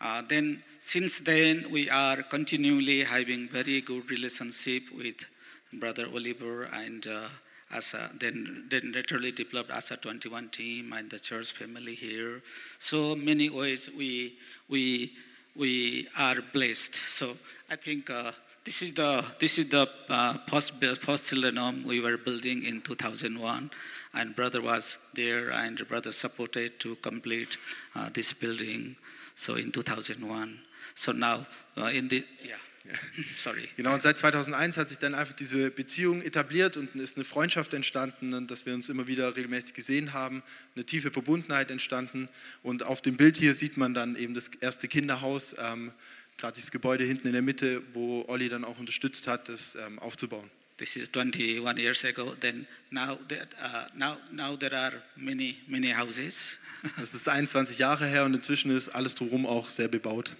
Uh, 0.00 0.22
then 0.28 0.62
since 0.78 1.22
then 1.22 1.66
we 1.70 1.92
are 1.92 2.22
continually 2.22 3.04
having 3.04 3.50
very 3.50 3.82
good 3.82 4.10
relationship 4.10 4.84
with 4.96 5.26
brother 5.74 6.06
Oliver 6.10 6.72
and 6.72 7.06
uh, 7.06 7.28
Asa, 7.74 8.10
then, 8.18 8.66
then 8.70 8.92
literally 8.92 9.32
developed 9.32 9.70
Asa 9.70 9.96
21 9.96 10.50
team 10.50 10.92
and 10.92 11.10
the 11.10 11.18
church 11.18 11.52
family 11.52 11.94
here. 11.94 12.42
So 12.78 13.16
many 13.16 13.50
ways 13.50 13.90
we, 13.96 14.36
we, 14.68 15.12
we 15.56 16.08
are 16.16 16.36
blessed. 16.52 16.94
So 16.94 17.36
I 17.68 17.76
think 17.76 18.10
uh, 18.10 18.32
this 18.64 18.82
is 18.82 18.92
the, 18.94 19.24
this 19.40 19.58
is 19.58 19.68
the 19.68 19.88
uh, 20.08 20.38
first, 20.48 20.72
first 21.00 21.32
we 21.32 22.00
were 22.00 22.16
building 22.16 22.64
in 22.64 22.82
2001 22.82 23.70
and 24.14 24.36
brother 24.36 24.62
was 24.62 24.96
there 25.14 25.50
and 25.50 25.86
brother 25.88 26.12
supported 26.12 26.78
to 26.80 26.96
complete 26.96 27.56
uh, 27.94 28.08
this 28.12 28.32
building. 28.32 28.96
So 29.34 29.54
in 29.56 29.70
2001. 29.70 30.58
So 30.94 31.12
now 31.12 31.46
uh, 31.76 31.86
in 31.86 32.08
the, 32.08 32.24
yeah, 32.44 32.54
sorry. 33.36 33.68
Genau, 33.76 33.94
und 33.94 34.02
seit 34.02 34.18
2001 34.18 34.76
hat 34.76 34.88
sich 34.88 34.98
dann 34.98 35.14
einfach 35.14 35.34
diese 35.34 35.70
Beziehung 35.70 36.22
etabliert 36.22 36.76
und 36.76 36.94
ist 36.96 37.16
eine 37.16 37.24
Freundschaft 37.24 37.74
entstanden, 37.74 38.34
und 38.34 38.50
dass 38.50 38.66
wir 38.66 38.74
uns 38.74 38.88
immer 38.88 39.06
wieder 39.06 39.36
regelmäßig 39.36 39.74
gesehen 39.74 40.12
haben, 40.12 40.42
eine 40.74 40.84
tiefe 40.84 41.10
Verbundenheit 41.10 41.70
entstanden. 41.70 42.28
Und 42.62 42.84
auf 42.84 43.02
dem 43.02 43.16
Bild 43.16 43.36
hier 43.36 43.54
sieht 43.54 43.76
man 43.76 43.94
dann 43.94 44.16
eben 44.16 44.34
das 44.34 44.50
erste 44.60 44.88
Kinderhaus, 44.88 45.54
ähm, 45.58 45.92
gerade 46.36 46.54
dieses 46.54 46.70
Gebäude 46.70 47.04
hinten 47.04 47.26
in 47.28 47.32
der 47.32 47.42
Mitte, 47.42 47.82
wo 47.92 48.24
Olli 48.28 48.48
dann 48.48 48.64
auch 48.64 48.78
unterstützt 48.78 49.26
hat, 49.26 49.48
das 49.48 49.74
ähm, 49.74 49.98
aufzubauen. 49.98 50.50
This 50.78 50.94
is 50.94 51.08
21 51.08 51.78
years 51.78 52.04
ago. 52.04 52.34
Then 52.38 52.66
now, 52.90 53.16
that, 53.28 53.48
uh, 53.58 53.88
now, 53.94 54.18
now 54.30 54.56
there 54.56 54.76
are 54.76 55.02
many, 55.16 55.56
many 55.66 55.92
houses. 55.92 56.36
Das 56.98 57.14
ist 57.14 57.28
21 57.28 57.78
Jahre 57.78 58.06
her 58.06 58.24
und 58.24 58.34
inzwischen 58.34 58.70
ist 58.70 58.90
alles 58.90 59.14
drumherum 59.14 59.46
auch 59.46 59.70
sehr 59.70 59.88
bebaut. 59.88 60.36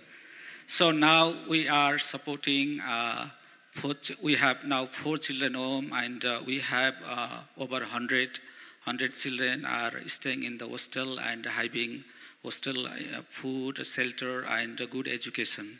So 0.67 0.91
now 0.91 1.35
we 1.49 1.69
are 1.69 1.99
supporting. 1.99 2.81
Uh, 2.81 3.29
four, 3.71 3.95
we 4.23 4.35
have 4.35 4.65
now 4.65 4.87
four 4.87 5.17
children 5.17 5.55
home, 5.55 5.93
and 5.95 6.25
uh, 6.25 6.41
we 6.45 6.59
have 6.59 6.95
uh, 7.07 7.41
over 7.57 7.79
100, 7.79 8.41
100 8.85 9.13
children 9.13 9.65
are 9.65 9.93
staying 10.09 10.43
in 10.43 10.59
the 10.59 10.67
hostel 10.67 11.21
and 11.21 11.47
having 11.47 12.03
hostel 12.43 12.87
uh, 12.87 12.91
food, 13.29 13.87
shelter, 13.87 14.45
and 14.45 14.81
good 14.91 15.07
education. 15.07 15.79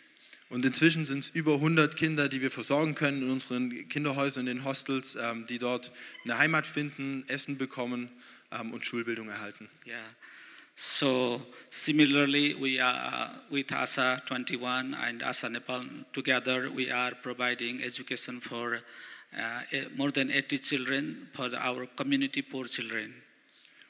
Und 0.49 0.65
inzwischen 0.65 1.05
sind 1.05 1.25
es 1.25 1.29
über 1.31 1.55
100 1.55 1.97
Kinder, 1.97 2.29
die 2.29 2.41
wir 2.41 2.53
versorgen 2.53 2.95
können 2.95 3.23
in 3.23 3.31
unseren 3.31 3.89
Kinderhäusern, 3.89 4.47
in 4.47 4.59
den 4.59 4.65
Hostels, 4.65 5.17
ähm, 5.21 5.45
die 5.49 5.59
dort 5.59 5.91
eine 6.25 6.39
Heimat 6.39 6.65
finden, 6.65 7.25
Essen 7.27 7.59
bekommen 7.59 8.09
ähm, 8.53 8.73
und 8.73 8.85
Schulbildung 8.85 9.29
erhalten. 9.29 9.69
Yeah. 9.85 9.97
So 10.77 11.41
similarly, 11.71 12.55
we 12.55 12.79
are 12.79 12.95
uh, 12.95 13.29
with 13.51 13.73
ASA 13.73 14.23
21 14.27 14.95
and 14.95 15.23
ASA 15.23 15.49
Nepal 15.49 15.85
together. 16.13 16.71
We 16.71 16.91
are 16.91 17.13
providing 17.15 17.83
education 17.83 18.41
for 18.43 18.75
uh, 18.77 19.61
eh, 19.73 19.85
more 19.97 20.11
than 20.11 20.31
80 20.31 20.59
children 20.59 21.29
for 21.33 21.49
our 21.57 21.87
community 21.87 22.43
poor 22.43 22.67
children. 22.67 23.15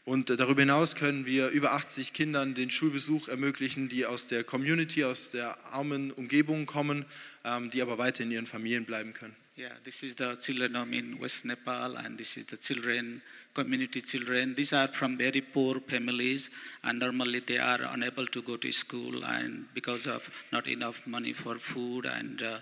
Und 0.05 0.31
äh, 0.31 0.37
darüber 0.37 0.63
hinaus 0.63 0.95
können 0.95 1.27
wir 1.27 1.49
über 1.49 1.73
80 1.73 2.13
Kindern 2.13 2.55
den 2.55 2.71
Schulbesuch 2.71 3.27
ermöglichen, 3.27 3.89
die 3.89 4.07
aus 4.07 4.29
der 4.29 4.45
Community, 4.45 5.03
aus 5.03 5.31
der 5.31 5.57
armen 5.73 6.13
Umgebung 6.13 6.67
kommen, 6.67 7.05
ähm, 7.45 7.71
die 7.71 7.83
aber 7.83 7.99
weiter 7.99 8.23
in 8.23 8.31
ihren 8.31 8.47
Familien 8.47 8.85
bleiben 8.85 9.13
können. 9.13 9.35
Yeah, 9.59 9.73
this 9.83 10.03
is 10.03 10.15
the 10.17 10.37
children 10.37 10.75
home 10.75 10.93
in 10.93 11.19
West 11.19 11.47
Nepal, 11.47 11.97
and 11.97 12.19
this 12.19 12.37
is 12.37 12.45
the 12.45 12.59
children, 12.59 13.23
community 13.55 14.03
children. 14.03 14.55
These 14.55 14.75
are 14.75 14.89
from 14.89 15.17
very 15.17 15.41
poor 15.41 15.81
families, 15.81 16.51
and 16.85 16.99
normally 16.99 17.41
they 17.41 17.57
are 17.57 17.81
unable 17.91 18.27
to 18.27 18.43
go 18.43 18.59
to 18.59 18.71
school, 18.71 19.25
and 19.25 19.65
because 19.73 20.05
of 20.05 20.29
not 20.53 20.67
enough 20.67 21.01
money 21.07 21.33
for 21.33 21.59
food 21.59 22.05
and 22.05 22.43
uh, 22.43 22.59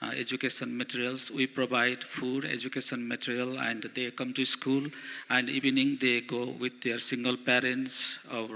uh, 0.00 0.12
education 0.16 0.74
materials, 0.74 1.30
we 1.30 1.46
provide 1.46 2.02
food, 2.02 2.46
education 2.46 3.06
material, 3.06 3.58
and 3.58 3.82
they 3.94 4.10
come 4.10 4.32
to 4.32 4.46
school. 4.46 4.84
And 5.28 5.50
evening 5.50 5.98
they 6.00 6.22
go 6.22 6.46
with 6.58 6.80
their 6.80 6.98
single 6.98 7.36
parents 7.36 8.20
or 8.32 8.48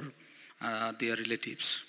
uh, 0.62 0.92
their 0.98 1.16
relatives. 1.16 1.82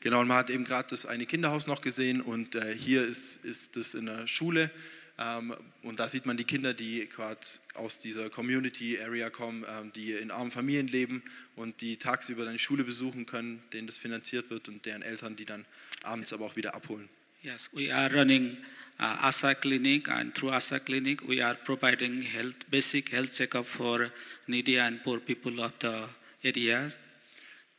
Genau, 0.00 0.20
und 0.20 0.28
man 0.28 0.38
hat 0.38 0.48
eben 0.48 0.64
gerade 0.64 0.88
das 0.88 1.04
eine 1.04 1.26
Kinderhaus 1.26 1.66
noch 1.66 1.82
gesehen 1.82 2.22
und 2.22 2.54
äh, 2.54 2.74
hier 2.74 3.02
ist, 3.02 3.44
ist 3.44 3.76
das 3.76 3.92
in 3.92 4.06
der 4.06 4.26
Schule. 4.26 4.70
Ähm, 5.18 5.54
und 5.82 5.98
da 5.98 6.08
sieht 6.08 6.26
man 6.26 6.36
die 6.36 6.44
Kinder, 6.44 6.74
die 6.74 7.08
gerade 7.08 7.40
aus 7.74 7.98
dieser 7.98 8.30
Community 8.30 9.00
Area 9.00 9.30
kommen, 9.30 9.64
ähm, 9.68 9.92
die 9.92 10.12
in 10.12 10.30
armen 10.30 10.50
Familien 10.50 10.86
leben 10.86 11.22
und 11.56 11.80
die 11.80 11.96
tagsüber 11.96 12.44
dann 12.44 12.52
die 12.52 12.58
Schule 12.60 12.84
besuchen 12.84 13.26
können, 13.26 13.62
denen 13.72 13.88
das 13.88 13.98
finanziert 13.98 14.50
wird 14.50 14.68
und 14.68 14.86
deren 14.86 15.02
Eltern 15.02 15.34
die 15.34 15.44
dann 15.44 15.64
abends 16.04 16.32
aber 16.32 16.46
auch 16.46 16.56
wieder 16.56 16.74
abholen. 16.74 17.08
Yes, 17.42 17.68
we 17.72 17.92
are 17.94 18.12
running 18.12 18.58
uh, 19.00 19.26
ASA 19.26 19.54
clinic, 19.54 20.08
and 20.08 20.34
through 20.34 20.52
ASA 20.52 20.80
clinic, 20.80 21.26
we 21.28 21.42
are 21.44 21.54
providing 21.54 22.22
health, 22.22 22.68
basic 22.70 23.10
health 23.12 23.32
checkup 23.32 23.66
for 23.66 24.10
needy 24.46 24.78
and 24.78 25.02
poor 25.02 25.20
people 25.20 25.60
of 25.60 25.72
the 25.80 26.04
area. 26.42 26.90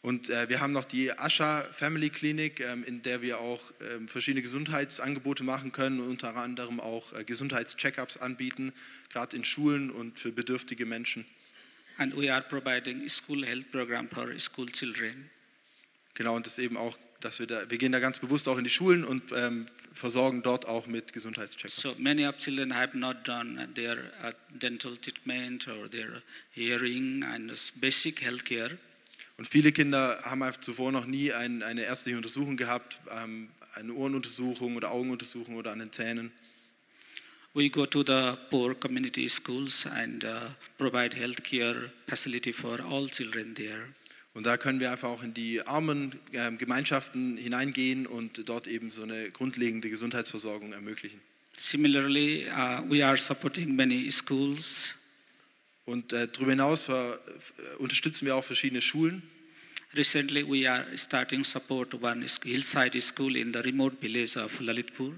Und 0.02 0.30
äh, 0.30 0.48
wir 0.48 0.62
haben 0.62 0.72
noch 0.72 0.86
die 0.86 1.12
Ascha 1.12 1.62
Family 1.62 2.10
Clinic, 2.10 2.62
ähm, 2.62 2.86
in 2.86 3.02
der 3.02 3.22
wir 3.22 3.40
auch 3.40 3.62
ähm, 3.92 4.08
verschiedene 4.08 4.42
Gesundheitsangebote 4.42 5.44
machen 5.44 5.74
können 5.74 6.00
und 6.00 6.08
unter 6.08 6.38
anderem 6.38 6.80
auch 6.80 7.12
äh, 7.14 7.26
Gesundheitscheckups 7.26 8.16
anbieten, 8.18 8.72
gerade 9.10 9.36
in 9.36 9.44
Schulen 9.44 9.92
und 9.92 10.18
für 10.18 10.32
bedürftige 10.32 10.86
Menschen. 10.86 11.26
And 11.98 12.16
we 12.16 12.32
are 12.34 12.42
providing 12.42 13.10
school 13.10 13.46
health 13.46 13.70
program 13.72 14.08
for 14.08 14.40
school 14.40 14.68
children. 14.68 15.30
Genau, 16.14 16.36
und 16.38 16.46
das 16.46 16.58
eben 16.58 16.78
auch, 16.78 16.98
dass 17.20 17.40
wir 17.40 17.48
da, 17.48 17.70
wir 17.70 17.78
gehen 17.78 17.92
da 17.92 18.00
ganz 18.00 18.20
bewusst 18.20 18.48
auch 18.48 18.58
in 18.58 18.64
die 18.64 18.70
Schulen 18.70 19.04
und 19.04 19.34
ähm, 19.36 19.66
versorgen 19.94 20.42
dort 20.42 20.66
auch 20.66 20.88
mit 20.88 21.12
Gesundheitscheckups. 21.12 21.76
So 21.76 21.96
many 21.98 22.26
of 22.26 22.38
children 22.38 22.74
have 22.74 22.98
not 22.98 23.28
done 23.28 23.68
their 23.74 23.98
uh, 24.24 24.32
dental 24.50 24.96
treatment 24.96 25.68
or 25.68 25.90
their 25.90 26.22
hearing 26.52 27.24
and 27.26 27.52
basic 27.82 28.22
health 28.22 28.46
care. 28.46 28.78
Und 29.40 29.48
viele 29.48 29.72
Kinder 29.72 30.20
haben 30.26 30.44
zuvor 30.60 30.92
noch 30.92 31.06
nie 31.06 31.32
ein, 31.32 31.64
eine 31.64 31.84
ärztliche 31.84 32.18
Untersuchung 32.18 32.58
gehabt, 32.58 33.00
ähm, 33.10 33.48
eine 33.74 33.94
Ohrenuntersuchung 33.94 34.76
oder 34.76 34.92
Augenuntersuchung 34.92 35.56
oder 35.56 35.72
an 35.72 35.80
den 35.80 35.94
Zähnen. 35.94 36.34
We 37.54 37.70
go 37.70 37.86
to 37.86 38.04
the 38.06 38.38
poor 38.50 38.76
community 38.76 39.30
schools 39.30 39.86
and 39.86 40.26
uh, 40.26 40.50
provide 40.78 41.16
health 41.16 41.42
care 41.42 41.90
facility 42.06 42.52
for 42.52 42.82
all 42.82 43.08
children 43.08 43.56
there. 43.56 43.94
Und 44.34 44.46
da 44.46 44.58
können 44.58 44.82
wir 44.82 44.92
einfach 44.92 45.08
auch 45.08 45.24
in 45.24 45.34
die 45.34 45.66
armen 45.66 46.20
ähm, 46.34 46.58
Gemeinschaften 46.58 47.38
hineingehen 47.38 48.08
und 48.08 48.50
dort 48.50 48.68
eben 48.68 48.90
so 48.90 49.04
eine 49.04 49.32
grundlegende 49.32 49.90
Gesundheitsversorgung 49.90 50.74
ermöglichen. 50.74 51.22
Similarly, 51.58 52.48
uh, 52.50 52.84
we 52.90 53.06
are 53.06 53.16
supporting 53.16 53.74
many 53.74 54.12
schools. 54.12 54.94
Und 55.90 56.14
äh, 56.14 56.28
darüber 56.32 56.52
hinaus 56.52 56.82
ver, 56.82 57.20
äh, 57.58 57.78
unterstützen 57.78 58.28
wir 58.28 58.36
auch 58.36 58.44
verschiedene 58.44 58.80
Schulen. 58.80 59.24
Recently, 59.96 60.48
we 60.48 60.70
are 60.70 60.86
starting 60.96 61.44
support 61.44 61.96
one 61.96 62.24
hillside 62.44 63.02
school 63.02 63.36
in 63.36 63.52
the 63.52 63.60
remote 63.60 63.98
village 64.00 64.38
of 64.38 64.60
Lalitpur. 64.60 65.14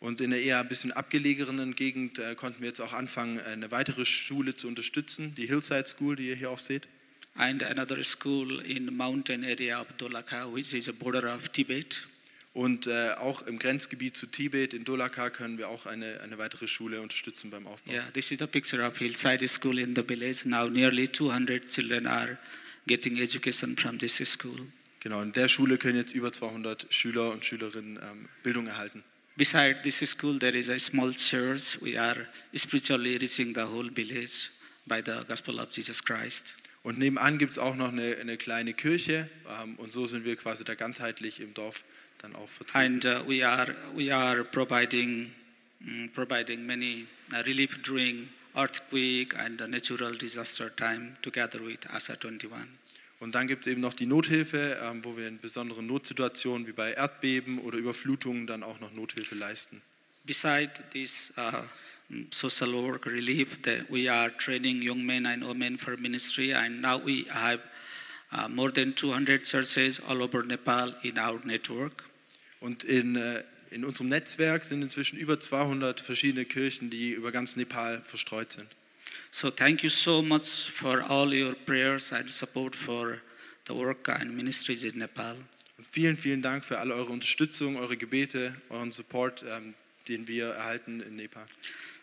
Und 0.00 0.20
in 0.20 0.30
der 0.30 0.42
eher 0.42 0.58
ein 0.58 0.68
bisschen 0.68 0.90
abgelegenen 0.90 1.76
Gegend 1.76 2.18
äh, 2.18 2.34
konnten 2.34 2.60
wir 2.60 2.68
jetzt 2.68 2.80
auch 2.80 2.92
anfangen, 2.92 3.38
eine 3.38 3.70
weitere 3.70 4.04
Schule 4.04 4.54
zu 4.54 4.66
unterstützen, 4.66 5.32
die 5.36 5.46
Hillside 5.46 5.86
School, 5.86 6.16
die 6.16 6.30
ihr 6.30 6.34
hier 6.34 6.50
auch 6.50 6.58
seht. 6.58 6.88
And 7.36 7.62
another 7.62 8.02
school 8.02 8.60
in 8.62 8.92
mountain 8.92 9.44
area 9.44 9.80
of 9.80 9.86
Dolakha, 9.96 10.52
which 10.52 10.74
is 10.74 10.88
a 10.88 10.92
border 10.92 11.32
of 11.32 11.50
Tibet. 11.50 12.02
Und 12.52 12.88
äh, 12.88 13.12
auch 13.18 13.46
im 13.46 13.60
Grenzgebiet 13.60 14.16
zu 14.16 14.26
Tibet, 14.26 14.74
in 14.74 14.84
Dolakha, 14.84 15.30
können 15.30 15.56
wir 15.56 15.68
auch 15.68 15.86
eine, 15.86 16.20
eine 16.20 16.36
weitere 16.38 16.66
Schule 16.66 17.00
unterstützen 17.00 17.48
beim 17.50 17.66
Aufbau. 17.68 17.92
Yeah, 17.92 18.10
this 18.12 18.30
is 18.32 18.38
the 18.40 18.46
picture 18.48 18.84
of 18.84 18.98
hillside 18.98 19.46
school 19.48 19.78
in 19.78 19.94
the 19.94 20.02
village. 20.02 20.44
Now 20.44 20.68
nearly 20.68 21.06
200 21.10 21.70
children 21.70 22.08
are 22.08 22.38
getting 22.88 23.18
education 23.18 23.76
from 23.76 23.98
this 23.98 24.16
school. 24.16 24.66
Genau, 24.98 25.22
in 25.22 25.32
der 25.32 25.48
Schule 25.48 25.78
können 25.78 25.96
jetzt 25.96 26.12
über 26.12 26.32
200 26.32 26.92
Schüler 26.92 27.30
und 27.30 27.44
Schülerinnen 27.44 28.00
ähm, 28.02 28.28
Bildung 28.42 28.66
erhalten. 28.66 29.04
Beside 29.36 29.80
this 29.82 30.00
school, 30.00 30.38
there 30.38 30.56
is 30.58 30.68
a 30.68 30.78
small 30.78 31.14
church. 31.14 31.78
We 31.80 31.98
are 31.98 32.26
spiritually 32.54 33.16
reaching 33.16 33.54
the 33.54 33.62
whole 33.62 33.90
village 33.90 34.50
by 34.86 35.00
the 35.04 35.24
gospel 35.26 35.60
of 35.60 35.70
Jesus 35.70 36.04
Christ. 36.04 36.52
Und 36.82 36.98
nebenan 36.98 37.38
gibt 37.38 37.52
es 37.52 37.58
auch 37.58 37.76
noch 37.76 37.92
eine, 37.92 38.16
eine 38.20 38.36
kleine 38.36 38.74
Kirche 38.74 39.28
ähm, 39.62 39.76
und 39.76 39.92
so 39.92 40.06
sind 40.06 40.24
wir 40.24 40.36
quasi 40.36 40.64
da 40.64 40.74
ganzheitlich 40.74 41.40
im 41.40 41.54
Dorf 41.54 41.84
dann 42.22 42.34
auch 42.36 42.48
vertreten. 42.48 42.94
And 42.94 43.04
uh, 43.04 43.22
we 43.26 43.46
are 43.46 43.74
we 43.94 44.12
are 44.12 44.44
providing 44.44 45.32
mm, 45.80 46.12
providing 46.14 46.66
many 46.66 47.06
uh, 47.32 47.42
relief 47.46 47.82
during 47.82 48.28
earthquake 48.56 49.34
and 49.36 49.60
natural 49.68 50.16
disaster 50.16 50.70
time 50.70 51.16
together 51.22 51.60
with 51.60 51.86
ASA 51.92 52.16
21. 52.16 52.68
Und 53.20 53.34
dann 53.34 53.46
gibt 53.46 53.66
es 53.66 53.72
eben 53.72 53.82
noch 53.82 53.92
die 53.92 54.06
Nothilfe, 54.06 54.78
ähm, 54.82 55.04
wo 55.04 55.16
wir 55.16 55.28
in 55.28 55.38
besonderen 55.38 55.86
Notsituationen 55.86 56.66
wie 56.66 56.72
bei 56.72 56.92
Erdbeben 56.92 57.58
oder 57.58 57.76
Überflutungen 57.76 58.46
dann 58.46 58.62
auch 58.62 58.80
noch 58.80 58.92
Nothilfe 58.92 59.34
leisten. 59.34 59.82
Beside 60.24 60.70
this 60.92 61.30
uh, 61.36 61.62
mm, 62.08 62.28
social 62.30 62.72
work 62.72 63.06
relief, 63.06 63.60
that 63.62 63.90
we 63.90 64.10
are 64.10 64.30
training 64.30 64.82
young 64.82 65.04
men 65.04 65.26
and 65.26 65.44
women 65.44 65.76
for 65.78 65.96
ministry, 65.98 66.54
and 66.54 66.80
now 66.80 66.98
we 66.98 67.26
have 67.30 67.60
uh, 68.32 68.48
more 68.48 68.70
than 68.70 68.94
200 68.94 69.44
churches 69.44 70.00
all 70.08 70.22
over 70.22 70.42
Nepal 70.42 70.94
in 71.02 71.18
our 71.18 71.40
network. 71.44 72.09
Und 72.60 72.84
in, 72.84 73.16
äh, 73.16 73.42
in 73.70 73.84
unserem 73.84 74.08
Netzwerk 74.08 74.64
sind 74.64 74.82
inzwischen 74.82 75.18
über 75.18 75.40
200 75.40 76.00
verschiedene 76.00 76.44
Kirchen, 76.44 76.90
die 76.90 77.12
über 77.12 77.32
ganz 77.32 77.56
Nepal 77.56 78.00
verstreut 78.02 78.52
sind. 78.52 78.68
So 79.30 79.50
thank 79.50 79.82
you 79.82 79.90
so 79.90 80.22
much 80.22 80.70
for 80.74 81.08
all 81.08 81.32
your 81.32 81.54
prayers 81.54 82.12
and 82.12 82.30
support 82.30 82.74
for 82.74 83.20
the 83.66 83.74
work 83.74 84.08
and 84.08 84.36
ministries 84.36 84.82
in 84.82 84.98
Nepal. 84.98 85.36
Und 85.78 85.86
vielen, 85.90 86.16
vielen 86.16 86.42
Dank 86.42 86.64
für 86.64 86.78
alle 86.78 86.94
eure 86.94 87.12
Unterstützung, 87.12 87.76
eure 87.76 87.96
Gebete, 87.96 88.54
euren 88.68 88.92
Support, 88.92 89.44
ähm, 89.48 89.74
den 90.08 90.26
wir 90.28 90.48
erhalten 90.48 91.00
in 91.00 91.16
Nepal. 91.16 91.46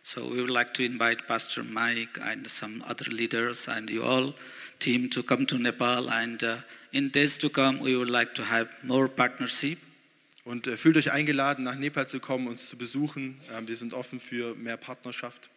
So 0.04 0.22
we 0.22 0.38
would 0.38 0.50
like 0.50 0.74
to 0.76 0.84
invite 0.84 1.28
Pastor 1.28 1.64
Mike 1.64 2.22
and 2.22 2.50
some 2.50 2.82
other 2.88 3.12
leaders 3.12 3.68
and 3.68 3.90
you 3.90 4.04
all 4.04 4.34
team 4.80 5.10
to 5.10 5.22
come 5.22 5.46
to 5.48 5.58
Nepal. 5.58 6.10
And 6.10 6.42
uh, 6.42 6.56
in 6.94 7.12
days 7.12 7.38
to 7.40 7.50
come, 7.50 7.82
we 7.82 7.98
would 7.98 8.10
like 8.10 8.34
to 8.36 8.44
have 8.46 8.70
more 8.84 9.10
partnership. 9.10 9.80
Und 10.48 10.66
äh, 10.66 10.78
fühlt 10.78 10.96
euch 10.96 11.12
eingeladen, 11.12 11.66
nach 11.66 11.76
Nepal 11.76 12.08
zu 12.08 12.22
kommen, 12.22 12.48
uns 12.48 12.70
zu 12.70 12.78
besuchen. 12.78 13.38
Ähm, 13.54 13.68
wir 13.68 13.76
sind 13.76 13.94
offen 13.94 14.22
für 14.22 14.56
mehr 14.56 14.78
Partnerschaft. 14.78 15.50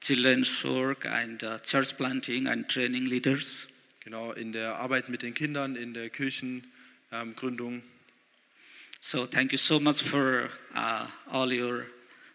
children's 0.00 0.64
work 0.64 1.04
and 1.04 1.42
uh, 1.42 1.58
church 1.58 1.96
planting 1.96 2.46
and 2.46 2.68
training 2.68 3.06
leaders. 3.06 3.66
Genau, 4.04 4.32
in 4.32 4.52
der 4.52 4.76
Arbeit 4.76 5.08
mit 5.08 5.22
den 5.22 5.34
Kindern, 5.34 5.76
in 5.76 5.94
der 5.94 6.08
Kirchengründung. 6.10 7.82
So 9.00 9.26
thank 9.26 9.50
you 9.52 9.58
so 9.58 9.80
much 9.80 10.00
for 10.02 10.48
uh, 10.76 11.06
all 11.30 11.52
your 11.52 11.86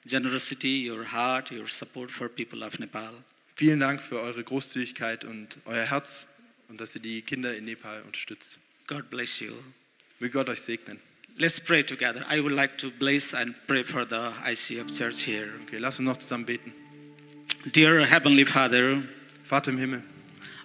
generosity, 0.05 0.89
your 0.89 1.05
heart, 1.05 1.49
your 1.49 1.67
support 1.67 2.11
for 2.11 2.29
people 2.29 2.63
of 2.63 2.77
Nepal. 2.77 3.13
Vielen 3.55 3.79
Dank 3.79 4.01
für 4.01 4.19
eure 4.19 4.43
Großzügigkeit 4.43 5.23
und 5.23 5.57
euer 5.63 5.85
Herz 5.85 6.27
und 6.67 6.81
dass 6.81 6.93
ihr 6.93 7.01
die 7.01 7.21
Kinder 7.21 7.55
in 7.55 7.65
Nepal 7.65 8.01
unterstützt. 8.03 8.59
God 8.85 9.09
bless 9.09 9.39
you. 9.39 9.53
Möge 10.19 10.33
Gott 10.33 10.49
euch 10.49 10.61
segnen. 10.61 10.99
Let's 11.37 11.59
pray 11.59 11.83
together. 11.83 12.25
I 12.29 12.39
would 12.39 12.53
like 12.53 12.77
to 12.77 12.89
bless 12.89 13.33
and 13.33 13.55
pray 13.67 13.83
for 13.83 14.05
the 14.05 14.31
ICF 14.45 14.97
church 14.97 15.23
here. 15.23 15.49
Okay, 15.63 15.79
lass 15.79 15.99
uns 15.99 16.07
noch 16.07 16.17
zusammen 16.17 16.45
beten. 16.45 16.73
Dear 17.71 18.05
Heavenly 18.05 18.45
Father, 18.45 19.03
Vater 19.43 19.71
im 19.71 19.77
Himmel, 19.77 20.03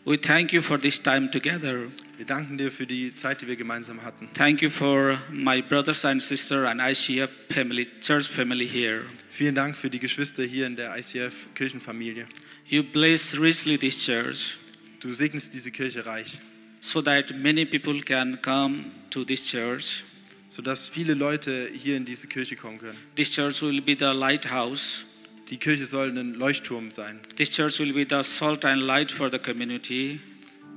we 0.04 0.16
thank 0.16 0.52
you 0.52 0.62
for 0.62 0.78
this 0.78 1.00
time 1.00 1.28
together. 1.30 1.88
wir 2.16 2.26
danken 2.26 2.56
dir 2.56 2.70
für 2.70 2.86
die 2.86 3.14
Zeit, 3.14 3.40
die 3.40 3.48
wir 3.48 3.56
gemeinsam 3.56 4.02
hatten. 4.04 4.28
Thank 4.34 4.62
you 4.62 4.70
for 4.70 5.18
my 5.30 5.60
brothers 5.60 6.04
and 6.04 6.22
sisters 6.22 6.64
and 6.66 6.80
ICF 6.80 7.30
family, 7.50 7.88
church 8.00 8.28
family 8.28 8.68
here. 8.68 9.06
Vielen 9.28 9.56
Dank 9.56 9.76
für 9.76 9.90
die 9.90 9.98
Geschwister 9.98 10.44
hier 10.44 10.66
in 10.66 10.76
der 10.76 10.96
ICF 10.96 11.48
Kirchenfamilie. 11.54 12.26
You 12.68 12.84
bless 12.84 13.36
richly 13.36 13.76
this 13.76 13.98
church 13.98 14.56
Du 15.00 15.12
segnest 15.14 15.54
diese 15.54 15.70
Kirche 15.70 16.04
reich, 16.04 16.38
so 16.82 17.00
that 17.00 17.34
many 17.34 17.64
people 17.64 18.02
can 18.02 18.38
come 18.42 18.92
to 19.08 19.24
this 19.24 19.42
church. 19.46 20.04
Sodass 20.50 20.88
viele 20.88 21.14
Leute 21.14 21.70
hier 21.72 21.96
in 21.96 22.04
diese 22.04 22.26
Kirche 22.26 22.56
kommen 22.56 22.78
können. 22.78 22.98
This 23.16 23.30
church 23.30 23.62
will 23.62 23.80
be 23.80 23.96
the 23.98 24.12
lighthouse. 24.12 25.06
Die 25.48 25.56
Kirche 25.56 25.86
soll 25.86 26.10
ein 26.10 26.34
Leuchtturm 26.34 26.90
sein. 26.90 27.20
This 27.36 27.50
church 27.50 27.78
will 27.78 27.92
be 27.92 28.06
the 28.08 28.22
salt 28.22 28.64
and 28.64 28.82
light 28.82 29.10
for 29.10 29.30
the 29.30 29.38
community. 29.38 30.20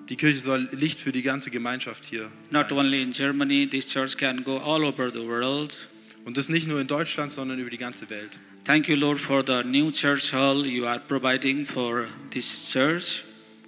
Die 0.09 0.15
Kirche 0.15 0.39
soll 0.39 0.69
Licht 0.71 0.99
für 0.99 1.11
die 1.11 1.21
ganze 1.21 1.49
Gemeinschaft 1.49 2.05
hier 2.05 2.32
Not 2.51 2.69
sein. 2.69 2.78
only 2.78 3.01
in 3.01 3.11
Germany, 3.11 3.67
this 3.67 3.88
church 3.88 4.15
can 4.15 4.43
go 4.43 4.57
all 4.59 4.84
over 4.86 5.11
the 5.11 5.26
world. 5.28 5.76
Und 6.26 6.38
das 6.38 6.49
nicht 6.49 6.67
nur 6.67 6.80
in 6.80 6.88
Deutschland, 6.88 7.32
sondern 7.32 7.59
über 7.59 7.69
die 7.69 7.78
ganze 7.78 8.09
Welt. 8.09 8.32
Thank 8.65 8.88
you, 8.88 8.95
Lord, 8.95 9.19
for 9.19 9.43
the 9.45 9.63
new 9.67 9.91
church 9.91 10.32
hall 10.32 10.65
you 10.65 10.86
are 10.86 10.99
providing 10.99 11.65
for 11.65 12.07
this 12.32 12.69
church. 12.71 13.24